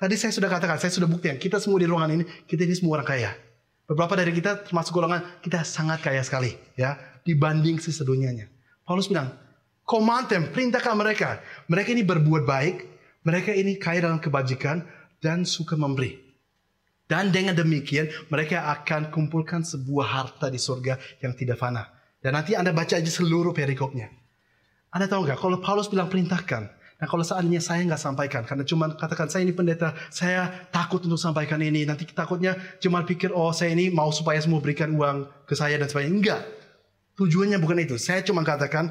Tadi 0.00 0.16
saya 0.16 0.32
sudah 0.32 0.48
katakan, 0.48 0.80
saya 0.80 0.88
sudah 0.88 1.04
buktikan, 1.04 1.36
kita 1.36 1.60
semua 1.60 1.76
di 1.76 1.84
ruangan 1.84 2.16
ini, 2.16 2.24
kita 2.48 2.64
ini 2.64 2.72
semua 2.72 2.96
orang 2.96 3.08
kaya. 3.12 3.30
Beberapa 3.84 4.16
dari 4.16 4.32
kita 4.32 4.64
termasuk 4.64 4.96
golongan, 4.96 5.20
kita 5.44 5.68
sangat 5.68 6.00
kaya 6.00 6.24
sekali. 6.24 6.56
ya 6.80 6.96
Dibanding 7.28 7.76
sisa 7.76 8.08
dunianya. 8.08 8.48
Paulus 8.88 9.04
bilang, 9.04 9.36
command 9.84 10.32
them, 10.32 10.48
perintahkan 10.48 10.96
mereka. 10.96 11.44
Mereka 11.68 11.92
ini 11.92 12.00
berbuat 12.08 12.48
baik, 12.48 12.76
mereka 13.20 13.52
ini 13.52 13.76
kaya 13.76 14.08
dalam 14.08 14.16
kebajikan, 14.16 14.80
dan 15.20 15.44
suka 15.44 15.76
memberi. 15.76 16.16
Dan 17.04 17.28
dengan 17.28 17.52
demikian, 17.52 18.08
mereka 18.32 18.64
akan 18.80 19.12
kumpulkan 19.12 19.60
sebuah 19.60 20.06
harta 20.08 20.48
di 20.48 20.56
surga 20.56 20.96
yang 21.20 21.36
tidak 21.36 21.60
fana. 21.60 21.97
Dan 22.18 22.34
nanti 22.34 22.58
Anda 22.58 22.74
baca 22.74 22.98
aja 22.98 23.10
seluruh 23.10 23.54
perikopnya. 23.54 24.10
Anda 24.90 25.06
tahu 25.06 25.28
nggak, 25.28 25.38
kalau 25.38 25.58
Paulus 25.62 25.86
bilang 25.86 26.10
perintahkan, 26.10 26.78
Nah 26.98 27.06
kalau 27.06 27.22
seandainya 27.22 27.62
saya 27.62 27.86
nggak 27.86 28.02
sampaikan, 28.02 28.42
karena 28.42 28.66
cuma 28.66 28.90
katakan 28.90 29.30
saya 29.30 29.46
ini 29.46 29.54
pendeta, 29.54 29.94
saya 30.10 30.50
takut 30.74 30.98
untuk 31.06 31.18
sampaikan 31.18 31.62
ini. 31.62 31.86
Nanti 31.86 32.02
takutnya 32.10 32.58
cuma 32.82 33.06
pikir, 33.06 33.30
oh 33.30 33.54
saya 33.54 33.70
ini 33.70 33.86
mau 33.86 34.10
supaya 34.10 34.42
semua 34.42 34.58
berikan 34.58 34.90
uang 34.98 35.30
ke 35.46 35.54
saya 35.54 35.78
dan 35.78 35.86
sebagainya. 35.86 36.14
Enggak. 36.18 36.42
Tujuannya 37.14 37.58
bukan 37.62 37.78
itu. 37.86 37.94
Saya 38.02 38.26
cuma 38.26 38.42
katakan, 38.42 38.90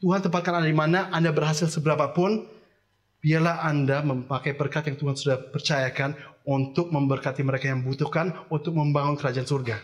Tuhan 0.00 0.24
tempatkan 0.24 0.64
Anda 0.64 0.68
di 0.72 0.76
mana, 0.76 1.12
Anda 1.12 1.28
berhasil 1.28 1.68
seberapapun, 1.68 2.48
biarlah 3.20 3.68
Anda 3.68 4.00
memakai 4.00 4.56
berkat 4.56 4.88
yang 4.88 4.96
Tuhan 4.96 5.16
sudah 5.16 5.36
percayakan 5.52 6.16
untuk 6.48 6.88
memberkati 6.88 7.44
mereka 7.44 7.68
yang 7.68 7.84
butuhkan, 7.84 8.32
untuk 8.48 8.72
membangun 8.72 9.20
kerajaan 9.20 9.44
surga. 9.44 9.76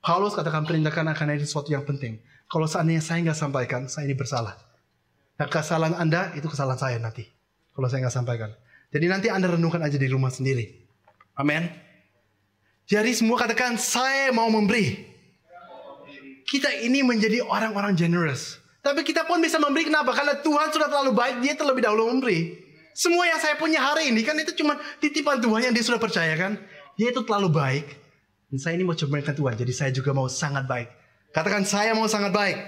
Paulus 0.00 0.32
katakan 0.32 0.64
perintahkan 0.64 1.12
akan 1.12 1.36
ini 1.36 1.44
sesuatu 1.44 1.68
yang 1.68 1.84
penting. 1.84 2.24
Kalau 2.48 2.64
seandainya 2.64 3.04
saya 3.04 3.20
nggak 3.20 3.36
sampaikan, 3.36 3.84
saya 3.84 4.08
ini 4.08 4.16
bersalah. 4.16 4.56
Nah, 5.36 5.46
kesalahan 5.46 5.96
Anda 5.96 6.32
itu 6.32 6.48
kesalahan 6.48 6.80
saya 6.80 6.96
nanti. 6.96 7.28
Kalau 7.76 7.86
saya 7.86 8.08
nggak 8.08 8.16
sampaikan. 8.16 8.50
Jadi 8.90 9.06
nanti 9.06 9.28
Anda 9.28 9.52
renungkan 9.52 9.84
aja 9.84 10.00
di 10.00 10.08
rumah 10.08 10.32
sendiri. 10.32 10.66
Amin. 11.36 11.68
Jadi 12.90 13.12
semua 13.14 13.38
katakan 13.38 13.78
saya 13.78 14.34
mau 14.34 14.50
memberi. 14.50 15.06
Kita 16.48 16.72
ini 16.82 17.06
menjadi 17.06 17.44
orang-orang 17.46 17.94
generous. 17.94 18.58
Tapi 18.82 19.06
kita 19.06 19.28
pun 19.28 19.38
bisa 19.38 19.60
memberi 19.60 19.86
kenapa? 19.86 20.10
Karena 20.16 20.34
Tuhan 20.40 20.74
sudah 20.74 20.88
terlalu 20.90 21.12
baik, 21.14 21.36
dia 21.44 21.54
terlebih 21.54 21.84
dahulu 21.86 22.10
memberi. 22.10 22.56
Semua 22.96 23.28
yang 23.28 23.38
saya 23.38 23.54
punya 23.54 23.78
hari 23.78 24.10
ini 24.10 24.26
kan 24.26 24.34
itu 24.34 24.56
cuma 24.58 24.74
titipan 24.98 25.38
Tuhan 25.38 25.70
yang 25.70 25.74
dia 25.76 25.84
sudah 25.84 26.00
percayakan. 26.02 26.58
Dia 26.98 27.14
itu 27.14 27.22
terlalu 27.22 27.48
baik. 27.54 27.86
Dan 28.50 28.58
saya 28.58 28.74
ini 28.74 28.82
mau 28.82 28.98
coba 28.98 29.22
Tuhan, 29.22 29.54
jadi 29.54 29.72
saya 29.72 29.90
juga 29.94 30.10
mau 30.10 30.26
sangat 30.26 30.66
baik. 30.66 30.90
Katakan 31.30 31.62
saya 31.62 31.94
mau 31.94 32.10
sangat 32.10 32.34
baik. 32.34 32.58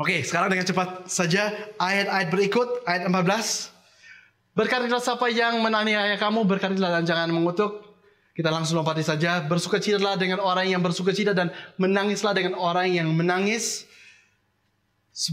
Oke, 0.00 0.24
sekarang 0.24 0.48
dengan 0.48 0.64
cepat 0.64 1.04
saja 1.12 1.52
ayat-ayat 1.76 2.32
berikut, 2.32 2.88
ayat 2.88 3.04
14. 3.04 3.68
Berkatilah 4.56 4.96
siapa 4.96 5.28
yang 5.28 5.60
menaniaya 5.60 6.16
kamu, 6.16 6.48
berkatilah 6.48 6.88
dan 6.88 7.04
jangan 7.04 7.28
mengutuk. 7.28 7.84
Kita 8.32 8.48
langsung 8.48 8.80
lompati 8.80 9.04
saja. 9.04 9.44
Bersukacitalah 9.44 10.16
dengan 10.16 10.40
orang 10.40 10.72
yang 10.72 10.80
bersukacita 10.80 11.36
dan 11.36 11.52
menangislah 11.76 12.32
dengan 12.32 12.56
orang 12.56 12.88
yang 12.88 13.12
menangis. 13.12 13.84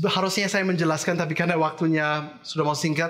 Harusnya 0.04 0.52
saya 0.52 0.68
menjelaskan, 0.68 1.16
tapi 1.16 1.32
karena 1.32 1.56
waktunya 1.56 2.36
sudah 2.44 2.68
mau 2.68 2.76
singkat, 2.76 3.08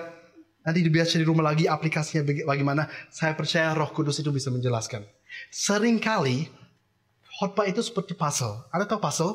nanti 0.61 0.85
dibiasa 0.85 1.17
di 1.17 1.25
rumah 1.25 1.49
lagi 1.49 1.65
aplikasinya 1.65 2.21
bagaimana. 2.45 2.85
Saya 3.09 3.33
percaya 3.33 3.73
Roh 3.73 3.89
Kudus 3.89 4.21
itu 4.21 4.29
bisa 4.29 4.53
menjelaskan. 4.53 5.16
Seringkali 5.53 6.47
khotbah 7.37 7.69
itu 7.69 7.81
seperti 7.85 8.17
puzzle. 8.17 8.65
Ada 8.73 8.89
tahu 8.89 8.99
puzzle? 9.01 9.33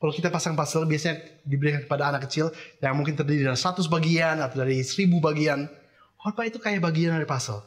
Kalau 0.00 0.12
kita 0.16 0.32
pasang 0.32 0.56
puzzle 0.56 0.88
biasanya 0.88 1.20
diberikan 1.44 1.84
kepada 1.84 2.08
anak 2.08 2.24
kecil 2.24 2.48
yang 2.80 2.96
mungkin 2.96 3.12
terdiri 3.20 3.44
dari 3.44 3.56
100 3.56 3.84
bagian 3.84 4.40
atau 4.40 4.64
dari 4.64 4.80
1000 4.80 5.20
bagian. 5.20 5.68
Khotbah 6.16 6.48
itu 6.48 6.56
kayak 6.56 6.80
bagian 6.80 7.16
dari 7.16 7.28
puzzle. 7.28 7.60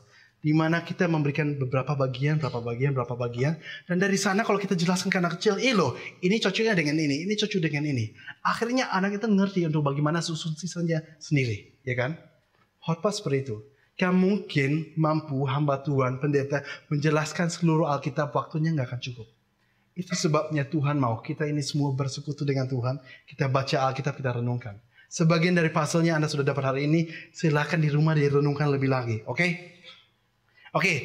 Di 0.43 0.51
mana 0.51 0.83
kita 0.83 1.07
memberikan 1.07 1.55
beberapa 1.55 1.95
bagian, 1.95 2.35
berapa 2.35 2.59
bagian, 2.59 2.91
berapa 2.91 3.15
bagian. 3.15 3.55
Dan 3.87 3.95
dari 4.01 4.19
sana 4.19 4.43
kalau 4.43 4.59
kita 4.59 4.75
jelaskan 4.75 5.07
ke 5.07 5.15
anak 5.15 5.39
kecil, 5.39 5.55
eh 5.55 5.71
loh, 5.71 5.95
ini 6.19 6.35
cocoknya 6.41 6.75
dengan 6.75 6.99
ini, 6.99 7.23
ini 7.23 7.33
cocok 7.37 7.63
dengan 7.63 7.87
ini. 7.87 8.11
Akhirnya 8.43 8.91
anak 8.91 9.23
itu 9.23 9.29
ngerti 9.29 9.63
untuk 9.69 9.87
bagaimana 9.87 10.19
susun 10.19 10.57
sisanya 10.59 10.99
sendiri. 11.21 11.79
Ya 11.87 11.95
kan? 11.95 12.19
Khotbah 12.83 13.15
seperti 13.15 13.47
itu. 13.47 13.55
Gak 13.93 14.13
mungkin 14.13 14.89
mampu 14.97 15.45
hamba 15.45 15.81
Tuhan, 15.85 16.17
pendeta, 16.17 16.65
menjelaskan 16.89 17.53
seluruh 17.53 17.85
Alkitab 17.93 18.33
waktunya 18.33 18.73
nggak 18.73 18.89
akan 18.89 19.01
cukup. 19.01 19.27
Itu 19.93 20.17
sebabnya 20.17 20.65
Tuhan 20.65 20.97
mau 20.97 21.21
kita 21.21 21.45
ini 21.45 21.61
semua 21.61 21.93
bersekutu 21.93 22.41
dengan 22.41 22.65
Tuhan. 22.65 22.97
Kita 23.29 23.45
baca 23.45 23.85
Alkitab, 23.93 24.17
kita 24.17 24.41
renungkan. 24.41 24.81
Sebagian 25.13 25.53
dari 25.53 25.69
pasalnya 25.69 26.17
Anda 26.17 26.25
sudah 26.25 26.41
dapat 26.41 26.73
hari 26.73 26.89
ini, 26.89 27.05
silahkan 27.29 27.77
di 27.77 27.93
rumah 27.93 28.17
direnungkan 28.17 28.73
lebih 28.73 28.89
lagi. 28.89 29.21
Oke? 29.29 29.37
Okay? 29.37 29.51
Oke, 30.73 30.81
okay. 30.81 30.97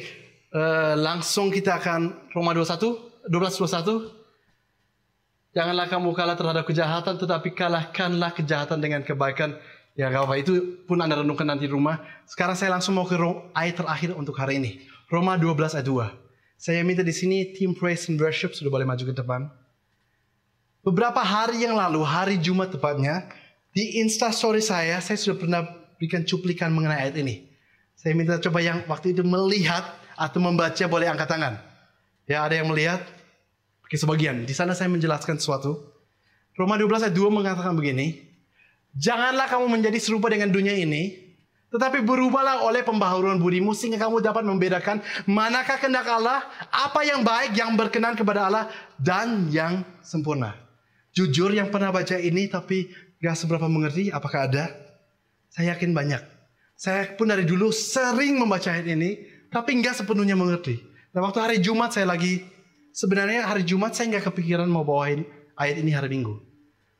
uh, 0.57 0.57
eh, 0.57 0.95
langsung 0.97 1.53
kita 1.53 1.77
akan 1.77 2.33
Roma 2.33 2.57
21, 2.57 3.29
12, 3.29 3.29
21. 3.29 4.17
Janganlah 5.53 5.85
kamu 5.93 6.09
kalah 6.17 6.33
terhadap 6.33 6.65
kejahatan, 6.65 7.21
tetapi 7.21 7.53
kalahkanlah 7.53 8.33
kejahatan 8.33 8.81
dengan 8.81 9.05
kebaikan. 9.05 9.53
Ya 9.99 10.07
gak 10.07 10.31
apa 10.31 10.39
itu 10.39 10.79
pun 10.87 10.95
Anda 11.03 11.19
renungkan 11.19 11.43
nanti 11.43 11.67
di 11.67 11.75
rumah. 11.75 11.99
Sekarang 12.23 12.55
saya 12.55 12.71
langsung 12.71 12.95
mau 12.95 13.03
ke 13.03 13.19
ayat 13.51 13.83
terakhir 13.83 14.15
untuk 14.15 14.31
hari 14.39 14.55
ini. 14.55 14.79
Roma 15.11 15.35
12 15.35 15.75
ayat 15.75 15.83
2. 15.83 16.07
Saya 16.55 16.87
minta 16.87 17.03
di 17.03 17.11
sini 17.11 17.51
tim 17.51 17.75
praise 17.75 18.07
and 18.07 18.15
worship 18.15 18.55
sudah 18.55 18.71
boleh 18.71 18.87
maju 18.87 19.03
ke 19.03 19.11
depan. 19.11 19.51
Beberapa 20.87 21.19
hari 21.19 21.67
yang 21.67 21.75
lalu, 21.75 21.99
hari 22.07 22.39
Jumat 22.39 22.71
tepatnya, 22.71 23.27
di 23.75 23.99
Insta 23.99 24.31
story 24.31 24.63
saya, 24.63 25.03
saya 25.03 25.19
sudah 25.19 25.35
pernah 25.35 25.67
berikan 25.99 26.23
cuplikan 26.23 26.71
mengenai 26.71 27.11
ayat 27.11 27.19
ini. 27.19 27.51
Saya 27.91 28.15
minta 28.15 28.39
coba 28.39 28.63
yang 28.63 28.87
waktu 28.87 29.11
itu 29.11 29.27
melihat 29.27 29.83
atau 30.15 30.39
membaca 30.39 30.83
boleh 30.87 31.11
angkat 31.11 31.27
tangan. 31.27 31.59
Ya 32.23 32.47
ada 32.47 32.55
yang 32.55 32.71
melihat? 32.71 33.03
Oke 33.83 33.99
sebagian. 33.99 34.47
Di 34.47 34.55
sana 34.55 34.71
saya 34.71 34.87
menjelaskan 34.87 35.35
sesuatu. 35.43 35.91
Roma 36.55 36.79
12 36.79 37.11
ayat 37.11 37.15
2 37.19 37.27
mengatakan 37.27 37.75
begini. 37.75 38.28
Janganlah 38.99 39.47
kamu 39.47 39.71
menjadi 39.71 39.95
serupa 39.95 40.27
dengan 40.27 40.51
dunia 40.51 40.75
ini, 40.75 41.15
tetapi 41.71 42.03
berubahlah 42.03 42.67
oleh 42.67 42.83
pembaharuan 42.83 43.39
budimu 43.39 43.71
sehingga 43.71 43.95
kamu 43.95 44.19
dapat 44.19 44.43
membedakan 44.43 44.99
manakah 45.23 45.79
kehendak 45.79 46.03
Allah, 46.03 46.43
apa 46.67 47.07
yang 47.07 47.23
baik, 47.23 47.55
yang 47.55 47.79
berkenan 47.79 48.19
kepada 48.19 48.51
Allah, 48.51 48.65
dan 48.99 49.47
yang 49.55 49.87
sempurna. 50.03 50.51
Jujur 51.15 51.55
yang 51.55 51.71
pernah 51.71 51.95
baca 51.95 52.19
ini 52.19 52.51
tapi 52.51 52.91
gak 53.23 53.39
seberapa 53.39 53.71
mengerti 53.71 54.11
apakah 54.11 54.51
ada? 54.51 54.67
Saya 55.47 55.79
yakin 55.79 55.95
banyak. 55.95 56.21
Saya 56.75 57.15
pun 57.15 57.31
dari 57.31 57.47
dulu 57.47 57.71
sering 57.71 58.35
membaca 58.35 58.67
ayat 58.67 58.89
ini 58.89 59.15
tapi 59.47 59.79
gak 59.79 59.95
sepenuhnya 59.95 60.35
mengerti. 60.35 60.75
Dan 61.15 61.23
waktu 61.23 61.39
hari 61.39 61.57
Jumat 61.63 61.95
saya 61.95 62.05
lagi, 62.05 62.43
sebenarnya 62.91 63.47
hari 63.47 63.63
Jumat 63.63 63.95
saya 63.95 64.11
gak 64.19 64.35
kepikiran 64.35 64.67
mau 64.67 64.83
bawain 64.83 65.23
ayat 65.55 65.79
ini 65.79 65.95
hari 65.95 66.11
Minggu. 66.11 66.48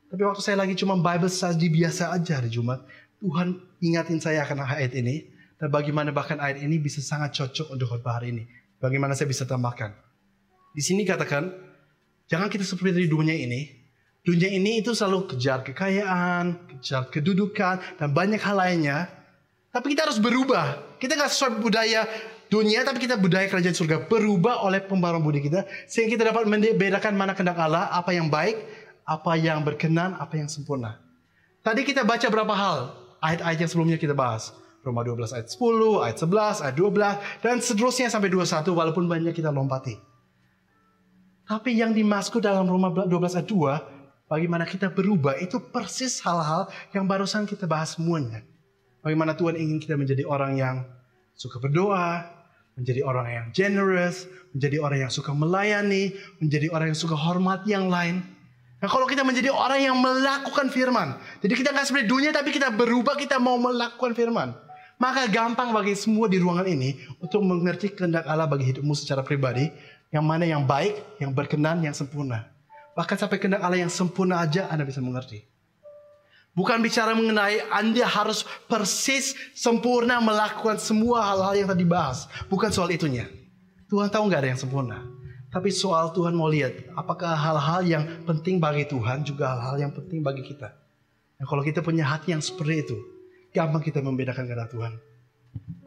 Tapi 0.10 0.22
waktu 0.26 0.42
saya 0.42 0.58
lagi 0.58 0.74
cuma 0.74 0.98
Bible 0.98 1.30
study 1.30 1.70
biasa 1.70 2.10
aja 2.10 2.42
hari 2.42 2.50
Jumat, 2.50 2.82
Tuhan 3.22 3.62
ingatin 3.78 4.18
saya 4.18 4.42
akan 4.42 4.66
ayat 4.66 4.98
ini 4.98 5.30
dan 5.62 5.70
bagaimana 5.70 6.10
bahkan 6.10 6.42
ayat 6.42 6.66
ini 6.66 6.82
bisa 6.82 6.98
sangat 6.98 7.38
cocok 7.38 7.78
untuk 7.78 7.94
khotbah 7.94 8.18
hari 8.18 8.34
ini. 8.34 8.44
Bagaimana 8.82 9.14
saya 9.14 9.30
bisa 9.30 9.46
tambahkan? 9.46 9.94
Di 10.74 10.82
sini 10.82 11.06
katakan, 11.06 11.54
jangan 12.26 12.50
kita 12.50 12.66
seperti 12.66 13.06
di 13.06 13.10
dunia 13.12 13.38
ini. 13.38 13.70
Dunia 14.26 14.50
ini 14.50 14.82
itu 14.82 14.98
selalu 14.98 15.30
kejar 15.36 15.62
kekayaan, 15.62 16.58
kejar 16.74 17.14
kedudukan, 17.14 17.78
dan 18.02 18.10
banyak 18.10 18.42
hal 18.42 18.58
lainnya. 18.58 19.06
Tapi 19.70 19.94
kita 19.94 20.10
harus 20.10 20.18
berubah. 20.18 20.98
Kita 20.98 21.14
nggak 21.14 21.30
sesuai 21.30 21.52
budaya 21.62 22.08
dunia, 22.50 22.82
tapi 22.82 23.04
kita 23.04 23.20
budaya 23.20 23.46
kerajaan 23.46 23.78
surga. 23.78 24.10
Berubah 24.10 24.66
oleh 24.66 24.82
pembaruan 24.82 25.22
budi 25.22 25.44
kita. 25.46 25.70
Sehingga 25.86 26.18
kita 26.18 26.24
dapat 26.34 26.50
membedakan 26.50 27.14
mana 27.14 27.38
kehendak 27.38 27.60
Allah, 27.60 27.92
apa 27.94 28.16
yang 28.16 28.32
baik, 28.32 28.58
apa 29.10 29.34
yang 29.34 29.66
berkenan, 29.66 30.14
apa 30.22 30.38
yang 30.38 30.46
sempurna. 30.46 31.02
Tadi 31.66 31.82
kita 31.82 32.06
baca 32.06 32.30
berapa 32.30 32.54
hal 32.54 32.78
ayat-ayat 33.26 33.66
yang 33.66 33.70
sebelumnya 33.74 33.98
kita 33.98 34.14
bahas. 34.14 34.54
Roma 34.86 35.04
12 35.04 35.36
ayat 35.36 35.50
10, 35.52 36.06
ayat 36.06 36.18
11, 36.24 36.64
ayat 36.64 36.76
12, 36.78 37.44
dan 37.44 37.56
seterusnya 37.60 38.08
sampai 38.08 38.32
21 38.32 38.72
walaupun 38.72 39.12
banyak 39.12 39.36
kita 39.36 39.52
lompati. 39.52 39.98
Tapi 41.44 41.76
yang 41.76 41.92
dimasukkan 41.92 42.40
dalam 42.40 42.70
Roma 42.70 42.94
12 42.94 43.10
ayat 43.36 43.50
2, 43.50 44.30
bagaimana 44.32 44.64
kita 44.64 44.88
berubah, 44.94 45.36
itu 45.42 45.60
persis 45.60 46.24
hal-hal 46.24 46.70
yang 46.96 47.10
barusan 47.10 47.44
kita 47.44 47.68
bahas 47.68 48.00
semuanya. 48.00 48.46
Bagaimana 49.04 49.36
Tuhan 49.36 49.60
ingin 49.60 49.84
kita 49.84 50.00
menjadi 50.00 50.24
orang 50.24 50.56
yang 50.56 50.88
suka 51.36 51.60
berdoa, 51.60 52.24
menjadi 52.80 53.04
orang 53.04 53.28
yang 53.28 53.46
generous, 53.52 54.32
menjadi 54.56 54.80
orang 54.80 55.00
yang 55.08 55.12
suka 55.12 55.36
melayani, 55.36 56.16
menjadi 56.40 56.72
orang 56.72 56.96
yang 56.96 57.00
suka 57.00 57.20
hormat 57.20 57.68
yang 57.68 57.92
lain. 57.92 58.24
Nah 58.80 58.88
kalau 58.88 59.04
kita 59.04 59.28
menjadi 59.28 59.52
orang 59.52 59.92
yang 59.92 59.96
melakukan 60.00 60.72
firman. 60.72 61.20
Jadi 61.44 61.54
kita 61.54 61.76
nggak 61.76 61.86
seperti 61.88 62.08
dunia 62.08 62.32
tapi 62.32 62.56
kita 62.56 62.72
berubah 62.72 63.20
kita 63.20 63.36
mau 63.36 63.60
melakukan 63.60 64.16
firman. 64.16 64.56
Maka 65.00 65.28
gampang 65.32 65.72
bagi 65.72 65.96
semua 65.96 66.28
di 66.28 66.40
ruangan 66.40 66.68
ini 66.68 66.96
untuk 67.20 67.40
mengerti 67.44 67.92
kehendak 67.92 68.28
Allah 68.28 68.48
bagi 68.48 68.68
hidupmu 68.72 68.92
secara 68.96 69.24
pribadi. 69.24 69.72
Yang 70.10 70.26
mana 70.26 70.44
yang 70.48 70.66
baik, 70.66 71.22
yang 71.22 71.32
berkenan, 71.36 71.86
yang 71.86 71.94
sempurna. 71.94 72.50
Bahkan 72.98 73.16
sampai 73.20 73.38
kehendak 73.38 73.62
Allah 73.62 73.84
yang 73.84 73.94
sempurna 73.94 74.42
aja 74.42 74.66
Anda 74.72 74.84
bisa 74.88 75.00
mengerti. 75.04 75.46
Bukan 76.58 76.82
bicara 76.82 77.14
mengenai 77.14 77.62
Anda 77.70 78.04
harus 78.04 78.44
persis 78.66 79.38
sempurna 79.56 80.20
melakukan 80.20 80.82
semua 80.82 81.24
hal-hal 81.30 81.64
yang 81.64 81.70
tadi 81.70 81.86
bahas. 81.86 82.28
Bukan 82.52 82.74
soal 82.74 82.90
itunya. 82.92 83.30
Tuhan 83.88 84.12
tahu 84.12 84.28
nggak 84.28 84.42
ada 84.44 84.50
yang 84.52 84.60
sempurna. 84.60 85.19
Tapi 85.50 85.74
soal 85.74 86.14
Tuhan 86.14 86.38
mau 86.38 86.46
lihat, 86.46 86.94
apakah 86.94 87.34
hal-hal 87.34 87.82
yang 87.82 88.04
penting 88.30 88.62
bagi 88.62 88.86
Tuhan 88.86 89.26
juga 89.26 89.50
hal-hal 89.58 89.90
yang 89.90 89.92
penting 89.98 90.22
bagi 90.22 90.46
kita. 90.46 90.70
Nah, 91.42 91.46
kalau 91.50 91.66
kita 91.66 91.82
punya 91.82 92.06
hati 92.06 92.38
yang 92.38 92.44
seperti 92.44 92.86
itu, 92.86 92.98
gampang 93.50 93.82
kita 93.82 93.98
membedakan 93.98 94.46
kata 94.46 94.70
Tuhan. 94.70 94.94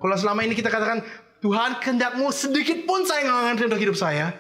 Kalau 0.03 0.17
selama 0.19 0.43
ini 0.43 0.59
kita 0.59 0.67
katakan, 0.67 1.07
Tuhan 1.39 1.79
kehendakmu 1.79 2.27
sedikit 2.35 2.83
pun 2.91 3.07
saya 3.07 3.23
nggak 3.23 3.43
ngerti 3.55 3.63
untuk 3.71 3.83
hidup 3.87 3.97
saya. 3.99 4.35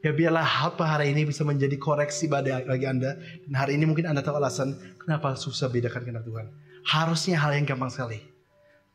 Ya 0.00 0.12
biarlah 0.16 0.72
apa 0.72 0.84
hari 0.96 1.12
ini 1.12 1.28
bisa 1.28 1.44
menjadi 1.44 1.76
koreksi 1.76 2.28
bagi 2.28 2.52
Anda. 2.88 3.16
Dan 3.16 3.52
hari 3.52 3.76
ini 3.76 3.84
mungkin 3.84 4.08
Anda 4.08 4.24
tahu 4.24 4.40
alasan 4.40 4.76
kenapa 4.96 5.36
susah 5.36 5.68
bedakan 5.68 6.04
kehendak 6.04 6.24
Tuhan. 6.24 6.48
Harusnya 6.88 7.36
hal 7.36 7.52
yang 7.56 7.68
gampang 7.68 7.92
sekali. 7.92 8.20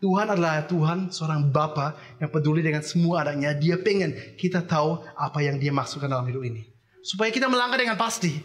Tuhan 0.04 0.28
adalah 0.28 0.68
Tuhan 0.68 1.08
seorang 1.08 1.50
Bapa 1.56 1.96
yang 2.20 2.28
peduli 2.28 2.60
dengan 2.60 2.84
semua 2.84 3.24
anaknya. 3.24 3.56
Dia 3.56 3.80
pengen 3.80 4.12
kita 4.36 4.60
tahu 4.68 5.00
apa 5.16 5.40
yang 5.40 5.56
dia 5.56 5.72
maksudkan 5.72 6.12
dalam 6.12 6.28
hidup 6.28 6.44
ini. 6.44 6.68
Supaya 7.00 7.32
kita 7.32 7.48
melangkah 7.48 7.80
dengan 7.80 7.96
pasti. 7.96 8.36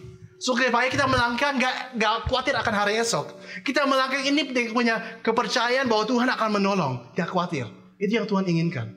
Supaya 0.40 0.88
kita 0.88 1.04
melangkah 1.04 1.52
nggak 1.52 2.00
nggak 2.00 2.12
khawatir 2.30 2.54
akan 2.56 2.74
hari 2.74 2.96
esok. 2.96 3.34
Kita 3.66 3.84
melangkah 3.84 4.22
ini 4.24 4.70
punya 4.72 5.20
kepercayaan 5.20 5.84
bahwa 5.90 6.08
Tuhan 6.08 6.28
akan 6.32 6.48
menolong. 6.56 6.92
Gak 7.12 7.28
khawatir. 7.28 7.68
Itu 8.00 8.16
yang 8.16 8.24
Tuhan 8.24 8.48
inginkan. 8.48 8.96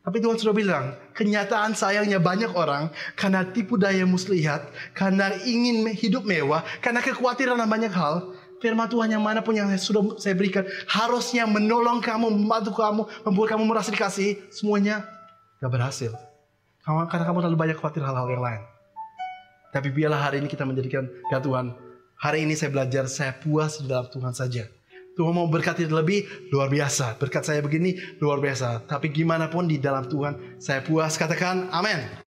Tapi 0.00 0.16
Tuhan 0.24 0.40
sudah 0.40 0.56
bilang, 0.56 0.96
kenyataan 1.12 1.76
sayangnya 1.76 2.16
banyak 2.16 2.56
orang 2.56 2.88
karena 3.20 3.44
tipu 3.52 3.76
daya 3.76 4.08
muslihat, 4.08 4.72
karena 4.96 5.36
ingin 5.44 5.84
hidup 5.92 6.24
mewah, 6.24 6.64
karena 6.80 7.04
kekhawatiran 7.04 7.60
banyak 7.68 7.92
hal. 7.92 8.32
Firman 8.60 8.92
Tuhan 8.92 9.08
yang 9.08 9.24
mana 9.24 9.40
pun 9.40 9.56
yang 9.56 9.72
sudah 9.80 10.20
saya 10.20 10.36
berikan 10.36 10.68
harusnya 10.84 11.48
menolong 11.48 12.04
kamu, 12.04 12.28
membantu 12.28 12.76
kamu, 12.76 13.02
membuat 13.24 13.48
kamu 13.56 13.64
merasa 13.64 13.88
dikasih. 13.88 14.36
Semuanya 14.52 15.00
gak 15.64 15.72
berhasil. 15.72 16.12
Karena 16.84 17.24
kamu 17.24 17.40
terlalu 17.40 17.58
banyak 17.58 17.76
khawatir 17.80 18.04
hal-hal 18.04 18.28
yang 18.28 18.44
lain. 18.44 18.62
Tapi 19.72 19.88
biarlah 19.88 20.20
hari 20.20 20.44
ini 20.44 20.48
kita 20.50 20.68
menjadikan 20.68 21.08
ya 21.32 21.40
Tuhan. 21.40 21.72
Hari 22.20 22.44
ini 22.44 22.52
saya 22.52 22.68
belajar 22.68 23.08
saya 23.08 23.32
puas 23.32 23.80
di 23.80 23.88
dalam 23.88 24.04
Tuhan 24.12 24.36
saja. 24.36 24.68
Tuhan 25.16 25.32
mau 25.32 25.48
berkati 25.48 25.88
lebih 25.88 26.28
luar 26.52 26.68
biasa. 26.68 27.16
Berkat 27.16 27.48
saya 27.48 27.64
begini 27.64 27.96
luar 28.20 28.44
biasa. 28.44 28.84
Tapi 28.84 29.08
gimana 29.08 29.48
pun 29.48 29.64
di 29.64 29.80
dalam 29.80 30.04
Tuhan 30.04 30.60
saya 30.60 30.84
puas. 30.84 31.16
Katakan 31.16 31.72
amin. 31.72 32.28